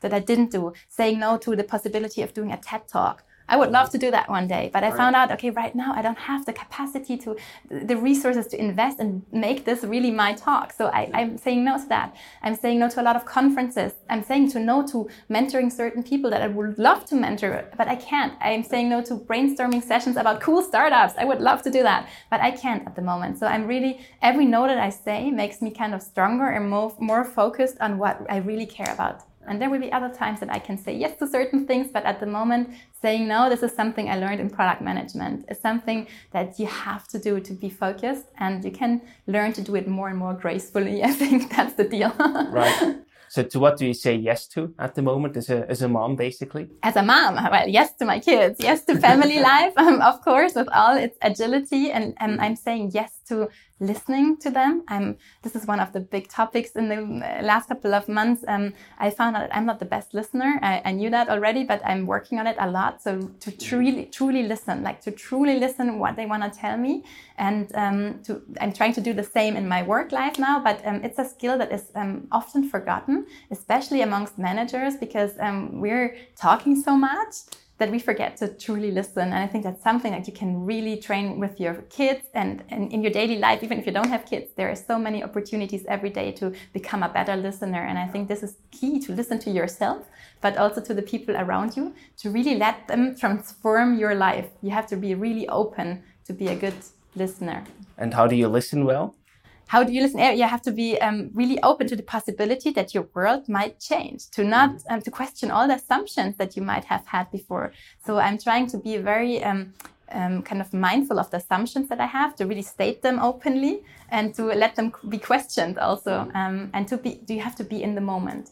that 0.00 0.12
I 0.12 0.20
didn't 0.20 0.50
do. 0.50 0.72
Saying 0.88 1.18
no 1.18 1.38
to 1.38 1.56
the 1.56 1.64
possibility 1.64 2.20
of 2.22 2.34
doing 2.34 2.52
a 2.52 2.58
TED 2.58 2.88
talk 2.88 3.24
I 3.48 3.56
would 3.56 3.70
love 3.70 3.90
to 3.90 3.98
do 3.98 4.10
that 4.10 4.28
one 4.30 4.46
day, 4.46 4.70
but 4.72 4.84
I 4.84 4.90
found 4.90 5.14
out, 5.14 5.30
okay, 5.32 5.50
right 5.50 5.74
now 5.74 5.92
I 5.94 6.00
don't 6.00 6.18
have 6.18 6.46
the 6.46 6.52
capacity 6.52 7.16
to, 7.18 7.36
the 7.70 7.96
resources 7.96 8.46
to 8.48 8.60
invest 8.60 9.00
and 9.00 9.22
make 9.32 9.64
this 9.64 9.84
really 9.84 10.10
my 10.10 10.32
talk. 10.32 10.72
So 10.72 10.86
I, 10.86 11.10
am 11.12 11.36
saying 11.36 11.62
no 11.64 11.78
to 11.78 11.86
that. 11.88 12.16
I'm 12.42 12.54
saying 12.54 12.78
no 12.78 12.88
to 12.88 13.02
a 13.02 13.04
lot 13.04 13.16
of 13.16 13.26
conferences. 13.26 13.92
I'm 14.08 14.22
saying 14.22 14.50
to 14.52 14.60
no 14.60 14.86
to 14.88 15.08
mentoring 15.30 15.70
certain 15.70 16.02
people 16.02 16.30
that 16.30 16.40
I 16.40 16.48
would 16.48 16.78
love 16.78 17.04
to 17.06 17.14
mentor, 17.14 17.70
but 17.76 17.86
I 17.86 17.96
can't. 17.96 18.32
I'm 18.40 18.62
saying 18.62 18.88
no 18.88 19.02
to 19.02 19.16
brainstorming 19.16 19.82
sessions 19.82 20.16
about 20.16 20.40
cool 20.40 20.62
startups. 20.62 21.14
I 21.18 21.24
would 21.24 21.40
love 21.40 21.62
to 21.62 21.70
do 21.70 21.82
that, 21.82 22.08
but 22.30 22.40
I 22.40 22.50
can't 22.50 22.86
at 22.86 22.96
the 22.96 23.02
moment. 23.02 23.38
So 23.38 23.46
I'm 23.46 23.66
really, 23.66 24.00
every 24.22 24.46
no 24.46 24.66
that 24.66 24.78
I 24.78 24.88
say 24.88 25.30
makes 25.30 25.60
me 25.60 25.70
kind 25.70 25.94
of 25.94 26.02
stronger 26.02 26.48
and 26.48 26.70
more, 26.70 26.96
more 26.98 27.24
focused 27.24 27.76
on 27.80 27.98
what 27.98 28.24
I 28.30 28.38
really 28.38 28.66
care 28.66 28.92
about. 28.92 29.22
And 29.46 29.60
there 29.60 29.70
will 29.70 29.80
be 29.80 29.92
other 29.92 30.08
times 30.08 30.40
that 30.40 30.50
I 30.50 30.58
can 30.58 30.76
say 30.76 30.94
yes 30.94 31.18
to 31.18 31.26
certain 31.26 31.66
things, 31.66 31.90
but 31.92 32.04
at 32.04 32.20
the 32.20 32.26
moment, 32.26 32.70
saying 33.02 33.28
no, 33.28 33.48
this 33.48 33.62
is 33.62 33.72
something 33.72 34.08
I 34.08 34.16
learned 34.18 34.40
in 34.40 34.50
product 34.50 34.82
management. 34.82 35.44
It's 35.48 35.60
something 35.60 36.06
that 36.32 36.58
you 36.58 36.66
have 36.66 37.08
to 37.08 37.18
do 37.18 37.40
to 37.40 37.52
be 37.52 37.70
focused, 37.70 38.26
and 38.38 38.64
you 38.64 38.70
can 38.70 39.00
learn 39.26 39.52
to 39.54 39.62
do 39.62 39.74
it 39.74 39.86
more 39.88 40.08
and 40.08 40.18
more 40.18 40.34
gracefully. 40.34 41.02
I 41.10 41.12
think 41.12 41.54
that's 41.54 41.74
the 41.74 41.84
deal. 41.84 42.12
right. 42.18 42.96
So, 43.34 43.42
to 43.42 43.58
what 43.58 43.76
do 43.78 43.84
you 43.84 43.94
say 43.94 44.14
yes 44.14 44.46
to 44.48 44.72
at 44.78 44.94
the 44.94 45.02
moment 45.02 45.36
as 45.36 45.50
a, 45.50 45.68
as 45.68 45.82
a 45.82 45.88
mom, 45.88 46.14
basically? 46.14 46.68
As 46.84 46.94
a 46.94 47.02
mom, 47.02 47.34
well, 47.34 47.68
yes 47.68 47.92
to 47.96 48.04
my 48.04 48.20
kids, 48.20 48.56
yes 48.60 48.84
to 48.84 48.96
family 48.96 49.40
life, 49.52 49.72
um, 49.76 50.00
of 50.02 50.20
course, 50.22 50.54
with 50.54 50.68
all 50.72 50.96
its 50.96 51.18
agility. 51.20 51.90
And 51.90 52.14
um, 52.20 52.38
I'm 52.38 52.54
saying 52.54 52.92
yes 52.94 53.13
to 53.26 53.48
listening 53.80 54.36
to 54.38 54.50
them. 54.50 54.84
I'm, 54.88 55.16
this 55.42 55.54
is 55.54 55.66
one 55.66 55.80
of 55.80 55.92
the 55.92 56.00
big 56.00 56.28
topics 56.28 56.70
in 56.72 56.88
the 56.88 56.98
uh, 56.98 57.42
last 57.42 57.68
couple 57.68 57.94
of 57.94 58.08
months. 58.08 58.44
Um, 58.46 58.72
I 58.98 59.10
found 59.10 59.36
out 59.36 59.48
I'm 59.52 59.66
not 59.66 59.78
the 59.78 59.84
best 59.84 60.14
listener. 60.14 60.58
I, 60.62 60.82
I, 60.84 60.92
knew 60.92 61.10
that 61.10 61.28
already, 61.28 61.64
but 61.64 61.82
I'm 61.84 62.06
working 62.06 62.38
on 62.38 62.46
it 62.46 62.56
a 62.58 62.70
lot. 62.70 63.02
So 63.02 63.20
to 63.40 63.50
truly, 63.50 64.06
truly 64.06 64.44
listen, 64.44 64.82
like 64.82 65.00
to 65.02 65.10
truly 65.10 65.58
listen 65.58 65.98
what 65.98 66.16
they 66.16 66.26
want 66.26 66.42
to 66.44 66.58
tell 66.58 66.76
me. 66.76 67.04
And 67.36 67.70
um, 67.74 68.22
to, 68.24 68.42
I'm 68.60 68.72
trying 68.72 68.92
to 68.94 69.00
do 69.00 69.12
the 69.12 69.24
same 69.24 69.56
in 69.56 69.68
my 69.68 69.82
work 69.82 70.12
life 70.12 70.38
now, 70.38 70.60
but 70.60 70.80
um, 70.86 71.02
it's 71.02 71.18
a 71.18 71.24
skill 71.24 71.58
that 71.58 71.72
is 71.72 71.90
um, 71.94 72.28
often 72.30 72.68
forgotten, 72.68 73.26
especially 73.50 74.02
amongst 74.02 74.38
managers 74.38 74.96
because 74.96 75.32
um, 75.40 75.80
we're 75.80 76.16
talking 76.36 76.80
so 76.80 76.96
much 76.96 77.34
that 77.78 77.90
we 77.90 77.98
forget 77.98 78.36
to 78.36 78.48
truly 78.48 78.90
listen. 78.90 79.22
And 79.22 79.34
I 79.34 79.46
think 79.46 79.64
that's 79.64 79.82
something 79.82 80.12
that 80.12 80.26
you 80.28 80.32
can 80.32 80.64
really 80.64 80.96
train 80.96 81.40
with 81.40 81.58
your 81.58 81.74
kids 81.90 82.26
and, 82.34 82.62
and 82.68 82.92
in 82.92 83.02
your 83.02 83.10
daily 83.10 83.38
life, 83.38 83.62
even 83.62 83.78
if 83.78 83.86
you 83.86 83.92
don't 83.92 84.08
have 84.08 84.24
kids, 84.26 84.50
there 84.56 84.70
are 84.70 84.76
so 84.76 84.98
many 84.98 85.24
opportunities 85.24 85.84
every 85.88 86.10
day 86.10 86.30
to 86.32 86.52
become 86.72 87.02
a 87.02 87.08
better 87.08 87.36
listener. 87.36 87.84
And 87.84 87.98
I 87.98 88.06
think 88.06 88.28
this 88.28 88.42
is 88.42 88.56
key 88.70 89.00
to 89.00 89.12
listen 89.12 89.38
to 89.40 89.50
yourself, 89.50 90.06
but 90.40 90.56
also 90.56 90.80
to 90.82 90.94
the 90.94 91.02
people 91.02 91.36
around 91.36 91.76
you 91.76 91.94
to 92.18 92.30
really 92.30 92.56
let 92.56 92.86
them 92.86 93.16
transform 93.16 93.98
your 93.98 94.14
life. 94.14 94.46
You 94.62 94.70
have 94.70 94.86
to 94.88 94.96
be 94.96 95.14
really 95.14 95.48
open 95.48 96.02
to 96.26 96.32
be 96.32 96.48
a 96.48 96.54
good 96.54 96.74
listener. 97.16 97.64
And 97.98 98.14
how 98.14 98.26
do 98.28 98.36
you 98.36 98.48
listen 98.48 98.84
well? 98.84 99.16
How 99.66 99.82
do 99.82 99.92
you 99.92 100.02
listen? 100.02 100.20
You 100.20 100.44
have 100.44 100.62
to 100.62 100.72
be 100.72 101.00
um, 101.00 101.30
really 101.34 101.60
open 101.62 101.86
to 101.88 101.96
the 101.96 102.02
possibility 102.02 102.70
that 102.70 102.94
your 102.94 103.08
world 103.14 103.48
might 103.48 103.80
change, 103.80 104.30
to 104.30 104.44
not 104.44 104.70
mm-hmm. 104.70 104.94
um, 104.94 105.00
to 105.02 105.10
question 105.10 105.50
all 105.50 105.66
the 105.66 105.74
assumptions 105.74 106.36
that 106.36 106.56
you 106.56 106.62
might 106.62 106.84
have 106.84 107.06
had 107.06 107.30
before. 107.30 107.72
So 108.04 108.18
I'm 108.18 108.38
trying 108.38 108.66
to 108.68 108.78
be 108.78 108.96
very 108.98 109.42
um, 109.42 109.72
um, 110.12 110.42
kind 110.42 110.60
of 110.60 110.72
mindful 110.72 111.18
of 111.18 111.30
the 111.30 111.38
assumptions 111.38 111.88
that 111.88 112.00
I 112.00 112.06
have, 112.06 112.36
to 112.36 112.46
really 112.46 112.62
state 112.62 113.02
them 113.02 113.18
openly, 113.18 113.82
and 114.10 114.34
to 114.34 114.44
let 114.44 114.76
them 114.76 114.92
be 115.08 115.18
questioned 115.18 115.78
also, 115.78 116.10
mm-hmm. 116.10 116.36
um, 116.36 116.70
and 116.74 116.86
to 116.88 116.96
be. 116.96 117.20
Do 117.24 117.34
you 117.34 117.40
have 117.40 117.56
to 117.56 117.64
be 117.64 117.82
in 117.82 117.94
the 117.94 118.00
moment? 118.00 118.50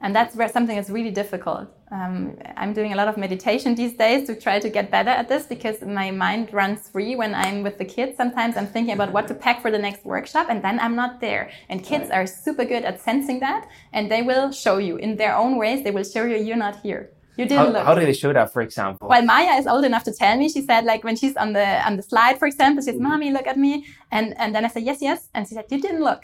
And 0.00 0.14
that's 0.14 0.36
where 0.36 0.48
something 0.48 0.76
is 0.76 0.90
really 0.90 1.10
difficult. 1.10 1.68
Um, 1.90 2.36
I'm 2.56 2.72
doing 2.72 2.92
a 2.92 2.96
lot 2.96 3.08
of 3.08 3.16
meditation 3.16 3.74
these 3.74 3.94
days 3.94 4.26
to 4.26 4.38
try 4.38 4.58
to 4.58 4.68
get 4.68 4.90
better 4.90 5.10
at 5.10 5.28
this 5.28 5.46
because 5.46 5.80
my 5.82 6.10
mind 6.10 6.52
runs 6.52 6.88
free 6.88 7.16
when 7.16 7.34
I'm 7.34 7.62
with 7.62 7.78
the 7.78 7.84
kids. 7.84 8.16
Sometimes 8.16 8.56
I'm 8.56 8.66
thinking 8.66 8.94
about 8.94 9.12
what 9.12 9.28
to 9.28 9.34
pack 9.34 9.62
for 9.62 9.70
the 9.70 9.78
next 9.78 10.04
workshop 10.04 10.48
and 10.50 10.62
then 10.62 10.80
I'm 10.80 10.96
not 10.96 11.20
there. 11.20 11.50
And 11.68 11.82
kids 11.82 12.10
are 12.10 12.26
super 12.26 12.64
good 12.64 12.84
at 12.84 13.00
sensing 13.00 13.40
that 13.40 13.68
and 13.92 14.10
they 14.10 14.22
will 14.22 14.50
show 14.50 14.78
you 14.78 14.96
in 14.96 15.16
their 15.16 15.34
own 15.36 15.56
ways. 15.56 15.84
They 15.84 15.92
will 15.92 16.04
show 16.04 16.24
you 16.24 16.36
you're 16.36 16.56
not 16.56 16.80
here. 16.80 17.10
You 17.36 17.44
didn't 17.44 17.66
how, 17.66 17.72
look. 17.72 17.84
How 17.84 17.94
do 17.94 18.00
they 18.00 18.14
show 18.14 18.32
that, 18.32 18.52
for 18.52 18.62
example? 18.62 19.08
Well, 19.08 19.22
Maya 19.22 19.58
is 19.58 19.66
old 19.66 19.84
enough 19.84 20.04
to 20.04 20.12
tell 20.12 20.36
me. 20.38 20.48
She 20.48 20.62
said, 20.62 20.84
like, 20.84 21.04
when 21.04 21.16
she's 21.16 21.36
on 21.36 21.52
the 21.52 21.86
on 21.86 21.96
the 21.96 22.02
slide, 22.02 22.38
for 22.38 22.46
example, 22.46 22.82
she 22.82 22.92
says, 22.92 23.00
"Mommy, 23.00 23.30
look 23.30 23.46
at 23.46 23.58
me," 23.58 23.84
and 24.10 24.34
and 24.38 24.54
then 24.54 24.64
I 24.64 24.68
said, 24.68 24.84
"Yes, 24.84 25.02
yes," 25.02 25.28
and 25.34 25.46
she 25.46 25.54
said, 25.54 25.66
"You 25.70 25.78
didn't 25.78 26.02
look." 26.02 26.22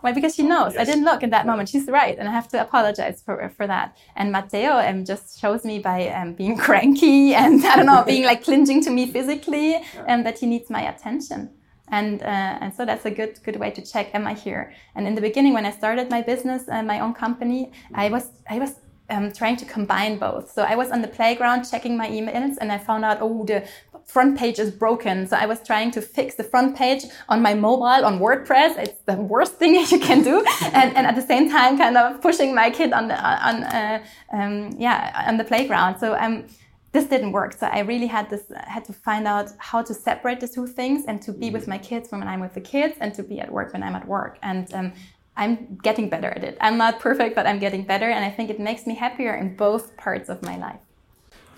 Why? 0.00 0.12
Because 0.12 0.34
she 0.34 0.42
knows. 0.42 0.74
Yes. 0.74 0.82
I 0.82 0.84
didn't 0.84 1.04
look 1.04 1.22
in 1.22 1.30
that 1.30 1.46
moment. 1.46 1.68
She's 1.68 1.86
right, 1.86 2.16
and 2.18 2.28
I 2.28 2.32
have 2.32 2.48
to 2.48 2.60
apologize 2.60 3.22
for 3.22 3.48
for 3.56 3.66
that. 3.66 3.96
And 4.16 4.32
Matteo 4.32 4.78
um, 4.78 5.04
just 5.04 5.40
shows 5.40 5.64
me 5.64 5.78
by 5.78 6.08
um, 6.08 6.34
being 6.34 6.56
cranky 6.66 7.34
and 7.34 7.64
I 7.64 7.76
don't 7.76 7.86
know, 7.86 8.04
being 8.04 8.24
like 8.24 8.44
clinging 8.44 8.82
to 8.84 8.90
me 8.90 9.06
physically, 9.06 9.76
and 10.06 10.20
um, 10.20 10.22
that 10.24 10.38
he 10.38 10.46
needs 10.46 10.70
my 10.70 10.82
attention. 10.92 11.50
And 11.88 12.22
uh, 12.22 12.58
and 12.62 12.74
so 12.74 12.84
that's 12.84 13.04
a 13.04 13.10
good 13.10 13.42
good 13.42 13.56
way 13.56 13.70
to 13.72 13.82
check. 13.82 14.14
Am 14.14 14.26
I 14.26 14.34
here? 14.34 14.72
And 14.94 15.06
in 15.06 15.14
the 15.14 15.20
beginning, 15.20 15.54
when 15.54 15.66
I 15.66 15.72
started 15.72 16.08
my 16.10 16.22
business, 16.22 16.68
uh, 16.68 16.82
my 16.82 17.00
own 17.00 17.14
company, 17.14 17.72
I 17.94 18.08
was 18.08 18.30
I 18.48 18.58
was 18.58 18.76
um, 19.10 19.32
trying 19.32 19.56
to 19.56 19.64
combine 19.64 20.18
both. 20.18 20.50
So 20.50 20.62
I 20.62 20.76
was 20.76 20.90
on 20.90 21.02
the 21.02 21.08
playground 21.08 21.64
checking 21.64 21.96
my 21.96 22.08
emails 22.08 22.56
and 22.60 22.72
I 22.72 22.78
found 22.78 23.04
out, 23.04 23.18
oh, 23.20 23.44
the 23.44 23.66
front 24.12 24.38
page 24.38 24.58
is 24.58 24.70
broken. 24.70 25.26
So 25.26 25.36
I 25.36 25.46
was 25.46 25.60
trying 25.70 25.90
to 25.92 26.00
fix 26.02 26.34
the 26.34 26.44
front 26.44 26.76
page 26.76 27.02
on 27.28 27.42
my 27.42 27.54
mobile 27.54 28.04
on 28.08 28.18
WordPress. 28.18 28.78
It's 28.78 29.00
the 29.06 29.16
worst 29.16 29.54
thing 29.60 29.74
you 29.92 30.00
can 30.08 30.22
do. 30.22 30.44
And, 30.78 30.96
and 30.96 31.06
at 31.06 31.14
the 31.14 31.26
same 31.32 31.50
time, 31.50 31.78
kind 31.78 31.96
of 31.96 32.20
pushing 32.20 32.54
my 32.54 32.70
kid 32.70 32.92
on 32.92 33.08
the, 33.08 33.18
on, 33.48 33.56
uh, 33.64 34.02
um, 34.32 34.70
yeah, 34.78 35.24
on 35.28 35.36
the 35.36 35.44
playground. 35.44 35.98
So, 35.98 36.14
um, 36.14 36.46
this 36.92 37.06
didn't 37.06 37.30
work. 37.30 37.52
So 37.52 37.66
I 37.68 37.80
really 37.80 38.08
had 38.08 38.28
this, 38.30 38.42
had 38.66 38.84
to 38.86 38.92
find 38.92 39.28
out 39.28 39.52
how 39.58 39.80
to 39.82 39.94
separate 39.94 40.40
the 40.40 40.48
two 40.48 40.66
things 40.66 41.04
and 41.06 41.22
to 41.22 41.32
be 41.32 41.50
with 41.50 41.68
my 41.68 41.78
kids 41.78 42.10
when 42.10 42.22
I'm 42.24 42.40
with 42.40 42.54
the 42.54 42.60
kids 42.60 42.96
and 43.00 43.14
to 43.14 43.22
be 43.22 43.38
at 43.40 43.50
work 43.52 43.72
when 43.72 43.82
I'm 43.84 43.94
at 43.94 44.08
work. 44.08 44.38
And 44.42 44.72
um, 44.74 44.92
I'm 45.36 45.78
getting 45.82 46.08
better 46.08 46.30
at 46.30 46.42
it. 46.42 46.58
I'm 46.60 46.76
not 46.76 46.98
perfect, 46.98 47.36
but 47.36 47.46
I'm 47.46 47.60
getting 47.60 47.84
better. 47.84 48.10
And 48.10 48.24
I 48.24 48.30
think 48.30 48.50
it 48.50 48.58
makes 48.58 48.86
me 48.88 48.96
happier 48.96 49.34
in 49.34 49.54
both 49.54 49.96
parts 49.96 50.28
of 50.28 50.42
my 50.42 50.56
life. 50.56 50.80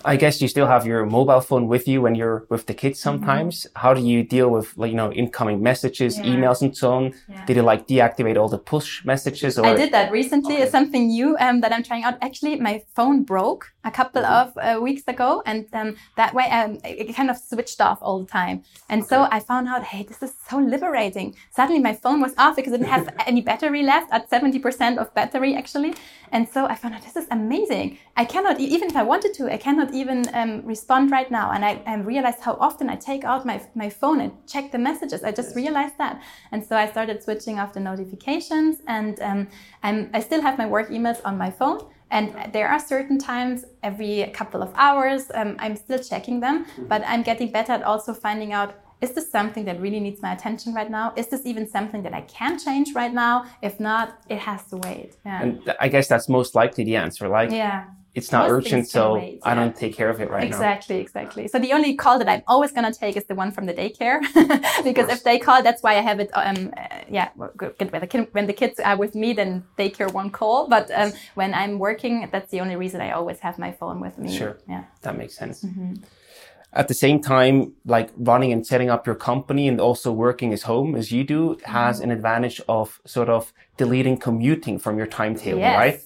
I 0.05 0.15
guess 0.15 0.41
you 0.41 0.47
still 0.47 0.67
have 0.67 0.85
your 0.85 1.05
mobile 1.05 1.41
phone 1.41 1.67
with 1.67 1.87
you 1.87 2.01
when 2.01 2.15
you're 2.15 2.45
with 2.49 2.65
the 2.65 2.73
kids 2.73 2.99
mm-hmm. 2.99 3.09
sometimes. 3.09 3.53
Mm-hmm. 3.61 3.79
How 3.79 3.93
do 3.93 4.01
you 4.01 4.23
deal 4.23 4.49
with 4.49 4.77
like 4.77 4.91
you 4.91 4.97
know 4.97 5.11
incoming 5.11 5.61
messages, 5.61 6.17
yeah. 6.17 6.25
emails, 6.25 6.61
and 6.61 6.75
so 6.75 6.93
on? 6.93 7.13
Yeah. 7.29 7.45
Did 7.45 7.55
you 7.57 7.63
like 7.63 7.87
deactivate 7.87 8.37
all 8.37 8.49
the 8.49 8.57
push 8.57 9.05
messages? 9.05 9.57
Or? 9.57 9.65
I 9.65 9.75
did 9.75 9.91
that 9.93 10.11
recently. 10.11 10.55
Okay. 10.55 10.63
It's 10.63 10.71
something 10.71 11.07
new 11.07 11.37
um, 11.39 11.61
that 11.61 11.71
I'm 11.71 11.83
trying 11.83 12.03
out. 12.03 12.17
Actually, 12.21 12.55
my 12.59 12.83
phone 12.95 13.23
broke 13.23 13.73
a 13.83 13.91
couple 13.91 14.21
mm-hmm. 14.21 14.59
of 14.59 14.77
uh, 14.77 14.81
weeks 14.81 15.03
ago, 15.07 15.43
and 15.45 15.67
um, 15.73 15.95
that 16.17 16.33
way 16.33 16.45
um, 16.49 16.79
it 16.83 17.13
kind 17.15 17.29
of 17.29 17.37
switched 17.37 17.81
off 17.81 17.99
all 18.01 18.19
the 18.19 18.31
time. 18.31 18.63
And 18.89 19.01
okay. 19.01 19.09
so 19.09 19.27
I 19.31 19.39
found 19.39 19.67
out, 19.67 19.83
hey, 19.83 20.03
this 20.03 20.21
is 20.21 20.33
so 20.49 20.57
liberating. 20.57 21.35
Suddenly 21.51 21.81
my 21.81 21.93
phone 21.93 22.21
was 22.21 22.33
off 22.37 22.55
because 22.55 22.73
it 22.73 22.77
didn't 22.77 22.89
have 22.91 23.09
any 23.27 23.41
battery 23.41 23.83
left 23.83 24.11
at 24.11 24.29
70% 24.29 24.97
of 24.97 25.13
battery 25.13 25.55
actually. 25.55 25.93
And 26.31 26.49
so 26.49 26.65
I 26.65 26.75
found 26.75 26.95
out 26.95 27.03
this 27.03 27.15
is 27.15 27.27
amazing. 27.29 27.97
I 28.17 28.25
cannot 28.25 28.59
even 28.59 28.89
if 28.89 28.95
I 28.95 29.03
wanted 29.03 29.33
to, 29.35 29.51
I 29.51 29.57
cannot 29.57 29.92
even 29.93 30.25
um, 30.33 30.65
respond 30.65 31.11
right 31.11 31.29
now. 31.29 31.51
And 31.51 31.63
I, 31.63 31.81
I, 31.85 31.95
realized 31.95 32.39
how 32.41 32.57
often 32.59 32.89
I 32.89 32.95
take 32.95 33.23
out 33.23 33.45
my, 33.45 33.61
my 33.75 33.89
phone 33.89 34.19
and 34.21 34.31
check 34.47 34.71
the 34.71 34.77
messages. 34.77 35.23
I 35.23 35.31
just 35.31 35.55
realized 35.55 35.97
that. 35.97 36.21
And 36.51 36.65
so 36.65 36.75
I 36.75 36.89
started 36.89 37.23
switching 37.23 37.59
off 37.59 37.73
the 37.73 37.79
notifications 37.79 38.79
and 38.87 39.19
um, 39.21 39.47
I'm, 39.83 40.09
I 40.13 40.19
still 40.19 40.41
have 40.41 40.57
my 40.57 40.65
work 40.65 40.89
emails 40.89 41.21
on 41.23 41.37
my 41.37 41.51
phone. 41.51 41.79
And 42.11 42.53
there 42.53 42.67
are 42.67 42.79
certain 42.79 43.17
times 43.17 43.65
every 43.81 44.29
couple 44.33 44.61
of 44.61 44.71
hours, 44.75 45.31
um, 45.33 45.55
I'm 45.59 45.75
still 45.75 45.99
checking 45.99 46.39
them, 46.39 46.65
but 46.87 47.03
I'm 47.07 47.23
getting 47.23 47.51
better 47.51 47.71
at 47.71 47.83
also 47.83 48.13
finding 48.13 48.53
out 48.53 48.75
is 49.01 49.11
this 49.11 49.29
something 49.29 49.65
that 49.65 49.81
really 49.81 49.99
needs 49.99 50.21
my 50.21 50.31
attention 50.31 50.73
right 50.73 50.89
now? 50.89 51.11
Is 51.17 51.27
this 51.27 51.45
even 51.45 51.67
something 51.67 52.03
that 52.03 52.13
I 52.13 52.21
can 52.21 52.57
change 52.57 52.93
right 52.95 53.13
now? 53.13 53.43
If 53.61 53.77
not, 53.77 54.21
it 54.29 54.39
has 54.39 54.63
to 54.69 54.77
wait. 54.77 55.17
Yeah. 55.25 55.41
And 55.41 55.75
I 55.77 55.89
guess 55.89 56.07
that's 56.07 56.29
most 56.29 56.55
likely 56.55 56.85
the 56.85 56.95
answer. 56.95 57.27
Like, 57.27 57.51
yeah 57.51 57.87
it's 58.15 58.31
not 58.31 58.49
urgent, 58.49 58.87
so 58.87 59.15
wait, 59.15 59.39
I 59.43 59.55
don't 59.55 59.75
take 59.75 59.95
care 59.95 60.09
of 60.09 60.21
it 60.21 60.29
right 60.29 60.43
exactly, 60.43 60.65
now. 60.65 60.71
Exactly, 60.71 60.99
exactly. 60.99 61.47
So 61.47 61.57
the 61.57 61.73
only 61.73 61.95
call 61.95 62.19
that 62.19 62.29
I'm 62.29 62.43
always 62.47 62.71
gonna 62.71 62.93
take 62.93 63.17
is 63.17 63.25
the 63.25 63.33
one 63.33 63.51
from 63.51 63.65
the 63.65 63.73
daycare, 63.73 64.21
because 64.83 65.09
if 65.09 65.23
they 65.23 65.39
call, 65.39 65.63
that's 65.63 65.81
why 65.81 65.97
I 65.97 66.01
have 66.01 66.19
it. 66.19 66.29
Um, 66.33 66.71
uh, 66.77 66.83
yeah, 67.09 67.29
when 67.35 67.49
the, 67.79 68.07
kid, 68.07 68.27
when 68.31 68.45
the 68.45 68.53
kids 68.53 68.79
are 68.79 68.97
with 68.97 69.15
me, 69.15 69.33
then 69.33 69.63
daycare 69.79 70.13
won't 70.13 70.31
call. 70.31 70.67
But 70.67 70.91
um, 70.91 71.11
when 71.33 71.55
I'm 71.55 71.79
working, 71.79 72.29
that's 72.31 72.51
the 72.51 72.59
only 72.59 72.75
reason 72.75 73.01
I 73.01 73.11
always 73.11 73.39
have 73.39 73.57
my 73.57 73.71
phone 73.71 73.99
with 73.99 74.19
me. 74.19 74.37
Sure. 74.37 74.59
Yeah, 74.69 74.83
that 75.01 75.17
makes 75.17 75.35
sense. 75.35 75.63
Mm-hmm. 75.63 75.95
At 76.73 76.87
the 76.87 76.93
same 76.93 77.19
time, 77.19 77.73
like 77.85 78.11
running 78.15 78.51
and 78.51 78.65
setting 78.65 78.89
up 78.91 79.07
your 79.07 79.15
company 79.15 79.67
and 79.67 79.79
also 79.79 80.11
working 80.11 80.53
as 80.53 80.63
home 80.63 80.95
as 80.95 81.11
you 81.11 81.23
do 81.23 81.57
has 81.65 81.95
mm-hmm. 81.95 82.05
an 82.05 82.11
advantage 82.11 82.61
of 82.67 82.99
sort 83.05 83.29
of 83.29 83.53
deleting 83.77 84.17
commuting 84.17 84.77
from 84.77 84.97
your 84.97 85.07
timetable, 85.07 85.59
yes. 85.59 85.77
right? 85.77 85.99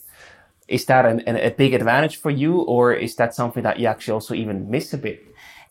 Is 0.67 0.85
that 0.85 1.05
an, 1.05 1.21
an, 1.21 1.37
a 1.37 1.51
big 1.51 1.73
advantage 1.73 2.17
for 2.17 2.29
you 2.29 2.61
or 2.61 2.93
is 2.93 3.15
that 3.15 3.33
something 3.33 3.63
that 3.63 3.79
you 3.79 3.87
actually 3.87 4.13
also 4.13 4.33
even 4.33 4.69
miss 4.69 4.93
a 4.93 4.97
bit 4.97 5.26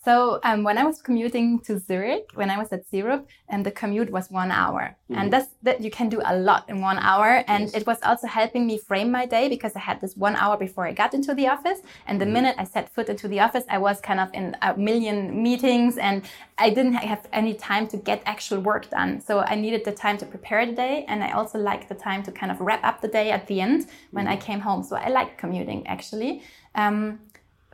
so 0.06 0.38
um, 0.44 0.62
when 0.62 0.78
I 0.78 0.84
was 0.84 1.02
commuting 1.02 1.58
to 1.66 1.80
Zurich, 1.80 2.26
when 2.34 2.48
I 2.48 2.58
was 2.62 2.72
at 2.72 2.88
Zurich, 2.88 3.24
and 3.48 3.66
the 3.66 3.72
commute 3.72 4.10
was 4.16 4.30
one 4.30 4.52
hour, 4.52 4.96
mm. 5.10 5.16
and 5.16 5.32
that's 5.32 5.48
that 5.64 5.80
you 5.80 5.90
can 5.90 6.08
do 6.08 6.20
a 6.24 6.34
lot 6.48 6.62
in 6.68 6.80
one 6.80 6.98
hour, 7.10 7.42
and 7.48 7.62
yes. 7.64 7.74
it 7.74 7.84
was 7.88 7.98
also 8.04 8.28
helping 8.28 8.68
me 8.70 8.78
frame 8.78 9.10
my 9.10 9.26
day 9.26 9.48
because 9.48 9.74
I 9.74 9.80
had 9.80 10.00
this 10.00 10.14
one 10.16 10.36
hour 10.36 10.56
before 10.56 10.86
I 10.86 10.92
got 10.92 11.12
into 11.12 11.34
the 11.34 11.48
office, 11.48 11.80
and 12.06 12.20
the 12.20 12.24
mm. 12.24 12.36
minute 12.36 12.54
I 12.56 12.62
set 12.74 12.94
foot 12.94 13.08
into 13.08 13.26
the 13.26 13.40
office, 13.40 13.64
I 13.68 13.78
was 13.78 14.00
kind 14.00 14.20
of 14.20 14.28
in 14.32 14.56
a 14.62 14.76
million 14.76 15.42
meetings, 15.42 15.98
and 15.98 16.22
I 16.56 16.70
didn't 16.70 16.98
have 17.12 17.26
any 17.32 17.54
time 17.54 17.88
to 17.88 17.96
get 17.96 18.22
actual 18.26 18.60
work 18.60 18.88
done. 18.90 19.20
So 19.20 19.40
I 19.40 19.56
needed 19.56 19.84
the 19.84 19.96
time 20.04 20.18
to 20.18 20.26
prepare 20.34 20.64
the 20.66 20.76
day, 20.86 21.04
and 21.08 21.24
I 21.24 21.32
also 21.32 21.58
liked 21.58 21.88
the 21.88 21.96
time 22.08 22.22
to 22.26 22.30
kind 22.30 22.52
of 22.52 22.60
wrap 22.60 22.84
up 22.84 23.00
the 23.00 23.08
day 23.08 23.32
at 23.32 23.48
the 23.48 23.60
end 23.60 23.88
when 24.12 24.26
mm. 24.26 24.34
I 24.34 24.36
came 24.36 24.60
home. 24.60 24.84
So 24.84 24.94
I 24.94 25.08
like 25.08 25.36
commuting 25.36 25.84
actually. 25.88 26.42
Um, 26.76 27.20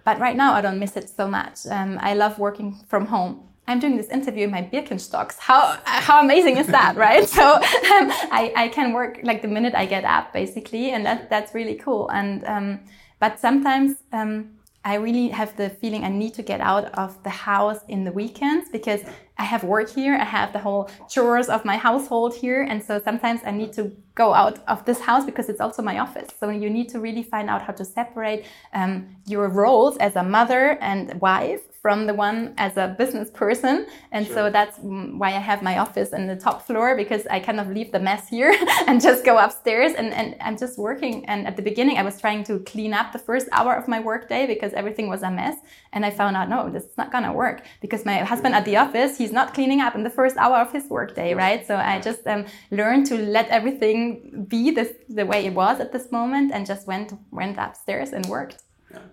but 0.04 0.18
right 0.18 0.36
now, 0.36 0.52
I 0.52 0.60
don't 0.60 0.78
miss 0.78 0.96
it 0.96 1.08
so 1.08 1.28
much. 1.28 1.66
Um, 1.66 1.98
I 2.00 2.14
love 2.14 2.38
working 2.38 2.84
from 2.88 3.06
home. 3.06 3.48
I'm 3.68 3.78
doing 3.78 3.96
this 3.96 4.08
interview 4.08 4.44
in 4.44 4.50
my 4.50 4.62
Birkenstocks. 4.62 5.38
How 5.38 5.78
how 5.84 6.20
amazing 6.20 6.56
is 6.56 6.66
that, 6.66 6.96
right? 6.96 7.28
So 7.38 7.54
um, 7.54 8.10
I, 8.40 8.52
I 8.56 8.68
can 8.68 8.92
work 8.92 9.20
like 9.22 9.40
the 9.42 9.48
minute 9.48 9.74
I 9.74 9.86
get 9.86 10.04
up, 10.04 10.32
basically, 10.32 10.90
and 10.90 11.06
that 11.06 11.30
that's 11.30 11.54
really 11.54 11.76
cool. 11.76 12.08
And 12.10 12.44
um, 12.44 12.80
but 13.20 13.38
sometimes 13.38 13.96
um, 14.12 14.50
I 14.84 14.96
really 14.96 15.28
have 15.28 15.56
the 15.56 15.70
feeling 15.70 16.02
I 16.04 16.08
need 16.08 16.34
to 16.34 16.42
get 16.42 16.60
out 16.60 16.86
of 16.94 17.22
the 17.22 17.30
house 17.30 17.80
in 17.86 18.04
the 18.04 18.12
weekends 18.12 18.68
because 18.70 19.00
I 19.42 19.44
have 19.44 19.64
work 19.64 19.90
here. 19.90 20.14
I 20.14 20.28
have 20.38 20.52
the 20.52 20.60
whole 20.60 20.88
chores 21.08 21.48
of 21.48 21.64
my 21.64 21.76
household 21.76 22.32
here. 22.32 22.62
And 22.62 22.80
so 22.80 23.00
sometimes 23.08 23.40
I 23.44 23.50
need 23.50 23.72
to 23.72 23.90
go 24.14 24.32
out 24.32 24.60
of 24.68 24.84
this 24.84 25.00
house 25.00 25.24
because 25.24 25.48
it's 25.48 25.60
also 25.60 25.82
my 25.82 25.98
office. 25.98 26.28
So 26.38 26.48
you 26.50 26.70
need 26.70 26.88
to 26.90 27.00
really 27.00 27.24
find 27.24 27.50
out 27.50 27.60
how 27.60 27.72
to 27.72 27.84
separate 27.84 28.46
um, 28.72 28.92
your 29.26 29.48
roles 29.48 29.96
as 29.96 30.14
a 30.14 30.22
mother 30.22 30.78
and 30.80 31.20
wife 31.20 31.71
from 31.82 32.06
the 32.06 32.14
one 32.14 32.54
as 32.58 32.76
a 32.76 32.94
business 32.96 33.28
person. 33.28 33.86
And 34.12 34.24
sure. 34.24 34.36
so 34.36 34.50
that's 34.50 34.78
why 34.78 35.30
I 35.30 35.42
have 35.50 35.62
my 35.62 35.78
office 35.78 36.12
in 36.12 36.28
the 36.28 36.36
top 36.36 36.64
floor 36.64 36.96
because 36.96 37.26
I 37.26 37.40
kind 37.40 37.58
of 37.58 37.68
leave 37.68 37.90
the 37.90 37.98
mess 37.98 38.28
here 38.28 38.54
and 38.86 39.02
just 39.02 39.24
go 39.24 39.36
upstairs 39.36 39.92
and, 39.94 40.14
and 40.14 40.36
I'm 40.40 40.56
just 40.56 40.78
working. 40.78 41.26
And 41.26 41.44
at 41.44 41.56
the 41.56 41.62
beginning, 41.62 41.98
I 41.98 42.04
was 42.04 42.20
trying 42.20 42.44
to 42.44 42.60
clean 42.60 42.94
up 42.94 43.12
the 43.12 43.18
first 43.18 43.48
hour 43.50 43.74
of 43.74 43.88
my 43.88 43.98
workday 43.98 44.46
because 44.46 44.72
everything 44.74 45.08
was 45.08 45.22
a 45.22 45.30
mess. 45.30 45.56
And 45.92 46.06
I 46.06 46.10
found 46.10 46.36
out, 46.36 46.48
no, 46.48 46.70
this 46.70 46.84
is 46.84 46.96
not 46.96 47.10
going 47.10 47.24
to 47.24 47.32
work 47.32 47.66
because 47.80 48.04
my 48.04 48.18
husband 48.18 48.54
at 48.54 48.64
the 48.64 48.76
office, 48.76 49.18
he's 49.18 49.32
not 49.32 49.52
cleaning 49.52 49.80
up 49.80 49.96
in 49.96 50.04
the 50.04 50.10
first 50.10 50.36
hour 50.36 50.58
of 50.58 50.70
his 50.70 50.84
workday, 50.84 51.34
right? 51.34 51.66
So 51.66 51.74
I 51.76 52.00
just 52.00 52.24
um, 52.28 52.46
learned 52.70 53.06
to 53.06 53.16
let 53.16 53.48
everything 53.48 54.46
be 54.48 54.70
this, 54.70 54.92
the 55.08 55.26
way 55.26 55.46
it 55.46 55.52
was 55.52 55.80
at 55.80 55.90
this 55.90 56.12
moment 56.12 56.52
and 56.54 56.64
just 56.64 56.86
went, 56.86 57.12
went 57.32 57.58
upstairs 57.58 58.12
and 58.12 58.24
worked. 58.26 58.62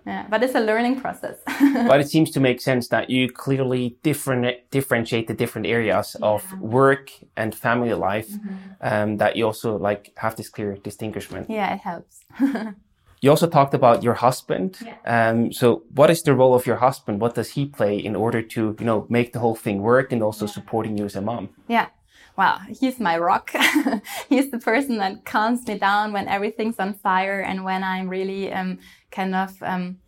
Yeah. 0.06 0.26
but 0.28 0.42
it's 0.42 0.54
a 0.54 0.60
learning 0.60 1.00
process. 1.00 1.36
but 1.46 2.00
it 2.00 2.08
seems 2.08 2.30
to 2.32 2.40
make 2.40 2.60
sense 2.60 2.88
that 2.88 3.10
you 3.10 3.30
clearly 3.30 3.96
different 4.02 4.70
differentiate 4.70 5.26
the 5.26 5.34
different 5.34 5.66
areas 5.66 6.16
yeah. 6.18 6.26
of 6.26 6.60
work 6.60 7.10
and 7.36 7.54
family 7.54 7.92
life. 7.94 8.28
Mm-hmm. 8.28 8.56
Um, 8.82 9.16
that 9.18 9.36
you 9.36 9.44
also 9.46 9.76
like 9.76 10.12
have 10.16 10.36
this 10.36 10.48
clear 10.48 10.76
distinguishment. 10.76 11.50
Yeah, 11.50 11.74
it 11.74 11.80
helps. 11.80 12.20
you 13.20 13.30
also 13.30 13.46
talked 13.46 13.74
about 13.74 14.02
your 14.02 14.14
husband. 14.14 14.78
Yeah. 14.84 15.28
Um, 15.30 15.52
so 15.52 15.82
what 15.94 16.10
is 16.10 16.22
the 16.22 16.34
role 16.34 16.54
of 16.54 16.66
your 16.66 16.76
husband? 16.76 17.20
What 17.20 17.34
does 17.34 17.50
he 17.50 17.66
play 17.66 17.98
in 17.98 18.16
order 18.16 18.42
to 18.42 18.76
you 18.78 18.86
know 18.86 19.06
make 19.08 19.32
the 19.32 19.40
whole 19.40 19.56
thing 19.56 19.82
work 19.82 20.12
and 20.12 20.22
also 20.22 20.46
supporting 20.46 20.96
you 20.96 21.04
as 21.04 21.16
a 21.16 21.20
mom? 21.20 21.50
Yeah 21.68 21.88
wow, 22.40 22.58
he's 22.80 22.98
my 22.98 23.18
rock. 23.18 23.50
he's 24.30 24.50
the 24.50 24.58
person 24.58 24.96
that 24.96 25.26
calms 25.26 25.66
me 25.66 25.78
down 25.78 26.10
when 26.14 26.26
everything's 26.26 26.78
on 26.78 26.94
fire 26.94 27.40
and 27.40 27.64
when 27.64 27.84
I'm 27.84 28.08
really 28.08 28.50
um, 28.50 28.78
kind 29.10 29.34
of 29.34 29.62
um, 29.62 29.98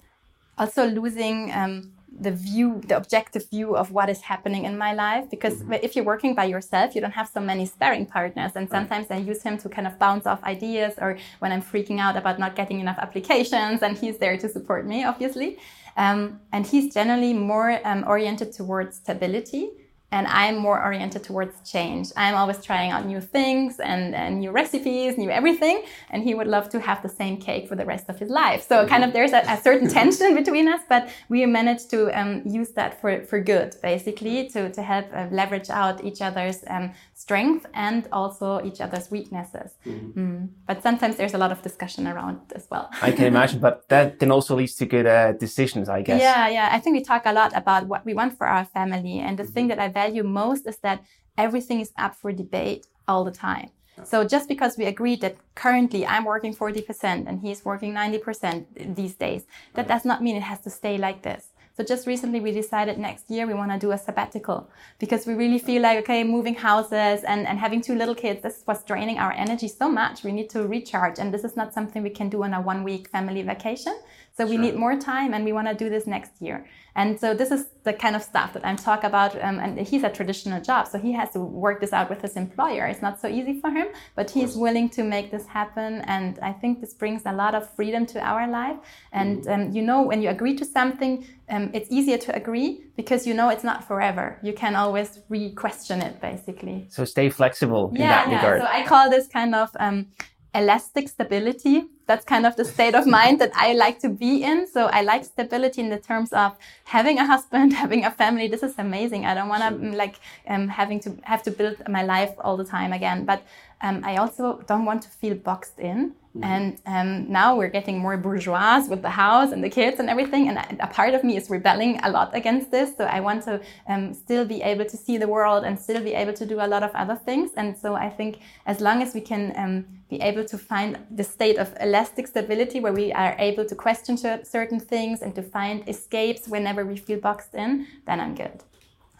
also 0.58 0.86
losing 0.86 1.52
um, 1.52 1.92
the 2.20 2.30
view, 2.30 2.80
the 2.86 2.96
objective 2.96 3.48
view 3.50 3.74
of 3.76 3.90
what 3.90 4.08
is 4.10 4.20
happening 4.20 4.64
in 4.64 4.76
my 4.76 4.92
life. 4.92 5.28
Because 5.30 5.56
mm-hmm. 5.56 5.74
if 5.74 5.96
you're 5.96 6.04
working 6.04 6.34
by 6.34 6.44
yourself, 6.44 6.94
you 6.94 7.00
don't 7.00 7.12
have 7.12 7.28
so 7.28 7.40
many 7.40 7.66
sparring 7.66 8.06
partners. 8.06 8.52
And 8.54 8.68
sometimes 8.68 9.10
I 9.10 9.16
use 9.16 9.42
him 9.42 9.58
to 9.58 9.68
kind 9.68 9.86
of 9.86 9.98
bounce 9.98 10.26
off 10.26 10.42
ideas 10.44 10.94
or 11.00 11.18
when 11.40 11.52
I'm 11.52 11.62
freaking 11.62 11.98
out 11.98 12.16
about 12.16 12.38
not 12.38 12.54
getting 12.54 12.80
enough 12.80 12.98
applications 12.98 13.82
and 13.82 13.96
he's 13.96 14.18
there 14.18 14.36
to 14.36 14.48
support 14.48 14.86
me, 14.86 15.04
obviously. 15.04 15.58
Um, 15.96 16.40
and 16.52 16.66
he's 16.66 16.94
generally 16.94 17.34
more 17.34 17.80
um, 17.84 18.04
oriented 18.06 18.52
towards 18.52 18.96
stability 18.96 19.70
and 20.12 20.26
I'm 20.26 20.58
more 20.58 20.80
oriented 20.80 21.24
towards 21.24 21.54
change. 21.68 22.12
I'm 22.16 22.34
always 22.34 22.62
trying 22.62 22.90
out 22.90 23.06
new 23.06 23.20
things 23.20 23.80
and, 23.80 24.14
and, 24.14 24.40
new 24.40 24.50
recipes, 24.50 25.16
new 25.16 25.30
everything. 25.30 25.84
And 26.10 26.22
he 26.22 26.34
would 26.34 26.46
love 26.46 26.68
to 26.70 26.80
have 26.80 27.02
the 27.02 27.08
same 27.08 27.38
cake 27.38 27.66
for 27.66 27.76
the 27.76 27.86
rest 27.86 28.08
of 28.10 28.18
his 28.18 28.28
life. 28.28 28.62
So 28.68 28.86
kind 28.86 29.04
of 29.04 29.12
there's 29.12 29.32
a, 29.32 29.42
a 29.48 29.56
certain 29.56 29.88
tension 29.88 30.34
between 30.42 30.68
us, 30.68 30.82
but 30.88 31.08
we 31.30 31.44
managed 31.46 31.90
to 31.90 31.98
um, 32.18 32.42
use 32.44 32.70
that 32.72 33.00
for, 33.00 33.24
for 33.24 33.40
good, 33.40 33.74
basically, 33.82 34.48
to, 34.50 34.70
to 34.70 34.82
help 34.82 35.06
uh, 35.14 35.28
leverage 35.30 35.70
out 35.70 36.04
each 36.04 36.20
other's 36.20 36.62
um, 36.68 36.92
strength 37.22 37.64
and 37.88 38.08
also 38.20 38.48
each 38.68 38.80
other's 38.84 39.06
weaknesses. 39.16 39.70
Mm-hmm. 39.86 40.20
Mm. 40.20 40.48
But 40.68 40.82
sometimes 40.86 41.14
there's 41.18 41.34
a 41.38 41.42
lot 41.44 41.52
of 41.52 41.58
discussion 41.68 42.02
around 42.12 42.38
as 42.58 42.64
well. 42.72 42.86
I 43.08 43.10
can 43.16 43.26
imagine, 43.34 43.58
but 43.66 43.88
that 43.92 44.18
then 44.18 44.30
also 44.36 44.52
leads 44.60 44.74
to 44.80 44.86
good 44.94 45.06
uh, 45.06 45.32
decisions, 45.46 45.86
I 45.88 46.00
guess. 46.06 46.20
Yeah, 46.20 46.48
yeah. 46.48 46.68
I 46.76 46.78
think 46.80 46.92
we 46.98 47.02
talk 47.12 47.22
a 47.26 47.34
lot 47.40 47.50
about 47.62 47.82
what 47.86 48.02
we 48.08 48.12
want 48.20 48.32
for 48.38 48.46
our 48.46 48.64
family. 48.64 49.16
And 49.26 49.38
the 49.38 49.44
mm-hmm. 49.44 49.52
thing 49.54 49.66
that 49.68 49.78
I 49.78 49.88
value 50.02 50.24
most 50.24 50.62
is 50.66 50.78
that 50.86 50.98
everything 51.46 51.78
is 51.80 51.90
up 52.04 52.12
for 52.20 52.32
debate 52.32 52.86
all 53.06 53.22
the 53.24 53.36
time. 53.48 53.70
So 54.04 54.24
just 54.34 54.48
because 54.48 54.76
we 54.78 54.86
agreed 54.86 55.20
that 55.20 55.36
currently 55.54 56.02
I'm 56.06 56.24
working 56.24 56.54
40% 56.54 57.28
and 57.28 57.40
he's 57.40 57.64
working 57.64 57.92
90% 57.92 58.96
these 58.96 59.14
days, 59.14 59.42
that 59.74 59.86
does 59.86 60.04
not 60.04 60.22
mean 60.24 60.34
it 60.34 60.42
has 60.52 60.60
to 60.62 60.70
stay 60.70 60.96
like 60.98 61.22
this. 61.22 61.51
So 61.74 61.82
just 61.82 62.06
recently 62.06 62.40
we 62.40 62.52
decided 62.52 62.98
next 62.98 63.30
year 63.30 63.46
we 63.46 63.54
want 63.54 63.72
to 63.72 63.78
do 63.78 63.92
a 63.92 63.98
sabbatical 63.98 64.70
because 64.98 65.26
we 65.26 65.32
really 65.32 65.58
feel 65.58 65.80
like, 65.80 65.98
okay, 66.00 66.22
moving 66.22 66.54
houses 66.54 67.24
and, 67.24 67.46
and 67.46 67.58
having 67.58 67.80
two 67.80 67.94
little 67.94 68.14
kids, 68.14 68.42
this 68.42 68.62
was 68.66 68.84
draining 68.84 69.18
our 69.18 69.32
energy 69.32 69.68
so 69.68 69.88
much. 69.88 70.22
We 70.22 70.32
need 70.32 70.50
to 70.50 70.66
recharge. 70.66 71.18
And 71.18 71.32
this 71.32 71.44
is 71.44 71.56
not 71.56 71.72
something 71.72 72.02
we 72.02 72.10
can 72.10 72.28
do 72.28 72.44
on 72.44 72.52
a 72.52 72.60
one 72.60 72.84
week 72.84 73.08
family 73.08 73.42
vacation. 73.42 73.98
So 74.36 74.46
we 74.46 74.56
need 74.56 74.76
more 74.76 74.96
time 74.96 75.34
and 75.34 75.44
we 75.44 75.52
want 75.52 75.68
to 75.68 75.74
do 75.74 75.90
this 75.90 76.06
next 76.06 76.40
year. 76.40 76.66
And 76.94 77.18
so 77.18 77.34
this 77.34 77.50
is 77.50 77.66
the 77.84 77.92
kind 77.92 78.14
of 78.16 78.22
stuff 78.22 78.52
that 78.52 78.64
I'm 78.66 78.76
talking 78.76 79.06
about. 79.06 79.34
Um, 79.42 79.58
and 79.58 79.78
he's 79.78 80.04
a 80.04 80.10
traditional 80.10 80.60
job, 80.60 80.88
so 80.88 80.98
he 80.98 81.12
has 81.12 81.30
to 81.32 81.40
work 81.40 81.80
this 81.80 81.92
out 81.92 82.10
with 82.10 82.20
his 82.20 82.36
employer. 82.36 82.86
It's 82.86 83.02
not 83.02 83.20
so 83.20 83.28
easy 83.28 83.60
for 83.60 83.70
him, 83.70 83.88
but 84.14 84.30
he's 84.30 84.56
willing 84.56 84.88
to 84.90 85.02
make 85.02 85.30
this 85.30 85.46
happen. 85.46 86.02
And 86.02 86.38
I 86.40 86.52
think 86.52 86.80
this 86.80 86.94
brings 86.94 87.22
a 87.24 87.32
lot 87.32 87.54
of 87.54 87.68
freedom 87.70 88.04
to 88.06 88.20
our 88.20 88.46
life. 88.48 88.76
And 89.12 89.42
mm-hmm. 89.42 89.68
um, 89.68 89.72
you 89.72 89.82
know, 89.82 90.02
when 90.02 90.20
you 90.22 90.28
agree 90.28 90.54
to 90.56 90.64
something, 90.64 91.26
um, 91.48 91.70
it's 91.72 91.90
easier 91.90 92.18
to 92.18 92.34
agree 92.34 92.84
because 92.96 93.26
you 93.26 93.34
know 93.34 93.48
it's 93.48 93.64
not 93.64 93.84
forever. 93.84 94.38
You 94.42 94.52
can 94.52 94.74
always 94.76 95.20
re-question 95.28 96.02
it, 96.02 96.20
basically. 96.20 96.86
So 96.90 97.04
stay 97.04 97.30
flexible 97.30 97.90
in 97.90 97.96
yeah, 97.96 98.08
that 98.08 98.28
yeah. 98.28 98.36
regard. 98.36 98.60
So 98.62 98.68
I 98.68 98.86
call 98.86 99.10
this 99.10 99.28
kind 99.28 99.54
of 99.54 99.70
um, 99.80 100.06
elastic 100.54 101.08
stability. 101.08 101.84
That's 102.12 102.26
kind 102.26 102.44
of 102.44 102.56
the 102.56 102.66
state 102.66 102.94
of 102.94 103.06
mind 103.06 103.40
that 103.40 103.52
I 103.54 103.72
like 103.72 103.98
to 104.00 104.10
be 104.10 104.42
in. 104.42 104.66
So 104.66 104.80
I 104.98 105.00
like 105.00 105.24
stability 105.24 105.80
in 105.80 105.88
the 105.88 105.98
terms 105.98 106.30
of 106.34 106.50
having 106.84 107.16
a 107.18 107.24
husband, 107.24 107.72
having 107.84 108.04
a 108.04 108.10
family. 108.10 108.48
This 108.48 108.62
is 108.62 108.74
amazing. 108.76 109.24
I 109.24 109.32
don't 109.34 109.48
want 109.48 109.62
to 109.62 109.70
mm, 109.70 109.96
like 109.96 110.16
um, 110.46 110.68
having 110.68 111.00
to 111.04 111.16
have 111.22 111.42
to 111.44 111.50
build 111.50 111.76
my 111.88 112.02
life 112.02 112.34
all 112.44 112.58
the 112.58 112.66
time 112.76 112.92
again. 112.92 113.24
But 113.24 113.40
um, 113.80 114.02
I 114.04 114.16
also 114.16 114.62
don't 114.66 114.84
want 114.84 115.00
to 115.04 115.08
feel 115.08 115.34
boxed 115.34 115.78
in. 115.78 116.12
Mm-hmm. 116.36 116.44
And 116.44 116.80
um, 116.86 117.32
now 117.32 117.56
we're 117.56 117.74
getting 117.78 117.98
more 117.98 118.16
bourgeois 118.16 118.86
with 118.88 119.02
the 119.02 119.10
house 119.10 119.52
and 119.52 119.62
the 119.62 119.68
kids 119.68 120.00
and 120.00 120.08
everything. 120.08 120.48
And 120.48 120.58
a, 120.80 120.86
part 120.86 121.14
of 121.14 121.24
me 121.24 121.36
is 121.36 121.50
rebelling 121.50 121.98
a 122.02 122.10
lot 122.10 122.34
against 122.34 122.70
this. 122.70 122.96
So 122.96 123.04
I 123.04 123.20
want 123.20 123.44
to 123.44 123.60
um, 123.86 124.14
still 124.14 124.44
be 124.46 124.62
able 124.62 124.86
to 124.86 124.96
see 124.96 125.18
the 125.18 125.28
world 125.28 125.64
and 125.64 125.78
still 125.78 126.02
be 126.02 126.14
able 126.14 126.34
to 126.34 126.46
do 126.46 126.60
a 126.60 126.68
lot 126.74 126.82
of 126.82 126.90
other 126.94 127.16
things. 127.16 127.50
And 127.56 127.76
so 127.76 127.94
I 127.94 128.08
think 128.08 128.38
as 128.66 128.80
long 128.80 129.02
as 129.02 129.14
we 129.14 129.20
can 129.20 129.52
um, 129.56 129.84
be 130.08 130.20
able 130.20 130.44
to 130.44 130.56
find 130.56 130.98
the 131.10 131.24
state 131.24 131.58
of 131.58 131.74
elastic 132.02 132.26
stability 132.26 132.80
where 132.80 132.92
we 132.92 133.12
are 133.12 133.36
able 133.38 133.64
to 133.64 133.76
question 133.76 134.16
certain 134.16 134.80
things 134.80 135.22
and 135.22 135.32
to 135.36 135.42
find 135.42 135.88
escapes 135.88 136.48
whenever 136.48 136.84
we 136.84 136.96
feel 136.96 137.20
boxed 137.20 137.54
in, 137.54 137.86
then 138.06 138.18
I'm 138.18 138.34
good. 138.34 138.58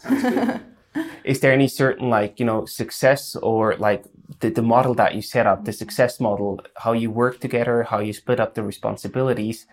good. 0.09 0.61
is 1.25 1.38
there 1.40 1.53
any 1.53 1.68
certain 1.68 2.11
like 2.11 2.40
you 2.40 2.47
know 2.51 2.66
success 2.66 3.37
or 3.37 3.77
like 3.77 4.03
the, 4.40 4.51
the 4.51 4.66
model 4.75 4.95
that 4.95 5.14
you 5.14 5.23
set 5.23 5.47
up 5.47 5.64
the 5.64 5.71
mm-hmm. 5.71 5.85
success 5.85 6.21
model 6.21 6.61
how 6.85 6.92
you 6.92 7.11
work 7.11 7.40
together 7.40 7.77
how 7.85 7.99
you 8.07 8.12
split 8.12 8.38
up 8.40 8.53
the 8.55 8.62
responsibilities 8.73 9.66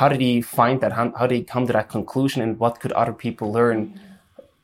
how 0.00 0.08
did 0.08 0.20
you 0.20 0.42
find 0.42 0.80
that 0.80 0.92
how, 0.98 1.12
how 1.18 1.26
did 1.28 1.36
you 1.36 1.44
come 1.44 1.64
to 1.68 1.72
that 1.72 1.88
conclusion 1.88 2.42
and 2.42 2.58
what 2.58 2.80
could 2.80 2.92
other 2.92 3.12
people 3.12 3.52
learn 3.52 3.78
mm-hmm. 3.86 4.13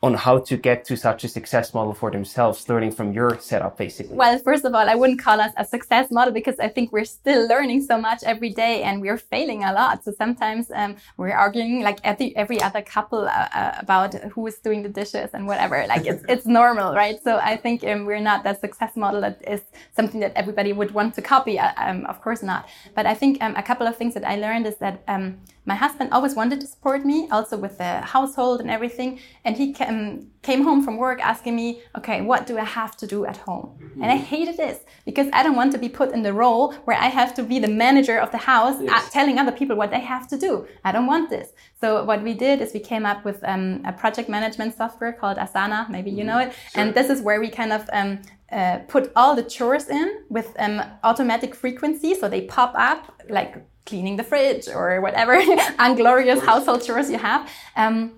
On 0.03 0.15
how 0.15 0.39
to 0.39 0.57
get 0.57 0.85
to 0.87 0.97
such 0.97 1.25
a 1.25 1.29
success 1.29 1.75
model 1.75 1.93
for 1.93 2.11
themselves, 2.11 2.67
learning 2.71 2.91
from 2.91 3.13
your 3.13 3.39
setup, 3.39 3.77
basically? 3.77 4.17
Well, 4.17 4.39
first 4.39 4.65
of 4.65 4.75
all, 4.75 4.89
I 4.89 4.95
wouldn't 4.95 5.21
call 5.21 5.39
us 5.41 5.53
a 5.59 5.65
success 5.65 6.11
model 6.11 6.33
because 6.33 6.59
I 6.59 6.69
think 6.69 6.91
we're 6.91 7.05
still 7.05 7.47
learning 7.47 7.83
so 7.83 7.99
much 7.99 8.23
every 8.25 8.49
day 8.49 8.83
and 8.83 9.03
we're 9.03 9.19
failing 9.19 9.63
a 9.63 9.75
lot. 9.75 10.03
So 10.03 10.13
sometimes 10.13 10.71
um, 10.75 10.97
we're 11.19 11.33
arguing 11.33 11.83
like 11.83 11.99
every, 12.03 12.35
every 12.35 12.63
other 12.63 12.81
couple 12.81 13.29
uh, 13.29 13.49
uh, 13.55 13.73
about 13.79 14.15
who 14.33 14.47
is 14.47 14.57
doing 14.59 14.83
the 14.83 14.89
dishes 14.89 15.31
and 15.35 15.47
whatever. 15.47 15.87
Like 15.87 16.07
it's, 16.07 16.25
it's 16.31 16.47
normal, 16.47 16.95
right? 16.95 17.23
So 17.23 17.37
I 17.37 17.59
think 17.59 17.85
um, 17.85 18.07
we're 18.07 18.21
not 18.21 18.43
that 18.45 18.63
success 18.63 18.97
model 18.97 19.21
that 19.21 19.43
is 19.47 19.61
something 19.95 20.21
that 20.21 20.33
everybody 20.35 20.73
would 20.73 20.93
want 20.93 21.15
to 21.17 21.23
copy. 21.23 21.59
Uh, 21.59 21.73
um, 21.77 22.07
of 22.07 22.23
course 22.23 22.43
not. 22.43 22.67
But 22.95 23.05
I 23.05 23.13
think 23.13 23.43
um, 23.43 23.55
a 23.55 23.63
couple 23.63 23.87
of 23.87 23.99
things 23.99 24.15
that 24.15 24.25
I 24.25 24.37
learned 24.37 24.67
is 24.67 24.77
that 24.77 25.03
um, 25.09 25.41
my 25.73 25.79
husband 25.87 26.09
always 26.17 26.35
wanted 26.41 26.59
to 26.63 26.67
support 26.75 27.01
me, 27.11 27.19
also 27.37 27.55
with 27.65 27.75
the 27.83 27.93
household 28.17 28.57
and 28.63 28.71
everything. 28.77 29.11
And 29.45 29.53
he 29.61 29.67
came, 29.81 29.99
came 30.49 30.63
home 30.69 30.81
from 30.87 30.95
work 31.07 31.19
asking 31.33 31.55
me, 31.63 31.69
okay, 31.99 32.19
what 32.31 32.43
do 32.51 32.55
I 32.65 32.69
have 32.81 32.95
to 33.03 33.07
do 33.15 33.19
at 33.31 33.37
home? 33.49 33.67
Mm-hmm. 33.69 34.03
And 34.03 34.09
I 34.17 34.19
hated 34.33 34.57
this 34.65 34.79
because 35.09 35.29
I 35.39 35.41
don't 35.45 35.59
want 35.61 35.71
to 35.77 35.81
be 35.87 35.91
put 36.01 36.09
in 36.17 36.21
the 36.29 36.35
role 36.45 36.67
where 36.87 36.99
I 37.07 37.09
have 37.21 37.31
to 37.39 37.43
be 37.53 37.57
the 37.67 37.73
manager 37.85 38.17
of 38.25 38.31
the 38.37 38.43
house, 38.53 38.77
yes. 38.81 39.13
telling 39.19 39.37
other 39.43 39.55
people 39.61 39.77
what 39.83 39.91
they 39.95 40.05
have 40.15 40.25
to 40.33 40.37
do. 40.47 40.53
I 40.89 40.91
don't 40.95 41.09
want 41.15 41.31
this. 41.31 41.49
So 41.81 41.87
what 42.11 42.21
we 42.29 42.35
did 42.47 42.57
is 42.65 42.69
we 42.79 42.83
came 42.93 43.05
up 43.13 43.21
with 43.29 43.39
um, 43.53 43.65
a 43.91 43.93
project 44.03 44.29
management 44.37 44.71
software 44.81 45.13
called 45.21 45.37
Asana. 45.45 45.89
Maybe 45.97 46.11
you 46.19 46.25
know 46.31 46.39
it. 46.45 46.49
Sure. 46.53 46.79
And 46.79 46.87
this 46.99 47.09
is 47.15 47.19
where 47.27 47.41
we 47.45 47.51
kind 47.61 47.73
of 47.79 47.83
um, 47.99 48.11
uh, 48.59 48.79
put 48.95 49.13
all 49.15 49.33
the 49.41 49.47
chores 49.55 49.87
in 50.01 50.09
with 50.37 50.49
um, 50.65 50.77
automatic 51.09 51.55
frequency, 51.55 52.13
so 52.21 52.25
they 52.29 52.43
pop 52.59 52.73
up 52.91 53.01
like 53.39 53.53
cleaning 53.87 54.17
the 54.17 54.25
fridge 54.25 54.69
or 54.69 55.01
whatever 55.01 55.35
unglorious 55.79 56.41
household 56.41 56.83
chores 56.83 57.11
you 57.11 57.19
have. 57.19 57.49
Um, 57.77 58.13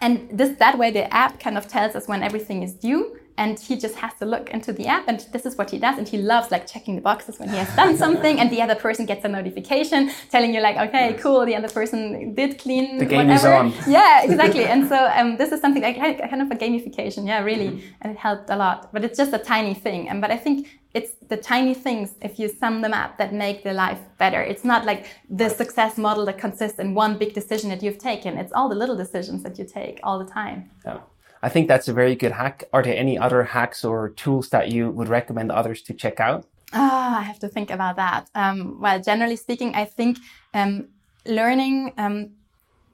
and 0.00 0.28
this 0.32 0.56
that 0.58 0.78
way 0.78 0.90
the 0.90 1.12
app 1.12 1.40
kind 1.40 1.58
of 1.58 1.68
tells 1.68 1.94
us 1.94 2.08
when 2.08 2.22
everything 2.22 2.62
is 2.62 2.74
due 2.74 3.19
and 3.40 3.58
he 3.58 3.74
just 3.84 3.96
has 3.96 4.12
to 4.20 4.26
look 4.32 4.50
into 4.50 4.70
the 4.78 4.86
app 4.86 5.04
and 5.08 5.18
this 5.34 5.44
is 5.48 5.56
what 5.56 5.68
he 5.70 5.78
does 5.86 5.96
and 5.98 6.06
he 6.06 6.18
loves 6.32 6.50
like 6.54 6.64
checking 6.72 6.94
the 6.94 7.04
boxes 7.10 7.38
when 7.40 7.48
he 7.48 7.56
has 7.56 7.70
done 7.74 7.96
something 8.04 8.38
and 8.38 8.50
the 8.54 8.60
other 8.64 8.78
person 8.86 9.06
gets 9.12 9.24
a 9.24 9.30
notification 9.38 10.10
telling 10.34 10.52
you 10.54 10.60
like 10.60 10.76
okay 10.86 11.06
cool 11.22 11.44
the 11.50 11.56
other 11.60 11.72
person 11.78 12.34
did 12.34 12.58
clean 12.58 12.98
the 12.98 13.06
game 13.06 13.28
whatever. 13.28 13.50
is 13.50 13.84
on 13.86 13.92
yeah 13.96 14.22
exactly 14.28 14.64
and 14.72 14.86
so 14.92 14.98
um, 15.18 15.38
this 15.38 15.50
is 15.52 15.60
something 15.60 15.82
like 15.82 15.96
kind 16.32 16.42
of 16.42 16.50
a 16.50 16.58
gamification 16.64 17.26
yeah 17.26 17.42
really 17.50 17.70
mm-hmm. 17.70 18.02
and 18.02 18.12
it 18.12 18.18
helped 18.18 18.50
a 18.50 18.56
lot 18.64 18.92
but 18.92 19.02
it's 19.04 19.16
just 19.22 19.32
a 19.32 19.42
tiny 19.54 19.74
thing 19.74 20.08
and 20.10 20.20
but 20.20 20.30
i 20.30 20.36
think 20.36 20.58
it's 20.92 21.12
the 21.32 21.36
tiny 21.36 21.72
things 21.86 22.08
if 22.20 22.38
you 22.40 22.46
sum 22.62 22.82
them 22.84 22.92
up 22.92 23.16
that 23.20 23.32
make 23.32 23.62
the 23.68 23.72
life 23.72 24.00
better 24.18 24.42
it's 24.42 24.64
not 24.72 24.84
like 24.84 25.06
the 25.30 25.48
success 25.48 25.96
model 25.96 26.24
that 26.26 26.38
consists 26.46 26.78
in 26.78 26.94
one 26.94 27.16
big 27.16 27.32
decision 27.40 27.70
that 27.70 27.82
you've 27.82 28.02
taken 28.10 28.36
it's 28.36 28.52
all 28.52 28.68
the 28.68 28.80
little 28.82 28.98
decisions 29.04 29.42
that 29.44 29.58
you 29.58 29.64
take 29.64 29.98
all 30.02 30.18
the 30.18 30.30
time 30.40 30.58
yeah. 30.84 30.98
I 31.42 31.48
think 31.48 31.68
that's 31.68 31.88
a 31.88 31.92
very 31.92 32.14
good 32.14 32.32
hack. 32.32 32.64
Are 32.72 32.82
there 32.82 32.96
any 32.96 33.18
other 33.18 33.42
hacks 33.44 33.84
or 33.84 34.10
tools 34.10 34.50
that 34.50 34.70
you 34.70 34.90
would 34.90 35.08
recommend 35.08 35.50
others 35.50 35.82
to 35.82 35.94
check 35.94 36.20
out? 36.20 36.46
Ah, 36.72 37.18
I 37.18 37.22
have 37.22 37.38
to 37.40 37.48
think 37.48 37.70
about 37.70 37.96
that. 37.96 38.28
Um, 38.34 38.80
well, 38.80 39.00
generally 39.00 39.36
speaking, 39.36 39.74
I 39.74 39.84
think 39.84 40.18
um, 40.54 40.88
learning 41.26 41.92
um, 41.96 42.30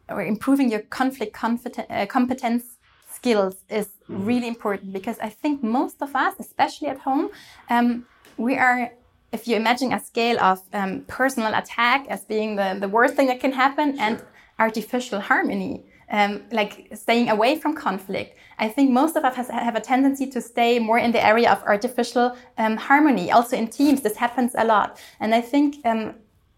or 0.09 0.23
improving 0.23 0.71
your 0.71 0.81
conflict 0.81 1.37
uh, 1.43 2.07
competence 2.07 2.79
skills 3.11 3.57
is 3.69 3.87
mm-hmm. 3.87 4.25
really 4.25 4.49
important 4.49 4.93
because 4.93 5.19
I 5.19 5.29
think 5.29 5.63
most 5.63 6.01
of 6.01 6.15
us, 6.15 6.35
especially 6.39 6.89
at 6.89 6.99
home, 6.99 7.31
um, 7.69 8.07
we 8.37 8.57
are 8.57 8.93
if 9.33 9.49
you 9.49 9.57
imagine 9.57 9.93
a 9.93 10.01
scale 10.01 10.39
of 10.41 10.63
um, 10.73 10.93
personal 11.09 11.53
attack 11.53 12.07
as 12.09 12.25
being 12.25 12.57
the, 12.57 12.77
the 12.81 12.89
worst 12.89 13.15
thing 13.17 13.27
that 13.27 13.41
can 13.41 13.53
happen 13.53 13.99
and 13.99 14.23
artificial 14.59 15.21
harmony 15.21 15.85
um, 16.11 16.43
like 16.53 16.89
staying 16.95 17.29
away 17.29 17.59
from 17.59 17.75
conflict. 17.75 18.37
I 18.59 18.69
think 18.69 18.91
most 18.91 19.17
of 19.17 19.25
us 19.25 19.35
has, 19.37 19.49
have 19.49 19.77
a 19.77 19.81
tendency 19.81 20.27
to 20.29 20.41
stay 20.41 20.79
more 20.79 20.99
in 20.99 21.13
the 21.13 21.25
area 21.25 21.51
of 21.51 21.63
artificial 21.65 22.37
um, 22.59 22.77
harmony. 22.77 23.31
Also 23.31 23.57
in 23.57 23.69
teams, 23.69 24.01
this 24.03 24.17
happens 24.17 24.55
a 24.57 24.65
lot. 24.65 24.99
And 25.21 25.35
I 25.35 25.41
think 25.41 25.85
um, 25.85 26.15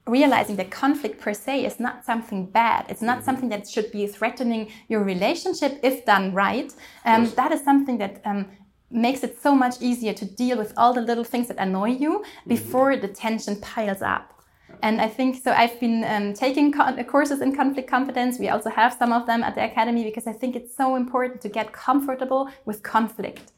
realizing 0.06 0.56
that 0.56 0.70
conflict 0.70 1.20
per 1.20 1.34
se 1.34 1.64
is 1.64 1.80
not 1.80 2.04
something 2.04 2.46
bad. 2.46 2.86
It's 2.88 3.02
not 3.02 3.18
mm-hmm. 3.18 3.24
something 3.24 3.48
that 3.50 3.68
should 3.68 3.90
be 3.90 4.06
threatening 4.06 4.70
your 4.88 5.02
relationship 5.02 5.80
if 5.82 6.04
done 6.04 6.32
right. 6.32 6.72
Um, 7.04 7.30
that 7.36 7.52
is 7.52 7.62
something 7.62 7.98
that 7.98 8.20
um, 8.24 8.46
makes 8.90 9.22
it 9.22 9.40
so 9.40 9.54
much 9.54 9.76
easier 9.80 10.14
to 10.14 10.24
deal 10.24 10.56
with 10.56 10.72
all 10.76 10.92
the 10.92 11.02
little 11.02 11.24
things 11.24 11.48
that 11.48 11.58
annoy 11.58 11.90
you 11.90 12.20
mm-hmm. 12.20 12.48
before 12.48 12.96
the 12.96 13.08
tension 13.08 13.56
piles 13.60 14.02
up. 14.02 14.34
And 14.82 15.00
I 15.00 15.08
think 15.08 15.42
so. 15.42 15.52
I've 15.52 15.78
been 15.80 16.04
um, 16.04 16.34
taking 16.34 16.72
courses 16.72 17.40
in 17.40 17.54
conflict 17.54 17.88
competence. 17.88 18.38
We 18.38 18.48
also 18.48 18.70
have 18.70 18.94
some 18.94 19.12
of 19.12 19.26
them 19.26 19.42
at 19.42 19.54
the 19.54 19.64
academy 19.64 20.04
because 20.04 20.26
I 20.26 20.32
think 20.32 20.56
it's 20.56 20.74
so 20.74 20.96
important 20.96 21.40
to 21.42 21.48
get 21.48 21.72
comfortable 21.72 22.48
with 22.64 22.82
conflict. 22.82 23.52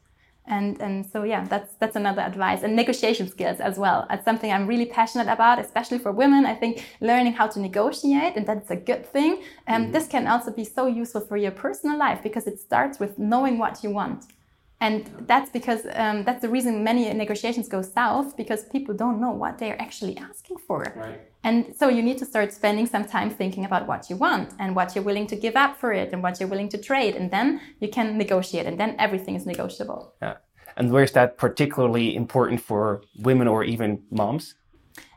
And 0.47 0.81
and 0.81 1.05
so 1.05 1.23
yeah, 1.23 1.45
that's 1.45 1.75
that's 1.75 1.95
another 1.95 2.21
advice. 2.21 2.63
And 2.63 2.75
negotiation 2.75 3.27
skills 3.29 3.59
as 3.59 3.77
well. 3.77 4.07
It's 4.09 4.25
something 4.25 4.51
I'm 4.51 4.65
really 4.65 4.87
passionate 4.87 5.27
about, 5.27 5.59
especially 5.59 5.99
for 5.99 6.11
women. 6.11 6.45
I 6.45 6.55
think 6.55 6.83
learning 6.99 7.33
how 7.33 7.47
to 7.47 7.59
negotiate 7.59 8.35
and 8.35 8.45
that's 8.45 8.71
a 8.71 8.75
good 8.75 9.05
thing. 9.05 9.43
And 9.67 9.83
mm-hmm. 9.83 9.93
this 9.93 10.07
can 10.07 10.27
also 10.27 10.51
be 10.51 10.65
so 10.65 10.87
useful 10.87 11.21
for 11.21 11.37
your 11.37 11.51
personal 11.51 11.97
life 11.97 12.23
because 12.23 12.47
it 12.47 12.59
starts 12.59 12.99
with 12.99 13.19
knowing 13.19 13.59
what 13.59 13.83
you 13.83 13.91
want. 13.91 14.25
And 14.81 15.09
that's 15.27 15.51
because 15.51 15.81
um, 15.93 16.23
that's 16.23 16.41
the 16.41 16.49
reason 16.49 16.83
many 16.83 17.13
negotiations 17.13 17.69
go 17.69 17.83
south 17.83 18.35
because 18.35 18.65
people 18.65 18.95
don't 18.95 19.21
know 19.21 19.29
what 19.29 19.59
they're 19.59 19.79
actually 19.79 20.17
asking 20.17 20.57
for. 20.57 20.91
Right. 20.95 21.21
And 21.43 21.75
so 21.75 21.87
you 21.87 22.01
need 22.01 22.17
to 22.17 22.25
start 22.25 22.51
spending 22.51 22.87
some 22.87 23.05
time 23.05 23.29
thinking 23.29 23.63
about 23.63 23.87
what 23.87 24.09
you 24.09 24.15
want 24.15 24.53
and 24.59 24.75
what 24.75 24.95
you're 24.95 25.03
willing 25.03 25.27
to 25.27 25.35
give 25.35 25.55
up 25.55 25.77
for 25.77 25.93
it 25.93 26.11
and 26.11 26.23
what 26.23 26.39
you're 26.39 26.49
willing 26.49 26.69
to 26.69 26.79
trade. 26.79 27.15
And 27.15 27.29
then 27.29 27.61
you 27.79 27.89
can 27.89 28.17
negotiate 28.17 28.65
and 28.65 28.79
then 28.79 28.95
everything 28.97 29.35
is 29.35 29.45
negotiable. 29.45 30.15
Yeah. 30.21 30.37
And 30.77 30.91
where's 30.91 31.11
that 31.11 31.37
particularly 31.37 32.15
important 32.15 32.59
for 32.61 33.03
women 33.19 33.47
or 33.47 33.63
even 33.63 34.01
moms? 34.09 34.55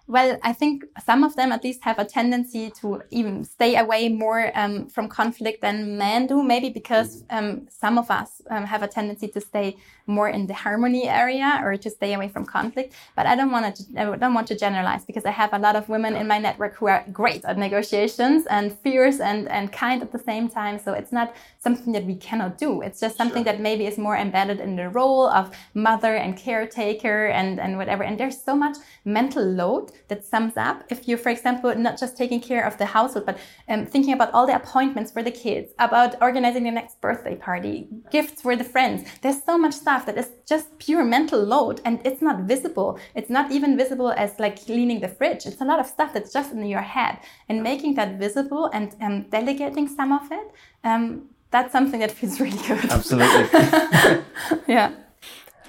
Well, 0.07 0.39
I 0.43 0.53
think 0.53 0.85
some 1.03 1.25
of 1.25 1.35
them 1.35 1.51
at 1.51 1.65
least 1.65 1.83
have 1.85 1.99
a 1.99 2.05
tendency 2.05 2.71
to 2.83 3.03
even 3.11 3.43
stay 3.43 3.77
away 3.77 4.11
more 4.11 4.53
um, 4.55 4.87
from 4.89 5.09
conflict 5.09 5.63
than 5.63 5.97
men 5.97 6.27
do, 6.27 6.43
maybe 6.43 6.69
because 6.69 7.23
mm-hmm. 7.23 7.37
um, 7.37 7.67
some 7.71 7.97
of 7.97 8.11
us 8.11 8.43
um, 8.51 8.67
have 8.67 8.83
a 8.83 8.89
tendency 8.89 9.29
to 9.29 9.41
stay 9.41 9.77
more 10.07 10.29
in 10.29 10.47
the 10.47 10.53
harmony 10.53 11.09
area 11.09 11.59
or 11.65 11.79
to 11.79 11.89
stay 11.89 12.13
away 12.13 12.29
from 12.29 12.45
conflict. 12.45 12.93
But 13.17 13.25
I 13.25 13.35
don't 13.35 13.51
want 13.51 13.77
to, 13.77 13.83
I 13.97 14.17
don't 14.17 14.35
want 14.35 14.47
to 14.49 14.59
generalize 14.59 15.07
because 15.07 15.25
I 15.25 15.31
have 15.31 15.55
a 15.55 15.59
lot 15.59 15.75
of 15.75 15.89
women 15.89 16.17
in 16.17 16.29
my 16.29 16.39
network 16.39 16.77
who 16.77 16.89
are 16.89 17.03
great 17.11 17.43
at 17.47 17.57
negotiations 17.57 18.45
and 18.51 18.79
fierce 18.81 19.21
and, 19.21 19.49
and 19.49 19.73
kind 19.73 20.03
at 20.03 20.13
the 20.13 20.19
same 20.19 20.51
time. 20.51 20.79
So 20.79 20.93
it's 20.93 21.13
not 21.13 21.35
something 21.59 21.95
that 21.95 22.05
we 22.05 22.17
cannot 22.17 22.59
do. 22.59 22.83
It's 22.83 23.01
just 23.01 23.17
something 23.17 23.45
sure. 23.45 23.53
that 23.53 23.61
maybe 23.61 23.87
is 23.87 23.97
more 23.97 24.17
embedded 24.17 24.61
in 24.61 24.77
the 24.77 24.91
role 24.91 25.29
of 25.29 25.57
mother 25.73 26.15
and 26.17 26.37
caretaker 26.37 27.29
and, 27.29 27.59
and 27.59 27.79
whatever. 27.79 28.03
And 28.03 28.21
there's 28.21 28.39
so 28.39 28.55
much 28.55 28.77
mental 29.07 29.43
load 29.43 29.93
that 30.09 30.25
sums 30.25 30.57
up 30.57 30.85
if 30.91 31.09
you, 31.09 31.17
for 31.17 31.31
example, 31.31 31.75
not 31.75 31.99
just 31.99 32.17
taking 32.17 32.41
care 32.41 32.65
of 32.65 32.79
the 32.79 32.87
household, 32.87 33.27
but 33.27 33.39
um, 33.69 33.87
thinking 33.87 34.13
about 34.13 34.33
all 34.33 34.47
the 34.47 34.55
appointments 34.55 35.13
for 35.13 35.23
the 35.23 35.31
kids, 35.31 35.73
about 35.79 36.21
organizing 36.23 36.65
the 36.65 36.71
next 36.71 37.01
birthday 37.01 37.37
party, 37.37 37.89
gifts 38.11 38.43
for 38.43 38.57
the 38.57 38.65
friends. 38.65 39.09
There's 39.23 39.43
so 39.43 39.59
much 39.59 39.75
stuff 39.75 40.07
that 40.07 40.19
is 40.19 40.31
just 40.47 40.79
pure 40.79 41.05
mental 41.05 41.43
load 41.43 41.81
and 41.85 42.01
it's 42.05 42.23
not 42.23 42.41
visible. 42.41 42.99
It's 43.15 43.31
not 43.31 43.51
even 43.51 43.77
visible 43.77 44.13
as 44.13 44.39
like 44.39 44.65
cleaning 44.65 45.01
the 45.01 45.09
fridge. 45.09 45.47
It's 45.47 45.61
a 45.61 45.65
lot 45.65 45.81
of 45.81 45.87
stuff 45.87 46.13
that's 46.13 46.33
just 46.33 46.53
in 46.53 46.65
your 46.67 46.83
head 46.83 47.19
and 47.49 47.63
making 47.63 47.95
that 47.95 48.19
visible 48.19 48.71
and 48.73 48.95
um, 49.01 49.23
delegating 49.31 49.89
some 49.89 50.13
of 50.13 50.31
it. 50.31 50.51
Um, 50.83 51.29
that's 51.51 51.73
something 51.73 52.01
that 52.01 52.11
feels 52.11 52.41
really 52.45 52.59
good. 52.67 52.91
Absolutely. 52.91 54.25
yeah. 54.67 54.93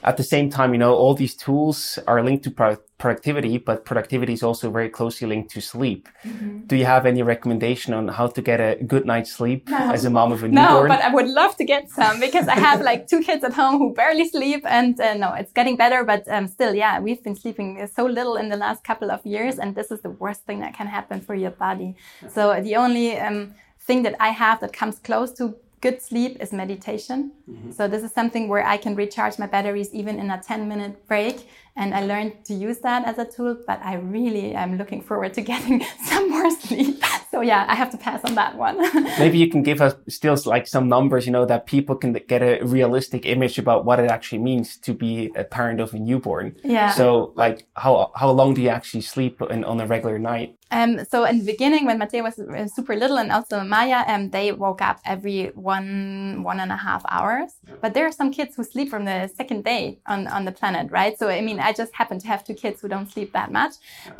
At 0.05 0.17
the 0.17 0.23
same 0.23 0.51
time, 0.51 0.71
you 0.71 0.77
know, 0.77 0.93
all 0.93 1.15
these 1.15 1.35
tools 1.35 1.97
are 2.05 2.23
linked 2.23 2.43
to 2.43 2.51
pro- 2.51 2.77
productivity, 2.99 3.57
but 3.57 3.85
productivity 3.85 4.33
is 4.33 4.43
also 4.43 4.69
very 4.69 4.87
closely 4.87 5.27
linked 5.27 5.49
to 5.55 5.61
sleep. 5.61 6.07
Mm-hmm. 6.23 6.67
Do 6.67 6.75
you 6.75 6.85
have 6.85 7.07
any 7.07 7.23
recommendation 7.23 7.91
on 7.95 8.07
how 8.09 8.27
to 8.27 8.41
get 8.49 8.59
a 8.61 8.83
good 8.83 9.05
night's 9.05 9.31
sleep 9.31 9.67
no. 9.67 9.77
as 9.95 10.05
a 10.05 10.11
mom 10.11 10.31
of 10.31 10.43
a 10.43 10.47
newborn? 10.47 10.87
No, 10.87 10.87
but 10.87 11.01
I 11.01 11.11
would 11.11 11.27
love 11.27 11.57
to 11.57 11.65
get 11.65 11.89
some 11.89 12.19
because 12.19 12.47
I 12.47 12.53
have 12.53 12.81
like 12.81 13.07
two 13.07 13.21
kids 13.21 13.43
at 13.43 13.53
home 13.53 13.79
who 13.79 13.95
barely 13.95 14.29
sleep, 14.29 14.61
and 14.65 14.99
uh, 15.01 15.15
no, 15.15 15.33
it's 15.33 15.51
getting 15.51 15.75
better, 15.75 16.03
but 16.03 16.27
um, 16.29 16.47
still, 16.47 16.75
yeah, 16.75 16.99
we've 16.99 17.23
been 17.23 17.35
sleeping 17.35 17.87
so 17.87 18.05
little 18.05 18.35
in 18.35 18.49
the 18.49 18.57
last 18.57 18.83
couple 18.83 19.09
of 19.09 19.25
years, 19.25 19.57
and 19.57 19.73
this 19.73 19.89
is 19.89 20.01
the 20.01 20.11
worst 20.11 20.45
thing 20.45 20.59
that 20.59 20.75
can 20.75 20.85
happen 20.85 21.19
for 21.19 21.33
your 21.33 21.51
body. 21.51 21.95
So 22.29 22.61
the 22.61 22.75
only 22.75 23.17
um, 23.17 23.55
thing 23.79 24.03
that 24.03 24.15
I 24.19 24.29
have 24.29 24.59
that 24.61 24.71
comes 24.71 24.99
close 24.99 25.31
to 25.33 25.55
good 25.85 26.01
sleep 26.01 26.37
is 26.43 26.51
meditation. 26.51 27.31
Mm-hmm. 27.47 27.71
So 27.77 27.87
this 27.87 28.01
is 28.01 28.11
something 28.11 28.43
where 28.51 28.65
I 28.65 28.77
can 28.77 28.93
recharge 28.95 29.37
my 29.37 29.45
batteries 29.45 29.93
even 29.93 30.17
in 30.17 30.31
a 30.31 30.41
10 30.41 30.67
minute 30.67 31.07
break. 31.07 31.47
And 31.77 31.93
I 31.93 32.05
learned 32.05 32.45
to 32.45 32.53
use 32.53 32.79
that 32.79 33.05
as 33.05 33.17
a 33.17 33.25
tool, 33.25 33.57
but 33.67 33.79
I 33.83 33.95
really 33.95 34.53
am 34.53 34.77
looking 34.77 35.01
forward 35.01 35.33
to 35.33 35.41
getting 35.51 35.83
some 36.05 36.29
more 36.29 36.49
sleep. 36.51 37.03
So 37.31 37.41
yeah, 37.41 37.65
I 37.67 37.75
have 37.75 37.91
to 37.91 37.97
pass 37.97 38.23
on 38.23 38.35
that 38.35 38.55
one. 38.55 38.77
Maybe 39.19 39.37
you 39.37 39.49
can 39.49 39.61
give 39.61 39.81
us 39.81 39.93
still 40.07 40.37
like 40.45 40.67
some 40.67 40.87
numbers, 40.87 41.25
you 41.25 41.33
know, 41.33 41.45
that 41.45 41.65
people 41.65 41.95
can 41.95 42.13
get 42.13 42.41
a 42.41 42.61
realistic 42.63 43.25
image 43.25 43.57
about 43.57 43.83
what 43.83 43.99
it 43.99 44.09
actually 44.09 44.39
means 44.39 44.77
to 44.77 44.93
be 44.93 45.31
a 45.35 45.43
parent 45.43 45.81
of 45.81 45.93
a 45.93 45.99
newborn. 45.99 46.55
Yeah. 46.63 46.91
So 46.91 47.33
like 47.35 47.67
how, 47.75 48.11
how 48.15 48.31
long 48.31 48.53
do 48.53 48.61
you 48.61 48.69
actually 48.69 49.01
sleep 49.01 49.41
in, 49.41 49.65
on 49.65 49.81
a 49.81 49.85
regular 49.85 50.17
night? 50.17 50.57
Um, 50.71 51.05
so 51.05 51.25
in 51.25 51.39
the 51.39 51.45
beginning, 51.45 51.85
when 51.85 51.99
Mateo 51.99 52.23
was 52.23 52.39
uh, 52.39 52.67
super 52.67 52.95
little 52.95 53.17
and 53.17 53.31
also 53.31 53.63
Maya, 53.63 54.03
um, 54.07 54.31
they 54.31 54.51
woke 54.51 54.81
up 54.81 54.99
every 55.05 55.51
one, 55.53 56.41
one 56.43 56.59
and 56.59 56.71
a 56.71 56.75
half 56.75 57.03
hours. 57.07 57.51
But 57.81 57.93
there 57.93 58.05
are 58.05 58.11
some 58.11 58.31
kids 58.31 58.55
who 58.55 58.63
sleep 58.63 58.89
from 58.89 59.05
the 59.05 59.27
second 59.27 59.63
day 59.63 59.99
on, 60.07 60.27
on 60.27 60.45
the 60.45 60.51
planet, 60.51 60.91
right? 60.91 61.17
So, 61.17 61.29
I 61.29 61.41
mean, 61.41 61.59
I 61.67 61.69
just 61.81 61.91
happen 62.01 62.17
to 62.23 62.27
have 62.27 62.41
two 62.47 62.57
kids 62.63 62.77
who 62.81 62.87
don't 62.87 63.09
sleep 63.15 63.29
that 63.33 63.49
much. 63.59 63.73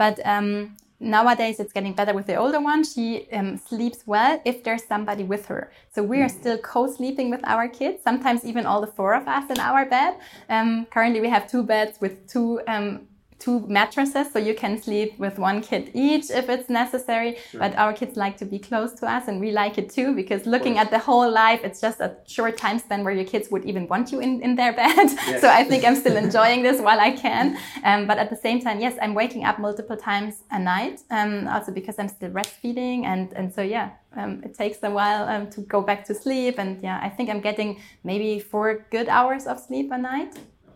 But, 0.04 0.16
um, 0.26 0.76
nowadays 1.00 1.60
it's 1.60 1.74
getting 1.74 1.94
better 1.94 2.14
with 2.14 2.26
the 2.26 2.36
older 2.36 2.62
one. 2.62 2.84
She 2.84 3.28
um, 3.32 3.58
sleeps 3.58 4.00
well 4.06 4.42
if 4.46 4.64
there's 4.64 4.86
somebody 4.86 5.24
with 5.24 5.46
her. 5.48 5.72
So 5.94 6.04
we 6.04 6.22
are 6.22 6.30
still 6.30 6.58
co-sleeping 6.58 7.30
with 7.30 7.44
our 7.46 7.68
kids. 7.68 8.02
Sometimes 8.04 8.46
even 8.46 8.66
all 8.66 8.82
the 8.82 8.88
four 8.88 9.14
of 9.14 9.28
us 9.28 9.50
in 9.50 9.60
our 9.60 9.86
bed. 9.86 10.16
Um, 10.50 10.86
currently 10.96 11.22
we 11.22 11.30
have 11.30 11.50
two 11.50 11.64
beds 11.64 12.00
with 12.00 12.28
two 12.28 12.62
um, 12.68 13.08
two 13.40 13.60
mattresses 13.68 14.32
so 14.32 14.40
you 14.40 14.54
can 14.56 14.82
sleep 14.82 15.18
with 15.20 15.38
one 15.38 15.62
kid 15.62 15.92
each 15.94 16.30
if 16.32 16.50
it's 16.50 16.70
necessary. 16.70 17.38
Sure. 17.52 17.60
but 17.60 17.76
our 17.76 17.94
kids 17.94 18.16
like 18.18 18.38
to 18.38 18.46
be 18.46 18.60
close 18.60 18.94
to 18.94 19.06
us 19.06 19.28
and 19.28 19.40
we 19.40 19.52
like 19.52 19.78
it 19.78 19.90
too 19.90 20.16
because 20.16 20.46
looking 20.46 20.78
at 20.78 20.90
the 20.90 21.00
whole 21.00 21.30
life 21.30 21.62
it's 21.64 21.82
just 21.82 22.00
a 22.00 22.16
short 22.28 22.58
time 22.58 22.80
span 22.80 23.04
where 23.04 23.14
your 23.14 23.26
kids 23.26 23.50
would 23.52 23.66
even 23.66 23.88
want 23.88 24.12
you 24.12 24.20
in, 24.20 24.42
in 24.42 24.56
their 24.56 24.74
bed. 24.82 24.96
Yes. 25.28 25.42
so 25.42 25.50
i 25.50 25.64
think 25.64 25.84
i'm 25.84 25.96
still 25.96 26.18
enjoying 26.18 26.64
this 26.64 26.82
while 26.82 27.00
i 27.00 27.12
can. 27.12 27.58
Um, 27.84 28.08
but 28.08 28.18
at 28.18 28.30
the 28.30 28.36
same 28.36 28.62
time 28.62 28.80
yes 28.80 28.98
i'm 29.02 29.14
waking 29.14 29.44
up 29.44 29.60
multiple 29.60 29.98
times 29.98 30.44
a 30.52 30.60
night 30.60 31.02
um, 31.12 31.48
also 31.48 31.72
because 31.72 32.00
i'm 32.00 32.10
still 32.10 32.30
breastfeeding 32.30 33.04
and 33.06 33.34
and 33.34 33.54
so 33.54 33.62
yeah 33.62 33.92
um, 34.18 34.42
it 34.46 34.54
takes 34.56 34.78
a 34.84 34.90
while 34.90 35.28
um, 35.28 35.50
to 35.50 35.62
go 35.62 35.82
back 35.82 36.06
to 36.06 36.14
sleep. 36.16 36.58
And 36.58 36.82
yeah 36.82 37.00
i 37.02 37.10
think 37.10 37.30
i'm 37.30 37.42
getting 37.42 37.80
maybe 38.04 38.40
four 38.40 38.86
good 38.92 39.10
hours 39.10 39.46
of 39.46 39.60
sleep 39.60 39.92
a 39.92 39.98
night 39.98 40.34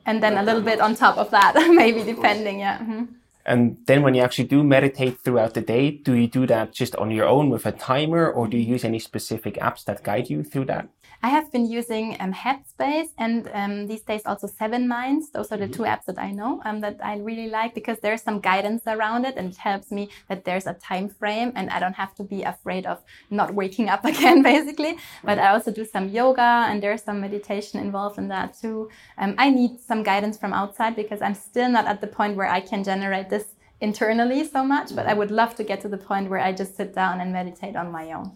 and 0.10 0.24
then 0.24 0.38
a 0.38 0.44
little 0.44 0.62
bit 0.62 0.82
on 0.82 0.96
top 0.96 1.18
of 1.18 1.30
that, 1.30 1.54
maybe 1.82 2.04
depending. 2.04 2.60
Yeah. 2.60 2.80
Mm-hmm. 2.80 3.04
And 3.46 3.78
then 3.86 4.02
when 4.02 4.16
you 4.16 4.22
actually 4.22 4.48
do 4.48 4.64
meditate 4.64 5.20
throughout 5.20 5.54
the 5.54 5.62
day, 5.62 5.92
do 5.92 6.16
you 6.16 6.28
do 6.28 6.48
that 6.48 6.74
just 6.74 6.96
on 6.96 7.12
your 7.12 7.28
own 7.28 7.50
with 7.52 7.66
a 7.68 7.72
timer 7.72 8.30
or 8.30 8.48
do 8.48 8.58
you 8.58 8.66
use 8.74 8.84
any 8.84 9.00
specific 9.00 9.56
apps 9.56 9.84
that 9.86 10.04
guide 10.04 10.30
you 10.30 10.44
through 10.44 10.66
that? 10.66 10.90
I 11.22 11.30
have 11.30 11.52
been 11.52 11.66
using 11.66 12.16
um, 12.22 12.34
Headspace 12.34 13.10
and 13.18 13.50
um, 13.54 13.88
these 13.88 14.02
days 14.02 14.22
also 14.26 14.48
Seven 14.48 14.88
Minds. 14.88 15.32
Those 15.32 15.52
are 15.52 15.58
the 15.58 15.66
mm 15.66 15.72
-hmm. 15.72 15.78
two 15.78 15.86
apps 15.94 16.06
that 16.06 16.18
I 16.18 16.32
know 16.32 16.62
um, 16.66 16.82
that 16.82 16.96
I 17.12 17.14
really 17.30 17.50
like 17.58 17.72
because 17.74 18.00
there's 18.00 18.24
some 18.28 18.40
guidance 18.40 18.84
around 18.96 19.26
it 19.30 19.36
and 19.38 19.46
it 19.52 19.58
helps 19.58 19.90
me 19.92 20.04
that 20.30 20.44
there's 20.46 20.68
a 20.68 20.76
time 20.90 21.08
frame 21.20 21.52
and 21.58 21.66
I 21.76 21.80
don't 21.84 22.00
have 22.04 22.14
to 22.20 22.24
be 22.24 22.40
afraid 22.54 22.86
of 22.92 22.98
not 23.30 23.50
waking 23.62 23.88
up 23.94 24.06
again, 24.12 24.42
basically. 24.54 24.94
But 25.28 25.38
I 25.38 25.48
also 25.54 25.72
do 25.72 25.86
some 25.86 26.08
yoga 26.20 26.50
and 26.70 26.82
there's 26.84 27.04
some 27.04 27.20
meditation 27.20 27.76
involved 27.86 28.18
in 28.22 28.28
that 28.30 28.50
too. 28.62 28.78
Um, 29.22 29.32
I 29.46 29.48
need 29.60 29.72
some 29.90 30.02
guidance 30.12 30.38
from 30.42 30.54
outside 30.54 30.94
because 30.96 31.22
I'm 31.26 31.38
still 31.50 31.70
not 31.78 31.86
at 31.92 32.00
the 32.04 32.12
point 32.18 32.34
where 32.38 32.52
I 32.58 32.62
can 32.70 32.82
generate 32.92 33.28
this 33.30 33.48
internally 33.82 34.42
so 34.56 34.62
much, 34.64 34.88
but 34.98 35.06
I 35.12 35.14
would 35.20 35.32
love 35.32 35.52
to 35.56 35.64
get 35.64 35.82
to 35.82 35.90
the 35.96 36.02
point 36.10 36.30
where 36.32 36.44
I 36.48 36.52
just 36.62 36.72
sit 36.80 36.90
down 37.02 37.16
and 37.22 37.30
meditate 37.40 37.76
on 37.82 37.88
my 38.00 38.06
own. 38.18 38.28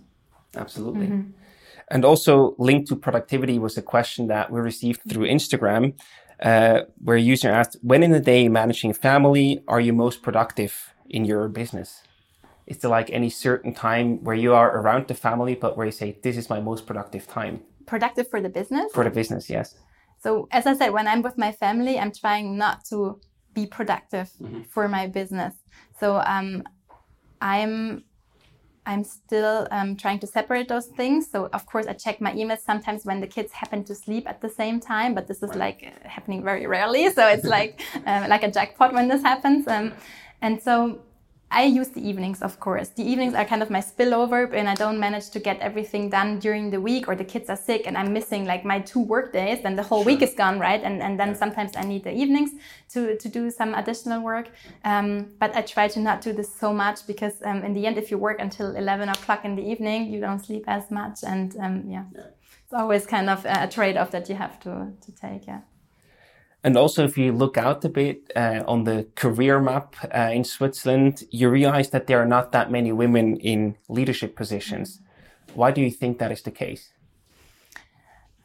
Absolutely. 0.64 1.08
Mm 1.08 1.14
-hmm. 1.14 1.43
And 1.94 2.04
also 2.04 2.56
linked 2.58 2.88
to 2.90 2.96
productivity 2.96 3.60
was 3.60 3.78
a 3.78 3.82
question 3.84 4.28
that 4.28 4.52
we 4.52 4.60
received 4.60 5.02
through 5.08 5.28
Instagram, 5.28 5.94
uh, 6.42 6.82
where 6.98 7.18
a 7.18 7.22
user 7.22 7.52
asked, 7.52 7.78
when 7.84 8.02
in 8.02 8.12
the 8.12 8.20
day 8.20 8.50
managing 8.50 8.94
family 8.94 9.64
are 9.68 9.80
you 9.80 9.94
most 9.94 10.24
productive 10.24 10.74
in 11.08 11.24
your 11.24 11.48
business? 11.48 12.02
Is 12.66 12.80
there 12.80 12.90
like 12.90 13.12
any 13.12 13.30
certain 13.30 13.76
time 13.76 14.24
where 14.24 14.36
you 14.36 14.56
are 14.56 14.76
around 14.80 15.08
the 15.08 15.14
family, 15.14 15.54
but 15.54 15.78
where 15.78 15.86
you 15.86 15.92
say, 15.92 16.18
this 16.24 16.36
is 16.36 16.50
my 16.50 16.60
most 16.60 16.88
productive 16.88 17.28
time? 17.28 17.62
Productive 17.86 18.28
for 18.28 18.42
the 18.42 18.50
business? 18.50 18.92
For 18.92 19.04
the 19.04 19.12
business, 19.12 19.48
yes. 19.48 19.76
So 20.24 20.48
as 20.52 20.66
I 20.66 20.74
said, 20.74 20.94
when 20.94 21.08
I'm 21.08 21.22
with 21.22 21.38
my 21.38 21.52
family, 21.52 22.00
I'm 22.00 22.12
trying 22.12 22.58
not 22.58 22.86
to 22.86 23.20
be 23.54 23.68
productive 23.68 24.32
mm-hmm. 24.42 24.64
for 24.64 24.88
my 24.88 25.06
business. 25.06 25.54
So 26.00 26.24
um, 26.26 26.64
I'm 27.40 28.06
I'm 28.86 29.04
still 29.04 29.68
um, 29.72 29.96
trying 29.96 30.20
to 30.20 30.28
separate 30.28 30.68
those 30.68 30.88
things. 30.88 31.30
So 31.30 31.50
of 31.54 31.66
course 31.66 31.88
I 31.88 31.94
check 31.94 32.20
my 32.20 32.34
emails 32.34 32.60
sometimes 32.60 33.06
when 33.06 33.22
the 33.22 33.28
kids 33.28 33.52
happen 33.52 33.84
to 33.86 33.96
sleep 33.96 34.28
at 34.28 34.42
the 34.42 34.50
same 34.50 34.80
time, 34.80 35.14
but 35.14 35.28
this 35.28 35.42
is 35.42 35.56
like 35.56 35.82
happening 36.04 36.44
very 36.44 36.66
rarely. 36.68 37.10
So 37.14 37.28
it's 37.28 37.46
like 37.46 37.82
uh, 38.08 38.26
like 38.28 38.44
a 38.44 38.52
jackpot 38.52 38.94
when 38.94 39.08
this 39.08 39.22
happens. 39.22 39.68
Um, 39.68 39.94
and 40.42 40.62
so 40.62 41.00
I 41.54 41.66
use 41.66 41.90
the 41.90 42.02
evenings, 42.02 42.42
of 42.42 42.60
course. 42.60 42.90
The 42.90 43.04
evenings 43.04 43.36
are 43.36 43.46
kind 43.46 43.62
of 43.62 43.70
my 43.70 43.80
spillover 43.80 44.52
and 44.54 44.68
I 44.68 44.74
don't 44.74 45.00
manage 45.00 45.30
to 45.30 45.40
get 45.40 45.60
everything 45.60 46.10
done 46.10 46.40
during 46.40 46.72
the 46.72 46.82
week 46.82 47.08
or 47.08 47.16
the 47.16 47.24
kids 47.24 47.48
are 47.48 47.56
sick 47.56 47.84
and 47.86 47.96
I'm 47.96 48.12
missing 48.12 48.46
like 48.46 48.66
my 48.66 48.80
two 48.80 49.02
work 49.02 49.32
days, 49.32 49.62
then 49.62 49.76
the 49.76 49.84
whole 49.84 50.04
sure. 50.04 50.12
week 50.12 50.24
is 50.24 50.34
gone, 50.34 50.60
right? 50.60 50.82
And, 50.84 51.02
and 51.04 51.20
then 51.20 51.36
sometimes 51.36 51.74
I 51.78 51.84
need 51.84 52.04
the 52.04 52.12
evenings 52.12 52.52
to, 52.94 53.16
to 53.18 53.30
do 53.30 53.52
some 53.52 53.76
additional 53.76 54.24
work. 54.24 54.50
Um, 54.84 55.28
but 55.40 55.56
I 55.56 55.62
try 55.62 55.88
to 55.90 56.00
not 56.00 56.22
do 56.22 56.34
this 56.34 56.52
so 56.54 56.74
much 56.74 57.06
because 57.06 57.36
um, 57.46 57.64
in 57.64 57.74
the 57.74 57.86
end, 57.86 58.00
if 58.00 58.10
you 58.10 58.18
work 58.18 58.40
until 58.40 58.76
11 58.76 59.10
o'clock 59.10 59.46
in 59.46 59.56
the 59.56 59.64
evening, 59.64 60.12
you 60.12 60.20
don't 60.20 60.40
sleep 60.40 60.64
as 60.66 60.90
much. 60.90 61.20
And 61.24 61.56
um, 61.60 61.84
yeah. 61.88 62.06
yeah, 62.16 62.22
it's 62.64 62.74
always 62.74 63.06
kind 63.06 63.30
of 63.30 63.46
a 63.46 63.68
trade-off 63.68 64.10
that 64.10 64.28
you 64.28 64.36
have 64.36 64.60
to, 64.62 64.92
to 65.06 65.12
take, 65.12 65.46
yeah. 65.46 65.62
And 66.64 66.78
also, 66.78 67.04
if 67.04 67.18
you 67.18 67.34
look 67.34 67.58
out 67.58 67.84
a 67.84 67.90
bit 67.90 68.32
uh, 68.36 68.64
on 68.68 68.86
the 68.86 69.06
career 69.16 69.60
map 69.60 69.96
uh, 70.16 70.30
in 70.32 70.46
Switzerland, 70.46 71.24
you 71.30 71.50
realize 71.50 71.90
that 71.90 72.08
there 72.08 72.22
are 72.22 72.26
not 72.26 72.54
that 72.54 72.72
many 72.72 72.92
women 72.92 73.38
in 73.38 73.76
leadership 73.90 74.36
positions. 74.36 75.02
Why 75.54 75.72
do 75.72 75.82
you 75.82 75.92
think 75.92 76.20
that 76.20 76.32
is 76.32 76.42
the 76.42 76.52
case? 76.52 76.94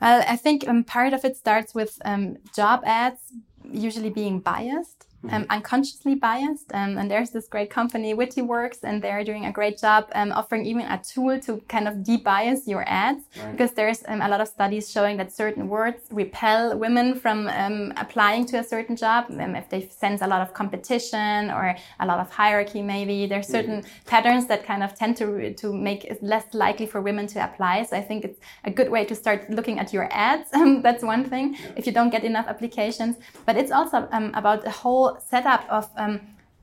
Well, 0.01 0.25
I 0.27 0.37
think 0.37 0.67
um, 0.69 0.85
part 0.85 1.13
of 1.13 1.25
it 1.25 1.37
starts 1.37 1.75
with 1.75 1.99
um, 2.05 2.39
job 2.55 2.83
ads 2.85 3.33
usually 3.71 4.11
being 4.11 4.41
biased 4.41 5.08
um, 5.31 5.47
unconsciously 5.51 6.15
biased. 6.15 6.73
Um, 6.73 6.97
and 6.97 7.11
there's 7.11 7.31
this 7.31 7.49
great 7.49 7.71
company, 7.71 8.15
WittyWorks, 8.15 8.79
and 8.85 9.03
they're 9.03 9.25
doing 9.25 9.47
a 9.47 9.53
great 9.53 9.79
job 9.79 10.09
um, 10.15 10.33
offering 10.33 10.65
even 10.67 10.83
a 10.83 11.03
tool 11.03 11.39
to 11.41 11.59
kind 11.69 11.89
of 11.89 11.95
debias 11.97 12.67
your 12.67 12.85
ads 12.87 13.25
right. 13.37 13.53
because 13.53 13.73
there's 13.73 14.03
um, 14.07 14.23
a 14.23 14.29
lot 14.29 14.41
of 14.41 14.49
studies 14.49 14.91
showing 14.91 15.17
that 15.17 15.33
certain 15.33 15.69
words 15.69 16.03
repel 16.11 16.79
women 16.79 17.19
from 17.19 17.49
um, 17.49 17.93
applying 17.97 18.47
to 18.47 18.59
a 18.59 18.65
certain 18.65 18.97
job. 18.97 19.27
Um, 19.31 19.57
if 19.57 19.69
they 19.69 19.89
sense 19.89 20.23
a 20.23 20.27
lot 20.27 20.41
of 20.41 20.55
competition 20.55 21.51
or 21.51 21.77
a 22.01 22.07
lot 22.07 22.21
of 22.21 22.31
hierarchy, 22.31 22.83
maybe 22.83 23.27
there's 23.27 23.49
certain 23.49 23.85
patterns 24.07 24.47
that 24.47 24.65
kind 24.65 24.83
of 24.83 24.95
tend 24.95 25.17
to 25.17 25.53
to 25.55 25.73
make 25.73 26.05
it 26.05 26.23
less 26.23 26.45
likely 26.53 26.87
for 26.87 27.01
women 27.01 27.27
to 27.29 27.45
apply. 27.45 27.83
So 27.85 27.97
I 27.97 28.03
think 28.03 28.25
it's 28.25 28.41
a 28.65 28.71
good 28.71 28.91
way 28.91 29.05
to 29.05 29.15
start 29.15 29.51
looking 29.51 29.79
at 29.79 29.93
your 29.93 30.09
ads. 30.13 30.51
that's 30.83 31.03
one 31.03 31.25
thing. 31.25 31.57
If 31.77 31.87
you 31.87 31.93
don't 31.93 32.11
get 32.11 32.25
enough 32.25 32.47
applications, 32.47 33.17
but 33.47 33.57
it's 33.57 33.73
also 33.73 34.09
about 34.13 34.63
the 34.63 34.71
whole 34.71 35.08
setup 35.31 35.65
of 35.71 35.89
um, 35.97 36.21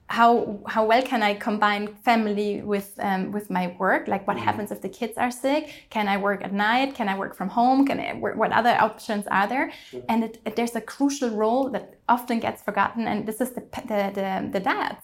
how 0.07 0.59
how 0.67 0.85
well 0.85 1.01
can 1.01 1.23
I 1.23 1.33
combine 1.33 1.87
family 1.87 2.61
with 2.61 2.93
um, 2.99 3.31
with 3.31 3.49
my 3.49 3.75
work? 3.79 4.07
Like, 4.07 4.27
what 4.27 4.37
mm. 4.37 4.41
happens 4.41 4.71
if 4.71 4.81
the 4.81 4.89
kids 4.89 5.17
are 5.17 5.31
sick? 5.31 5.87
Can 5.89 6.07
I 6.07 6.17
work 6.17 6.43
at 6.43 6.53
night? 6.53 6.93
Can 6.93 7.09
I 7.09 7.17
work 7.17 7.35
from 7.35 7.49
home? 7.49 7.87
Can 7.87 7.99
I 7.99 8.13
work, 8.13 8.35
what 8.37 8.51
other 8.51 8.75
options 8.79 9.25
are 9.27 9.47
there? 9.47 9.71
And 10.09 10.23
it, 10.23 10.41
it, 10.45 10.55
there's 10.55 10.75
a 10.75 10.81
crucial 10.81 11.31
role 11.31 11.69
that 11.71 11.95
often 12.07 12.39
gets 12.39 12.61
forgotten, 12.61 13.07
and 13.07 13.25
this 13.27 13.41
is 13.41 13.51
the 13.51 13.61
the 13.87 14.11
the, 14.13 14.49
the 14.53 14.59
dads. 14.59 15.01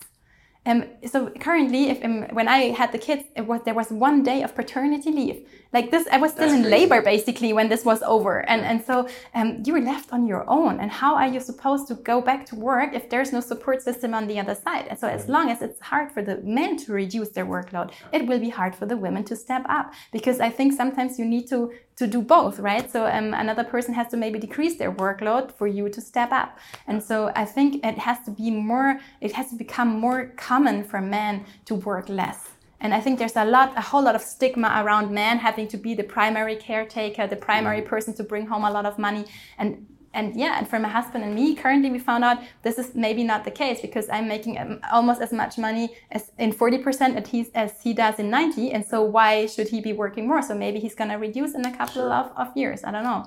Um, 0.66 0.86
so 1.08 1.30
currently, 1.40 1.90
if 1.90 2.06
um, 2.06 2.28
when 2.34 2.48
I 2.48 2.70
had 2.70 2.92
the 2.92 3.00
kids, 3.00 3.24
it 3.36 3.48
was 3.48 3.62
there 3.66 3.74
was 3.74 3.90
one 3.90 4.22
day 4.22 4.44
of 4.44 4.54
paternity 4.54 5.12
leave. 5.12 5.48
Like 5.74 5.90
this, 5.90 6.06
I 6.12 6.18
was 6.18 6.32
still 6.34 6.50
That's 6.50 6.58
in 6.58 6.64
crazy. 6.64 6.78
labor 6.78 7.02
basically 7.02 7.52
when 7.54 7.70
this 7.70 7.84
was 7.84 8.04
over, 8.04 8.48
and 8.48 8.62
and 8.62 8.86
so 8.86 9.08
um, 9.34 9.64
you 9.66 9.74
were 9.74 9.82
left 9.82 10.14
on 10.14 10.28
your 10.28 10.44
own. 10.48 10.80
And 10.80 10.92
how 10.92 11.16
are 11.16 11.28
you 11.28 11.40
supposed 11.40 11.88
to 11.88 11.96
go 11.96 12.22
back 12.22 12.46
to 12.48 12.56
work 12.56 12.94
if 12.94 13.10
there's 13.10 13.32
no 13.34 13.40
support 13.40 13.82
system 13.82 14.14
on 14.14 14.28
the 14.28 14.38
other 14.40 14.54
side? 14.54 14.86
And 14.90 15.00
so 15.00 15.08
as 15.08 15.28
long 15.28 15.50
as 15.50 15.64
it's 15.64 15.80
hard 15.82 16.12
for 16.12 16.22
the 16.22 16.38
men 16.44 16.78
to 16.84 16.94
reduce 16.94 17.30
their 17.30 17.46
workload, 17.46 17.92
it 18.12 18.28
will 18.28 18.40
be 18.40 18.50
hard 18.50 18.76
for 18.76 18.86
the 18.86 18.98
women 18.98 19.24
to 19.26 19.36
step 19.36 19.66
up 19.68 19.94
because 20.12 20.40
I 20.40 20.50
think 20.50 20.74
sometimes 20.74 21.18
you 21.18 21.26
need 21.26 21.48
to 21.50 21.72
to 22.02 22.08
do 22.08 22.22
both, 22.22 22.58
right? 22.60 22.90
So 22.90 23.06
um, 23.06 23.34
another 23.34 23.64
person 23.64 23.94
has 23.94 24.08
to 24.10 24.18
maybe 24.18 24.40
decrease 24.40 24.76
their 24.78 24.92
workload 24.92 25.52
for 25.58 25.68
you 25.68 25.88
to 25.90 26.02
step 26.02 26.32
up. 26.32 26.58
And 26.88 27.02
so 27.10 27.32
I 27.36 27.46
think 27.46 27.86
it 27.86 27.98
has 28.00 28.18
to 28.26 28.32
be 28.32 28.50
more, 28.50 29.00
it 29.20 29.34
has 29.34 29.50
to 29.52 29.56
become 29.56 29.90
more 30.00 30.20
common 30.36 30.51
for 30.84 31.02
men 31.02 31.46
to 31.66 31.76
work 31.76 32.10
less. 32.10 32.50
And 32.82 32.94
I 32.94 33.00
think 33.00 33.20
there's 33.20 33.36
a 33.36 33.46
lot, 33.46 33.78
a 33.78 33.82
whole 33.82 34.04
lot 34.04 34.16
of 34.16 34.22
stigma 34.22 34.82
around 34.84 35.12
men 35.12 35.38
having 35.38 35.68
to 35.68 35.78
be 35.78 35.94
the 35.94 36.04
primary 36.04 36.56
caretaker, 36.56 37.28
the 37.28 37.36
primary 37.36 37.82
person 37.82 38.14
to 38.16 38.24
bring 38.24 38.48
home 38.48 38.64
a 38.64 38.72
lot 38.72 38.86
of 38.86 38.98
money. 38.98 39.26
And 39.58 39.86
and 40.14 40.36
yeah, 40.36 40.58
and 40.58 40.68
for 40.68 40.78
my 40.78 40.90
husband 40.90 41.24
and 41.24 41.34
me, 41.34 41.56
currently 41.56 41.90
we 41.90 42.00
found 42.00 42.24
out 42.24 42.40
this 42.64 42.78
is 42.78 42.94
maybe 42.96 43.24
not 43.24 43.46
the 43.46 43.52
case 43.52 43.80
because 43.80 44.10
I'm 44.10 44.28
making 44.28 44.58
um, 44.58 44.82
almost 44.92 45.22
as 45.22 45.32
much 45.32 45.58
money 45.58 45.96
as 46.12 46.32
in 46.38 46.52
40% 46.52 47.16
as 47.16 47.30
he, 47.30 47.50
as 47.56 47.82
he 47.82 47.94
does 47.94 48.20
in 48.20 48.30
90. 48.30 48.72
And 48.72 48.86
so 48.86 49.02
why 49.02 49.46
should 49.46 49.70
he 49.70 49.80
be 49.80 49.94
working 49.94 50.28
more? 50.28 50.42
So 50.42 50.54
maybe 50.54 50.80
he's 50.80 50.96
going 50.96 51.12
to 51.12 51.16
reduce 51.16 51.54
in 51.56 51.66
a 51.66 51.72
couple 51.72 52.02
sure. 52.02 52.14
of, 52.14 52.32
of 52.36 52.58
years. 52.58 52.84
I 52.84 52.92
don't 52.92 53.04
know. 53.04 53.24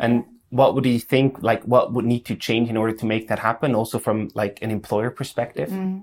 And 0.00 0.24
what 0.50 0.74
would 0.74 0.86
you 0.86 0.98
think, 0.98 1.40
like 1.40 1.62
what 1.62 1.92
would 1.92 2.04
need 2.04 2.24
to 2.26 2.34
change 2.34 2.68
in 2.68 2.76
order 2.76 2.94
to 2.94 3.06
make 3.06 3.28
that 3.28 3.38
happen? 3.38 3.76
Also 3.76 4.00
from 4.00 4.28
like 4.34 4.60
an 4.60 4.72
employer 4.72 5.10
perspective? 5.10 5.68
Mm. 5.68 6.02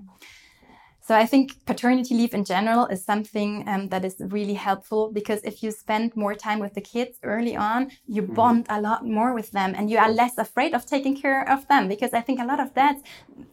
So 1.06 1.14
I 1.14 1.24
think 1.24 1.64
paternity 1.66 2.16
leave 2.16 2.34
in 2.34 2.44
general 2.44 2.86
is 2.86 3.04
something 3.04 3.68
um, 3.68 3.90
that 3.90 4.04
is 4.04 4.16
really 4.18 4.54
helpful 4.54 5.12
because 5.12 5.40
if 5.44 5.62
you 5.62 5.70
spend 5.70 6.16
more 6.16 6.34
time 6.34 6.58
with 6.58 6.74
the 6.74 6.80
kids 6.80 7.20
early 7.22 7.54
on, 7.54 7.92
you 8.08 8.22
mm-hmm. 8.22 8.34
bond 8.34 8.66
a 8.68 8.80
lot 8.80 9.06
more 9.06 9.32
with 9.32 9.52
them 9.52 9.74
and 9.76 9.88
you 9.88 9.98
are 9.98 10.10
less 10.10 10.36
afraid 10.36 10.74
of 10.74 10.84
taking 10.84 11.16
care 11.16 11.48
of 11.48 11.68
them. 11.68 11.86
Because 11.86 12.12
I 12.12 12.22
think 12.22 12.40
a 12.40 12.44
lot 12.44 12.58
of 12.58 12.74
dads, 12.74 13.04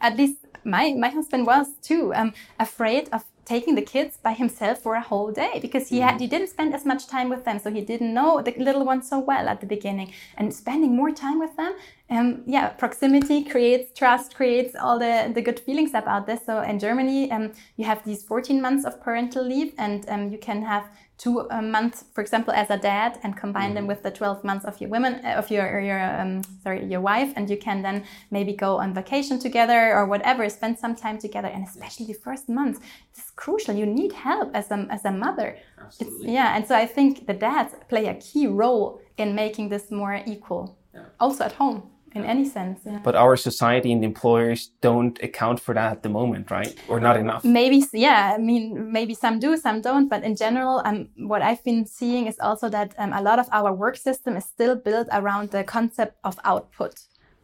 at 0.02 0.18
least 0.18 0.40
my, 0.64 0.96
my 0.98 1.10
husband 1.10 1.46
was 1.46 1.68
too, 1.84 2.12
um, 2.16 2.34
afraid 2.60 3.08
of 3.14 3.24
taking 3.46 3.76
the 3.76 3.82
kids 3.82 4.18
by 4.18 4.34
himself 4.34 4.80
for 4.80 4.96
a 4.96 5.02
whole 5.02 5.32
day 5.32 5.60
because 5.62 5.90
he 5.90 6.00
had 6.00 6.12
mm-hmm. 6.12 6.20
he 6.20 6.28
didn't 6.28 6.50
spend 6.50 6.74
as 6.74 6.86
much 6.86 7.08
time 7.08 7.30
with 7.30 7.44
them. 7.46 7.60
So 7.60 7.72
he 7.72 7.82
didn't 7.82 8.14
know 8.14 8.42
the 8.42 8.54
little 8.58 8.86
ones 8.86 9.10
so 9.10 9.20
well 9.20 9.48
at 9.50 9.60
the 9.60 9.68
beginning. 9.68 10.14
And 10.38 10.54
spending 10.54 10.96
more 10.96 11.12
time 11.12 11.40
with 11.40 11.56
them 11.56 11.74
um, 12.10 12.44
yeah 12.46 12.70
proximity 12.70 13.44
creates 13.44 13.98
trust 13.98 14.36
creates 14.36 14.76
all 14.76 15.00
the, 15.00 15.32
the 15.34 15.42
good 15.42 15.60
feelings 15.60 15.94
about 15.94 16.26
this. 16.28 16.46
So 16.46 16.62
in 16.62 16.80
germany 16.80 17.32
um, 17.32 17.52
you 17.78 17.86
have 17.86 18.04
these 18.06 18.24
14 18.24 18.62
months 18.62 18.86
of 18.86 19.02
parental 19.02 19.44
leave 19.44 19.74
and 19.78 20.08
um, 20.10 20.30
you 20.30 20.38
can 20.38 20.62
have 20.64 20.86
two 21.18 21.48
a 21.52 21.62
month, 21.62 22.06
for 22.14 22.22
example, 22.22 22.54
as 22.54 22.70
a 22.70 22.78
dad, 22.78 23.20
and 23.24 23.38
combine 23.38 23.72
mm. 23.72 23.76
them 23.76 23.88
with 23.88 24.04
the 24.04 24.12
12 24.12 24.44
months 24.44 24.66
of 24.66 24.80
your 24.82 24.90
women, 24.90 25.22
uh, 25.26 25.36
of 25.42 25.50
your 25.50 25.80
your 25.80 26.02
um, 26.20 26.42
sorry 26.64 26.86
your 26.86 27.02
wife, 27.02 27.32
and 27.36 27.50
you 27.50 27.58
can 27.58 27.82
then 27.82 28.04
maybe 28.32 28.54
go 28.54 28.78
on 28.78 28.94
vacation 28.94 29.40
together 29.40 29.94
or 29.96 30.06
whatever, 30.06 30.48
spend 30.50 30.78
some 30.78 30.96
time 30.96 31.18
together, 31.18 31.48
and 31.48 31.66
especially 31.68 32.06
the 32.06 32.14
first 32.14 32.50
months, 32.50 32.80
it's 33.12 33.32
crucial. 33.32 33.76
You 33.76 33.86
need 33.86 34.12
help 34.14 34.52
as 34.54 34.72
a 34.72 34.88
as 34.90 35.06
a 35.06 35.12
mother. 35.12 35.58
Absolutely. 35.80 36.34
yeah, 36.34 36.56
and 36.56 36.66
so 36.68 36.76
I 36.76 36.86
think 36.86 37.28
the 37.28 37.34
dads 37.34 37.74
play 37.90 38.08
a 38.08 38.16
key 38.16 38.48
role 38.48 39.02
in 39.18 39.36
making 39.36 39.70
this 39.70 39.92
more 39.92 40.22
equal, 40.26 40.78
yeah. 40.94 41.06
also 41.20 41.46
at 41.46 41.54
home 41.54 41.93
in 42.16 42.24
any 42.26 42.46
sense. 42.46 42.82
Yeah. 42.86 43.00
But 43.04 43.16
our 43.16 43.36
society 43.36 43.92
and 43.92 44.04
employers 44.04 44.72
don't 44.82 45.22
account 45.24 45.60
for 45.60 45.74
that 45.74 45.92
at 45.92 46.04
the 46.04 46.10
moment, 46.10 46.52
right? 46.52 46.76
Or 46.88 47.00
not 47.00 47.18
enough. 47.18 47.44
Maybe, 47.44 47.84
yeah. 47.94 48.34
I 48.36 48.38
mean, 48.38 48.92
maybe 48.92 49.14
some 49.14 49.40
do, 49.40 49.58
some 49.58 49.82
don't. 49.82 50.08
But 50.08 50.24
in 50.24 50.36
general, 50.36 50.82
um, 50.86 51.10
what 51.18 51.42
I've 51.42 51.64
been 51.64 51.86
seeing 51.86 52.28
is 52.28 52.40
also 52.40 52.70
that 52.70 52.94
um, 52.98 53.14
a 53.14 53.22
lot 53.22 53.40
of 53.40 53.48
our 53.52 53.74
work 53.74 53.98
system 53.98 54.38
is 54.38 54.46
still 54.46 54.76
built 54.76 55.08
around 55.12 55.52
the 55.52 55.64
concept 55.64 56.18
of 56.24 56.40
output. 56.44 56.96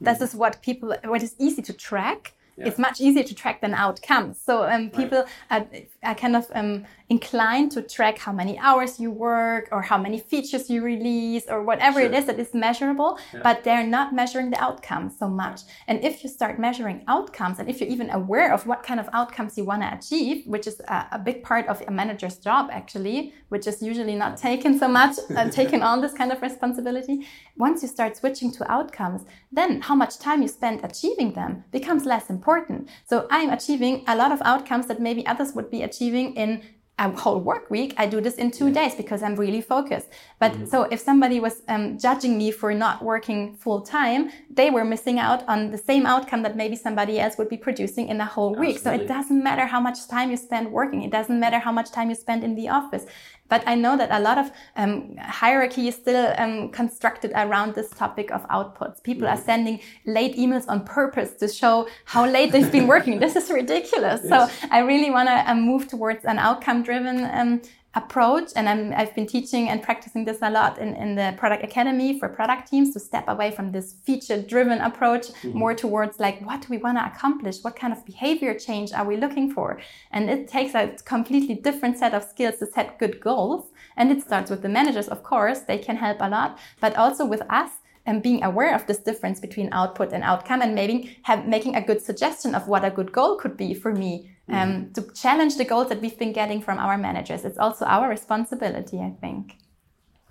Mm. 0.02 0.06
This 0.06 0.22
is 0.22 0.36
what 0.36 0.62
people, 0.62 0.96
what 1.06 1.24
is 1.24 1.36
easy 1.40 1.62
to 1.64 1.74
track. 1.74 2.34
Yeah. 2.58 2.68
It's 2.68 2.78
much 2.78 3.00
easier 3.00 3.24
to 3.24 3.34
track 3.34 3.62
than 3.62 3.74
outcomes. 3.74 4.40
So 4.42 4.70
um, 4.70 4.90
people 4.90 5.26
right. 5.50 5.88
are, 6.04 6.10
are, 6.12 6.16
kind 6.16 6.36
of 6.36 6.46
um, 6.54 6.86
inclined 7.10 7.72
to 7.72 7.82
track 7.82 8.20
how 8.20 8.32
many 8.32 8.58
hours 8.60 9.00
you 9.00 9.10
work 9.10 9.68
or 9.72 9.82
how 9.82 9.98
many 9.98 10.20
features 10.20 10.70
you 10.70 10.84
release 10.84 11.46
or 11.50 11.64
whatever 11.64 12.00
sure. 12.00 12.08
it 12.08 12.14
is 12.14 12.26
that 12.26 12.40
is 12.40 12.54
measurable, 12.54 13.18
yeah. 13.34 13.40
but 13.44 13.64
they're 13.64 13.86
not 13.86 14.14
measuring 14.14 14.52
the 14.52 14.62
outcomes 14.62 15.18
so 15.18 15.28
much. 15.28 15.62
And 15.88 16.04
if 16.04 16.24
you 16.24 16.30
start 16.30 16.60
measuring 16.60 17.04
outcomes 17.08 17.58
and 17.58 17.68
if 17.68 17.82
you're 17.82 17.90
even 17.90 18.12
aware 18.12 18.54
of 18.54 18.68
what 18.68 18.84
kind 18.84 19.00
of 19.00 19.10
outcomes 19.12 19.58
you 19.58 19.66
want 19.66 19.82
to 19.82 19.92
achieve, 19.92 20.46
which 20.46 20.68
is 20.68 20.80
a, 20.82 21.08
a, 21.14 21.20
big 21.20 21.42
part 21.42 21.68
of 21.68 21.82
a 21.88 21.92
manager's 21.92 22.38
job 22.38 22.70
actually, 22.72 23.34
which 23.50 23.66
is 23.66 23.82
usually 23.82 24.16
not 24.16 24.38
taken 24.50 24.78
so 24.78 24.88
much, 24.88 25.18
uh, 25.36 25.50
taken 25.62 25.82
on 25.82 26.02
this 26.02 26.14
kind 26.14 26.32
of 26.32 26.40
responsibility. 26.44 27.28
Once 27.58 27.82
you 27.82 27.88
start 27.88 28.18
switching 28.18 28.52
to 28.52 28.72
outcomes, 28.72 29.26
then 29.52 29.82
how 29.82 29.96
much 29.96 30.20
time 30.20 30.44
you 30.44 30.48
spend 30.48 30.84
achieving 30.84 31.34
them 31.34 31.64
becomes 31.72 32.06
less 32.06 32.30
important. 32.30 32.88
So 33.08 33.28
I'm 33.32 33.50
achieving 33.50 34.04
a 34.08 34.16
lot 34.16 34.32
of 34.32 34.42
outcomes 34.44 34.86
that 34.88 35.02
maybe 35.02 35.26
others 35.26 35.54
would 35.54 35.72
be 35.72 35.82
achieving 35.82 36.36
in 36.36 36.62
a 37.00 37.10
whole 37.10 37.40
work 37.40 37.72
week, 37.72 37.94
I 37.98 38.06
do 38.06 38.20
this 38.20 38.36
in 38.36 38.52
two 38.52 38.72
days 38.72 38.94
because 38.94 39.24
I'm 39.24 39.36
really 39.36 39.62
focused. 39.62 40.10
But 40.40 40.52
mm-hmm. 40.52 40.66
so 40.66 40.84
if 40.84 41.00
somebody 41.00 41.40
was 41.40 41.64
um, 41.68 41.98
judging 41.98 42.38
me 42.38 42.52
for 42.52 42.74
not 42.74 43.02
working 43.02 43.56
full 43.56 43.82
time, 43.82 44.32
they 44.50 44.70
were 44.70 44.84
missing 44.84 45.18
out 45.18 45.48
on 45.48 45.72
the 45.72 45.78
same 45.78 46.06
outcome 46.06 46.44
that 46.44 46.56
maybe 46.56 46.76
somebody 46.76 47.20
else 47.20 47.38
would 47.38 47.50
be 47.50 47.58
producing 47.58 48.10
in 48.10 48.20
a 48.20 48.26
whole 48.26 48.52
Absolutely. 48.52 48.74
week. 48.74 48.82
So 48.84 48.92
it 48.92 49.08
doesn't 49.08 49.42
matter 49.42 49.66
how 49.66 49.80
much 49.80 50.08
time 50.08 50.30
you 50.30 50.38
spend 50.38 50.72
working. 50.72 51.04
It 51.04 51.12
doesn't 51.12 51.40
matter 51.40 51.60
how 51.60 51.72
much 51.72 51.92
time 51.92 52.10
you 52.10 52.16
spend 52.16 52.44
in 52.44 52.56
the 52.56 52.68
office. 52.70 53.06
But 53.50 53.64
I 53.68 53.76
know 53.76 53.98
that 53.98 54.10
a 54.12 54.20
lot 54.20 54.38
of 54.38 54.52
um, 54.76 55.18
hierarchy 55.18 55.88
is 55.88 55.96
still 55.96 56.34
um, 56.38 56.70
constructed 56.70 57.32
around 57.36 57.76
this 57.76 57.90
topic 57.90 58.32
of 58.32 58.48
outputs. 58.48 59.04
People 59.04 59.28
are 59.28 59.38
sending 59.38 59.80
late 60.06 60.36
emails 60.38 60.66
on 60.68 60.86
purpose 60.86 61.32
to 61.42 61.48
show 61.48 61.88
how 62.06 62.26
late 62.26 62.52
they've 62.52 62.72
been 62.72 62.88
working. 62.88 63.20
this 63.20 63.36
is 63.36 63.50
ridiculous. 63.50 64.22
Yes. 64.30 64.30
So 64.30 64.68
I 64.70 64.80
really 64.80 65.12
want 65.12 65.30
to 65.30 65.50
um, 65.50 65.62
move 65.62 65.88
towards 65.88 66.24
an 66.26 66.40
outcome 66.40 66.84
driven 66.84 67.26
um, 67.34 67.62
approach. 67.96 68.52
And 68.56 68.70
i 68.70 69.00
have 69.00 69.16
been 69.16 69.26
teaching 69.26 69.70
and 69.70 69.82
practicing 69.82 70.26
this 70.26 70.40
a 70.42 70.50
lot 70.50 70.78
in, 70.78 70.96
in 70.96 71.16
the 71.16 71.34
product 71.38 71.64
academy 71.64 72.20
for 72.20 72.30
product 72.30 72.70
teams 72.70 72.94
to 72.94 73.00
step 73.00 73.26
away 73.28 73.50
from 73.52 73.72
this 73.72 73.96
feature 74.04 74.40
driven 74.42 74.80
approach 74.80 75.28
mm-hmm. 75.28 75.58
more 75.58 75.74
towards 75.74 76.20
like, 76.20 76.40
what 76.46 76.62
do 76.62 76.68
we 76.70 76.78
want 76.78 76.98
to 77.00 77.06
accomplish? 77.06 77.58
What 77.64 77.76
kind 77.76 77.92
of 77.92 78.06
behavior 78.06 78.54
change 78.54 78.94
are 78.94 79.06
we 79.06 79.18
looking 79.18 79.52
for? 79.52 79.80
And 80.12 80.30
it 80.30 80.48
takes 80.48 80.76
a 80.76 80.96
completely 81.06 81.56
different 81.56 81.98
set 81.98 82.14
of 82.14 82.24
skills 82.24 82.58
to 82.60 82.68
set 82.68 83.00
good 83.00 83.20
goals. 83.20 83.72
And 83.98 84.12
it 84.12 84.22
starts 84.22 84.52
with 84.52 84.62
the 84.62 84.70
managers, 84.70 85.08
of 85.08 85.24
course, 85.24 85.62
they 85.62 85.80
can 85.80 85.98
help 85.98 86.18
a 86.22 86.30
lot, 86.30 86.60
but 86.80 86.96
also 86.96 87.26
with 87.26 87.42
us 87.50 87.72
and 88.06 88.24
being 88.24 88.44
aware 88.44 88.74
of 88.74 88.86
this 88.88 88.98
difference 88.98 89.40
between 89.40 89.70
output 89.72 90.14
and 90.14 90.24
outcome 90.24 90.62
and 90.62 90.74
maybe 90.74 91.18
have, 91.24 91.48
making 91.48 91.76
a 91.76 91.82
good 91.82 92.02
suggestion 92.02 92.56
of 92.56 92.68
what 92.68 92.86
a 92.86 92.90
good 92.90 93.12
goal 93.12 93.36
could 93.36 93.58
be 93.58 93.74
for 93.74 93.94
me 93.94 94.32
um, 94.52 94.70
mm-hmm. 94.70 94.94
to 94.94 95.14
challenge 95.14 95.58
the 95.58 95.66
goals 95.66 95.90
that 95.90 96.02
we've 96.02 96.18
been 96.18 96.34
getting 96.34 96.62
from 96.62 96.80
our 96.80 96.98
managers. 96.98 97.46
It's 97.46 97.58
also 97.58 97.86
our 97.86 98.10
responsibility, 98.10 99.00
I 99.00 99.14
think. 99.22 99.56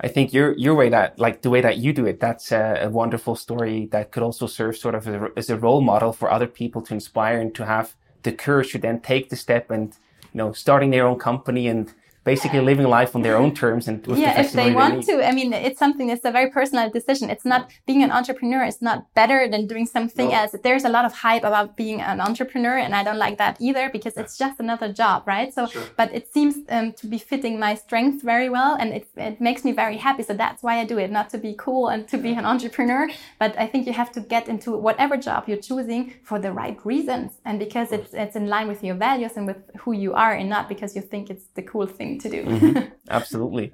I 0.01 0.09
think 0.09 0.33
your 0.33 0.57
your 0.57 0.75
way 0.77 0.89
that 0.91 1.19
like 1.19 1.43
the 1.43 1.51
way 1.51 1.61
that 1.61 1.79
you 1.79 1.93
do 1.93 2.07
it, 2.07 2.21
that's 2.21 2.53
a, 2.53 2.79
a 2.83 2.89
wonderful 2.89 3.35
story 3.35 3.87
that 3.87 4.12
could 4.12 4.23
also 4.23 4.47
serve 4.47 4.77
sort 4.77 4.95
of 4.95 5.09
a, 5.09 5.29
as 5.37 5.51
a 5.51 5.59
role 5.59 5.81
model 5.81 6.12
for 6.12 6.31
other 6.31 6.47
people 6.47 6.83
to 6.83 6.95
inspire 6.95 7.41
and 7.41 7.55
to 7.57 7.66
have 7.66 7.97
the 8.23 8.33
courage 8.33 8.73
to 8.73 8.79
then 8.79 9.01
take 9.01 9.29
the 9.29 9.37
step 9.37 9.71
and 9.71 9.97
you 10.33 10.39
know 10.39 10.53
starting 10.53 10.91
their 10.91 11.07
own 11.07 11.19
company 11.19 11.66
and 11.66 11.93
basically 12.33 12.61
living 12.72 12.89
life 12.99 13.11
on 13.16 13.22
their 13.26 13.37
own 13.43 13.51
terms 13.62 13.85
and 13.89 13.97
yeah, 14.24 14.41
if 14.45 14.51
they 14.53 14.70
want 14.81 14.97
to. 15.09 15.14
I 15.31 15.33
mean, 15.39 15.51
it's 15.68 15.81
something 15.85 16.07
that's 16.11 16.26
a 16.33 16.35
very 16.39 16.51
personal 16.59 16.87
decision. 16.99 17.24
It's 17.35 17.49
not 17.55 17.62
being 17.89 18.03
an 18.07 18.12
entrepreneur 18.18 18.62
is 18.72 18.81
not 18.91 18.99
better 19.20 19.41
than 19.53 19.62
doing 19.72 19.87
something 19.97 20.29
no. 20.29 20.39
else. 20.39 20.53
There's 20.66 20.87
a 20.91 20.93
lot 20.97 21.05
of 21.09 21.12
hype 21.26 21.45
about 21.51 21.68
being 21.83 21.99
an 22.12 22.20
entrepreneur, 22.29 22.76
and 22.85 22.93
I 23.01 23.03
don't 23.07 23.22
like 23.26 23.37
that 23.45 23.55
either 23.66 23.85
because 23.97 24.14
it's 24.20 24.35
just 24.43 24.57
another 24.64 24.89
job, 25.03 25.18
right? 25.35 25.51
So, 25.57 25.62
sure. 25.66 25.87
but 26.01 26.09
it 26.18 26.24
seems 26.35 26.55
um, 26.76 26.87
to 27.01 27.07
be 27.14 27.18
fitting 27.31 27.55
my 27.66 27.74
strength 27.85 28.18
very 28.33 28.49
well, 28.57 28.72
and 28.81 28.89
it 28.99 29.05
it 29.29 29.37
makes 29.49 29.61
me 29.66 29.72
very 29.83 29.99
happy. 30.07 30.22
So 30.29 30.35
that's 30.45 30.61
why 30.66 30.74
I 30.83 30.85
do 30.93 30.97
it, 31.05 31.11
not 31.18 31.29
to 31.35 31.39
be 31.47 31.53
cool 31.66 31.85
and 31.93 32.01
to 32.12 32.16
be 32.26 32.33
an 32.41 32.47
entrepreneur, 32.53 33.05
but 33.43 33.53
I 33.64 33.66
think 33.70 33.81
you 33.89 33.95
have 34.03 34.12
to 34.16 34.20
get 34.35 34.45
into 34.53 34.70
whatever 34.89 35.16
job 35.29 35.41
you're 35.49 35.64
choosing 35.70 36.03
for 36.29 36.39
the 36.45 36.53
right 36.62 36.79
reasons, 36.93 37.29
and 37.47 37.55
because 37.66 37.89
it's 37.97 38.12
it's 38.22 38.37
in 38.41 38.47
line 38.55 38.68
with 38.72 38.81
your 38.89 38.99
values 39.09 39.35
and 39.39 39.45
with 39.51 39.61
who 39.83 39.93
you 40.05 40.11
are, 40.24 40.35
and 40.41 40.49
not 40.57 40.64
because 40.72 40.91
you 40.97 41.03
think 41.12 41.24
it's 41.33 41.47
the 41.59 41.64
cool 41.72 41.89
thing 41.99 42.18
to 42.19 42.29
do. 42.29 42.45
mm-hmm. 42.45 42.95
Absolutely. 43.11 43.73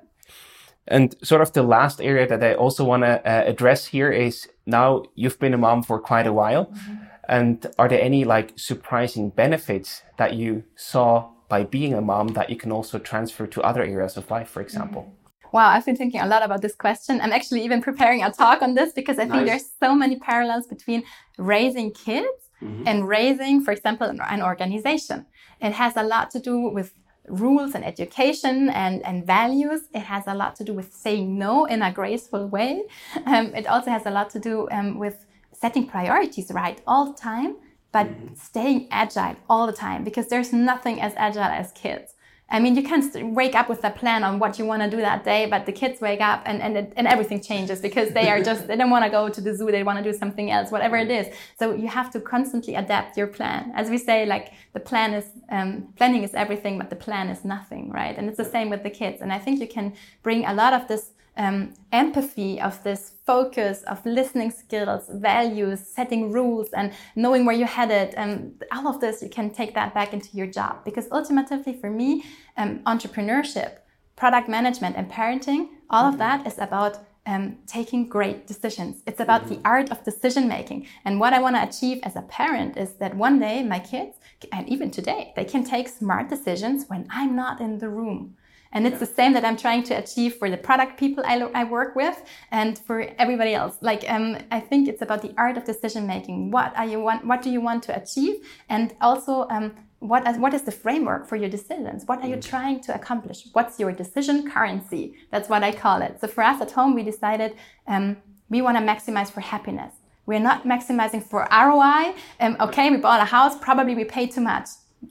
And 0.87 1.15
sort 1.23 1.41
of 1.41 1.53
the 1.53 1.63
last 1.63 2.01
area 2.01 2.27
that 2.27 2.43
I 2.43 2.55
also 2.55 2.85
want 2.85 3.05
to 3.05 3.27
uh, 3.27 3.45
address 3.47 3.87
here 3.87 4.11
is 4.11 4.49
now 4.67 5.05
you've 5.15 5.39
been 5.39 5.55
a 5.55 5.59
mom 5.59 5.83
for 5.83 5.99
quite 5.99 6.27
a 6.27 6.33
while. 6.33 6.67
Mm-hmm. 6.67 6.95
And 7.27 7.67
are 7.79 7.89
there 7.89 8.03
any 8.03 8.25
like 8.25 8.53
surprising 8.57 9.31
benefits 9.31 10.03
that 10.19 10.35
you 10.35 10.65
saw 10.77 11.31
by 11.49 11.65
being 11.65 11.95
a 11.95 12.03
mom 12.03 12.29
that 12.29 12.51
you 12.51 12.57
can 12.57 12.71
also 12.71 12.99
transfer 12.99 13.47
to 13.47 13.63
other 13.63 13.83
areas 13.83 14.17
of 14.19 14.31
life, 14.31 14.49
for 14.51 14.61
example? 14.61 15.03
Mm-hmm. 15.03 15.25
Wow, 15.53 15.69
I've 15.69 15.87
been 15.87 15.97
thinking 15.97 16.21
a 16.21 16.27
lot 16.27 16.43
about 16.43 16.63
this 16.63 16.75
question. 16.75 17.21
I'm 17.21 17.33
actually 17.33 17.65
even 17.65 17.81
preparing 17.81 18.25
a 18.25 18.33
talk 18.33 18.61
on 18.61 18.75
this 18.75 18.93
because 18.93 19.21
I 19.21 19.25
nice. 19.25 19.33
think 19.33 19.47
there's 19.47 19.71
so 19.81 19.95
many 19.95 20.19
parallels 20.19 20.67
between 20.67 21.05
raising 21.39 21.93
kids 21.93 22.51
mm-hmm. 22.61 22.83
and 22.89 23.07
raising, 23.07 23.63
for 23.63 23.71
example, 23.71 24.09
an 24.09 24.43
organization. 24.43 25.27
It 25.61 25.73
has 25.73 25.97
a 25.97 26.03
lot 26.03 26.33
to 26.33 26.41
do 26.41 26.59
with 26.71 26.93
rules 27.29 27.75
and 27.75 27.85
education 27.85 28.69
and, 28.71 29.05
and 29.05 29.27
values. 29.27 29.83
It 29.95 30.01
has 30.01 30.25
a 30.27 30.35
lot 30.35 30.57
to 30.57 30.65
do 30.65 30.73
with 30.73 30.93
saying 30.93 31.39
no 31.39 31.65
in 31.65 31.83
a 31.83 31.93
graceful 31.93 32.47
way. 32.49 32.83
Um, 33.27 33.55
it 33.55 33.67
also 33.67 33.91
has 33.91 34.07
a 34.07 34.11
lot 34.11 34.31
to 34.31 34.39
do 34.39 34.69
um, 34.71 34.99
with 34.99 35.25
setting 35.53 35.87
priorities 35.87 36.51
right 36.51 36.81
all 36.87 37.13
the 37.13 37.19
time, 37.19 37.57
but 37.93 38.07
mm-hmm. 38.07 38.35
staying 38.35 38.89
agile 38.91 39.37
all 39.49 39.67
the 39.67 39.73
time 39.73 40.05
because 40.05 40.29
there's 40.29 40.53
nothing 40.53 41.01
as 41.01 41.13
agile 41.17 41.43
as 41.43 41.73
kids. 41.73 42.14
I 42.55 42.61
mean, 42.61 42.77
you 42.77 42.85
can 42.85 43.35
wake 43.35 43.57
up 43.57 43.69
with 43.69 43.83
a 43.83 43.91
plan 43.91 44.23
on 44.23 44.39
what 44.39 44.61
you 44.61 44.65
want 44.65 44.81
to 44.85 44.89
do 44.89 44.99
that 44.99 45.25
day, 45.25 45.47
but 45.47 45.67
the 45.67 45.73
kids 45.73 46.01
wake 46.01 46.21
up 46.21 46.41
and, 46.47 46.63
and, 46.63 46.93
and 46.97 47.07
everything 47.09 47.41
changes 47.41 47.81
because 47.81 48.11
they 48.11 48.29
are 48.31 48.41
just, 48.41 48.69
they 48.69 48.77
don't 48.77 48.91
want 48.91 49.05
to 49.05 49.11
go 49.11 49.29
to 49.29 49.41
the 49.41 49.53
zoo. 49.53 49.73
They 49.73 49.83
want 49.83 49.99
to 49.99 50.05
do 50.05 50.17
something 50.17 50.53
else, 50.53 50.71
whatever 50.71 50.97
it 50.97 51.11
is. 51.11 51.27
So 51.59 51.75
you 51.75 51.89
have 51.89 52.13
to 52.13 52.21
constantly 52.21 52.77
adapt 52.77 53.17
your 53.17 53.27
plan. 53.27 53.73
As 53.75 53.91
we 53.91 53.99
say, 53.99 54.25
like 54.25 54.53
the 54.73 54.79
plan 54.79 55.15
is, 55.15 55.27
um, 55.49 55.89
planning 55.97 56.23
is 56.23 56.33
everything, 56.33 56.79
but 56.79 56.91
the 56.91 56.97
plan 57.07 57.29
is 57.29 57.45
nothing, 57.45 57.91
right? 57.91 58.17
And 58.17 58.29
it's 58.29 58.39
the 58.39 58.45
same 58.45 58.71
with 58.71 58.85
the 58.85 58.91
kids. 58.91 59.21
And 59.21 59.33
I 59.33 59.41
think 59.41 59.61
you 59.61 59.67
can 59.67 59.93
bring 60.23 60.45
a 60.45 60.55
lot 60.55 60.73
of 60.75 60.87
this 60.87 61.11
um, 61.37 61.75
empathy, 61.91 62.61
of 62.61 62.81
this 62.85 63.14
focus, 63.27 63.83
of 63.85 64.05
listening 64.05 64.51
skills, 64.51 65.09
values, 65.09 65.81
setting 65.81 66.31
rules, 66.31 66.69
and 66.71 66.93
knowing 67.17 67.45
where 67.45 67.55
you're 67.55 67.67
headed, 67.67 68.15
and 68.15 68.63
all 68.71 68.87
of 68.87 69.01
this, 69.01 69.23
you 69.23 69.29
can 69.29 69.51
take 69.51 69.75
that 69.75 69.95
back 69.95 70.13
into 70.13 70.37
your 70.37 70.47
job. 70.47 70.85
Because 70.85 71.09
ultimately, 71.11 71.73
for 71.81 71.91
me, 71.91 72.25
um, 72.57 72.81
entrepreneurship, 72.81 73.79
product 74.17 74.49
management, 74.49 74.97
and 74.97 75.11
parenting, 75.11 75.69
all 75.91 76.05
of 76.05 76.19
that 76.19 76.47
is 76.47 76.59
about 76.59 76.99
um, 77.27 77.57
taking 77.67 78.07
great 78.07 78.47
decisions. 78.47 79.03
It's 79.07 79.21
about 79.21 79.49
the 79.49 79.59
art 79.65 79.91
of 79.91 80.05
decision 80.05 80.47
making. 80.47 80.87
And 81.05 81.19
what 81.19 81.33
I 81.33 81.41
want 81.41 81.57
to 81.57 81.67
achieve 81.67 82.01
as 82.03 82.17
a 82.17 82.23
parent 82.23 82.77
is 82.77 82.95
that 82.95 83.17
one 83.17 83.39
day 83.39 83.63
my 83.63 83.79
kids, 83.79 84.19
and 84.53 84.69
even 84.69 84.91
today, 84.91 85.33
they 85.37 85.45
can 85.45 85.65
take 85.65 85.89
smart 85.89 86.29
decisions 86.29 86.85
when 86.89 87.07
I'm 87.11 87.35
not 87.35 87.61
in 87.61 87.79
the 87.79 87.89
room. 87.89 88.37
And 88.75 88.89
it's 88.89 88.99
the 88.99 89.07
same 89.07 89.33
that 89.35 89.45
I'm 89.45 89.57
trying 89.57 89.85
to 89.85 89.95
achieve 89.95 90.35
for 90.35 90.51
the 90.51 90.57
product 90.57 90.99
people 90.99 91.23
I, 91.25 91.39
I 91.55 91.63
work 91.63 91.95
with 91.95 92.21
and 92.51 92.77
for 92.77 93.03
everybody 93.19 93.55
else. 93.55 93.79
Like, 93.81 94.05
um, 94.09 94.37
I 94.51 94.59
think 94.59 94.89
it's 94.89 95.01
about 95.01 95.23
the 95.23 95.33
art 95.39 95.57
of 95.57 95.65
decision 95.65 96.07
making. 96.09 96.51
What 96.51 96.77
are 96.77 96.85
you 96.85 97.01
want? 97.01 97.25
What 97.25 97.41
do 97.41 97.51
you 97.51 97.61
want 97.61 97.85
to 97.85 97.97
achieve? 97.97 98.45
And 98.69 98.95
also, 99.01 99.47
um, 99.49 99.77
what, 100.01 100.39
what 100.39 100.53
is 100.53 100.63
the 100.63 100.73
framework 100.73 101.27
for 101.27 101.37
your 101.37 101.49
decisions? 101.49 102.05
What 102.07 102.21
are 102.23 102.29
you 102.29 102.37
mm. 102.37 102.45
trying 102.45 102.81
to 102.81 102.95
accomplish? 102.95 103.47
What's 103.53 103.79
your 103.79 103.93
decision 103.93 104.51
currency? 104.51 105.15
That's 105.31 105.49
what 105.49 105.63
I 105.63 105.73
call 105.73 106.03
it. 106.03 106.21
So 106.21 106.27
for 106.27 106.43
us 106.43 106.61
at 106.61 106.73
home, 106.73 106.95
we 106.95 107.05
decided 107.05 107.55
um, 107.87 108.17
we 108.51 108.61
want 108.61 108.77
to 108.77 108.83
maximize 108.83 109.31
for 109.31 109.41
happiness. 109.41 109.95
We're 110.27 110.41
not 110.41 110.65
maximizing 110.65 111.23
for 111.23 111.47
ROI. 111.51 112.15
Um, 112.41 112.57
okay, 112.61 112.91
we 112.91 112.97
bought 112.97 113.21
a 113.21 113.25
house, 113.25 113.57
probably 113.59 113.95
we 113.95 114.05
paid 114.05 114.33
too 114.33 114.41
much 114.41 114.69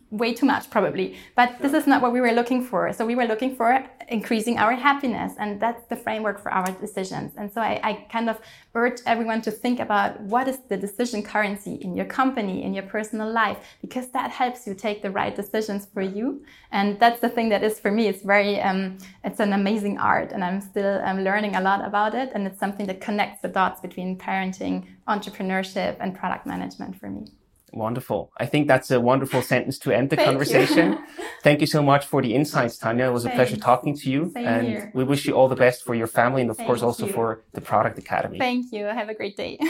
way 0.09 0.33
too 0.33 0.45
much 0.45 0.69
probably. 0.69 1.17
But 1.35 1.59
this 1.61 1.73
is 1.73 1.87
not 1.87 2.01
what 2.01 2.13
we 2.13 2.21
were 2.21 2.31
looking 2.31 2.63
for. 2.63 2.91
So 2.93 3.05
we 3.05 3.15
were 3.15 3.25
looking 3.25 3.55
for 3.55 3.85
increasing 4.09 4.57
our 4.57 4.73
happiness 4.73 5.33
and 5.39 5.59
that's 5.61 5.85
the 5.87 5.95
framework 5.95 6.41
for 6.41 6.51
our 6.51 6.69
decisions. 6.71 7.31
And 7.37 7.51
so 7.51 7.61
I, 7.61 7.79
I, 7.83 7.93
kind 8.11 8.29
of 8.29 8.39
urge 8.75 8.99
everyone 9.05 9.41
to 9.41 9.49
think 9.49 9.79
about 9.79 10.19
what 10.21 10.47
is 10.47 10.59
the 10.67 10.75
decision 10.75 11.23
currency 11.23 11.75
in 11.75 11.95
your 11.95 12.05
company 12.05 12.63
in 12.63 12.73
your 12.73 12.83
personal 12.83 13.31
life 13.31 13.57
because 13.81 14.09
that 14.09 14.29
helps 14.29 14.67
you 14.67 14.75
take 14.75 15.01
the 15.01 15.09
right 15.09 15.33
decisions 15.35 15.87
for 15.93 16.01
you. 16.01 16.43
And 16.71 16.99
that's 16.99 17.21
the 17.21 17.29
thing 17.29 17.49
that 17.49 17.63
is 17.63 17.79
for 17.79 17.91
me 17.91 18.07
it's 18.07 18.23
very 18.23 18.61
um, 18.61 18.97
it's 19.23 19.39
an 19.39 19.53
amazing 19.53 19.97
art 19.97 20.31
and 20.31 20.43
i'm 20.43 20.61
still 20.61 21.01
um, 21.03 21.23
learning 21.23 21.55
a 21.55 21.61
lot 21.61 21.85
about 21.85 22.13
it 22.15 22.31
and 22.33 22.47
it's 22.47 22.59
something 22.59 22.85
that 22.87 22.99
connects 23.01 23.41
the 23.41 23.47
dots 23.47 23.81
between 23.81 24.17
parenting 24.17 24.85
entrepreneurship 25.07 25.97
and 25.99 26.15
product 26.15 26.45
management 26.45 26.95
for 26.99 27.09
me 27.09 27.25
Wonderful. 27.74 28.32
I 28.38 28.45
think 28.45 28.67
that's 28.67 28.91
a 28.91 29.01
wonderful 29.01 29.41
sentence 29.41 29.80
to 29.80 29.91
end 29.91 30.11
the 30.11 30.15
Thank 30.15 30.28
conversation. 30.30 30.93
You. 30.93 31.03
Thank 31.43 31.59
you 31.59 31.65
so 31.65 31.82
much 31.82 32.05
for 32.05 32.21
the 32.21 32.36
insights, 32.36 32.78
Tanya. 32.78 33.07
It 33.07 33.13
was 33.13 33.24
Thanks. 33.24 33.34
a 33.34 33.38
pleasure 33.38 33.57
talking 33.57 33.97
to 33.97 34.11
you. 34.11 34.32
Same 34.32 34.45
and 34.45 34.67
here. 34.67 34.91
we 34.93 35.03
wish 35.03 35.26
you 35.26 35.34
all 35.34 35.47
the 35.47 35.55
best 35.55 35.84
for 35.84 35.95
your 35.95 36.05
family 36.05 36.41
and, 36.41 36.51
of 36.51 36.57
Thank 36.57 36.67
course, 36.67 36.84
also 36.84 37.07
you. 37.07 37.13
for 37.13 37.43
the 37.53 37.61
Product 37.61 37.97
Academy. 37.97 38.38
Thank 38.38 38.71
you. 38.71 38.86
Have 38.86 39.09
a 39.09 39.15
great 39.15 39.36
day. 39.36 39.57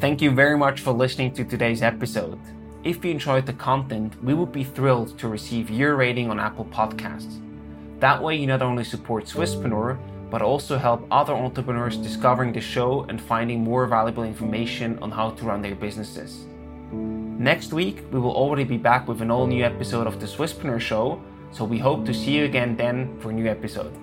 Thank 0.00 0.22
you 0.22 0.30
very 0.32 0.56
much 0.56 0.80
for 0.80 0.92
listening 0.92 1.32
to 1.34 1.44
today's 1.44 1.82
episode. 1.82 2.40
If 2.84 3.04
you 3.04 3.10
enjoyed 3.12 3.46
the 3.46 3.52
content, 3.52 4.20
we 4.24 4.34
would 4.34 4.50
be 4.50 4.64
thrilled 4.64 5.16
to 5.18 5.28
receive 5.28 5.70
your 5.70 5.94
rating 5.94 6.30
on 6.30 6.40
Apple 6.40 6.64
Podcasts. 6.64 7.38
That 8.02 8.20
way, 8.20 8.34
you 8.34 8.48
not 8.48 8.62
only 8.62 8.82
support 8.82 9.26
Swisspreneur, 9.26 9.96
but 10.28 10.42
also 10.42 10.76
help 10.76 11.06
other 11.12 11.34
entrepreneurs 11.34 11.96
discovering 11.96 12.52
the 12.52 12.60
show 12.60 13.06
and 13.08 13.22
finding 13.22 13.62
more 13.62 13.86
valuable 13.86 14.24
information 14.24 14.98
on 14.98 15.12
how 15.12 15.30
to 15.30 15.44
run 15.44 15.62
their 15.62 15.76
businesses. 15.76 16.46
Next 16.90 17.72
week, 17.72 18.02
we 18.10 18.18
will 18.18 18.34
already 18.34 18.64
be 18.64 18.76
back 18.76 19.06
with 19.06 19.22
an 19.22 19.30
all 19.30 19.46
new 19.46 19.62
episode 19.64 20.08
of 20.08 20.18
the 20.18 20.26
Swisspreneur 20.26 20.80
Show, 20.80 21.22
so 21.52 21.64
we 21.64 21.78
hope 21.78 22.04
to 22.06 22.12
see 22.12 22.32
you 22.32 22.44
again 22.44 22.76
then 22.76 23.16
for 23.20 23.30
a 23.30 23.32
new 23.32 23.46
episode. 23.46 23.96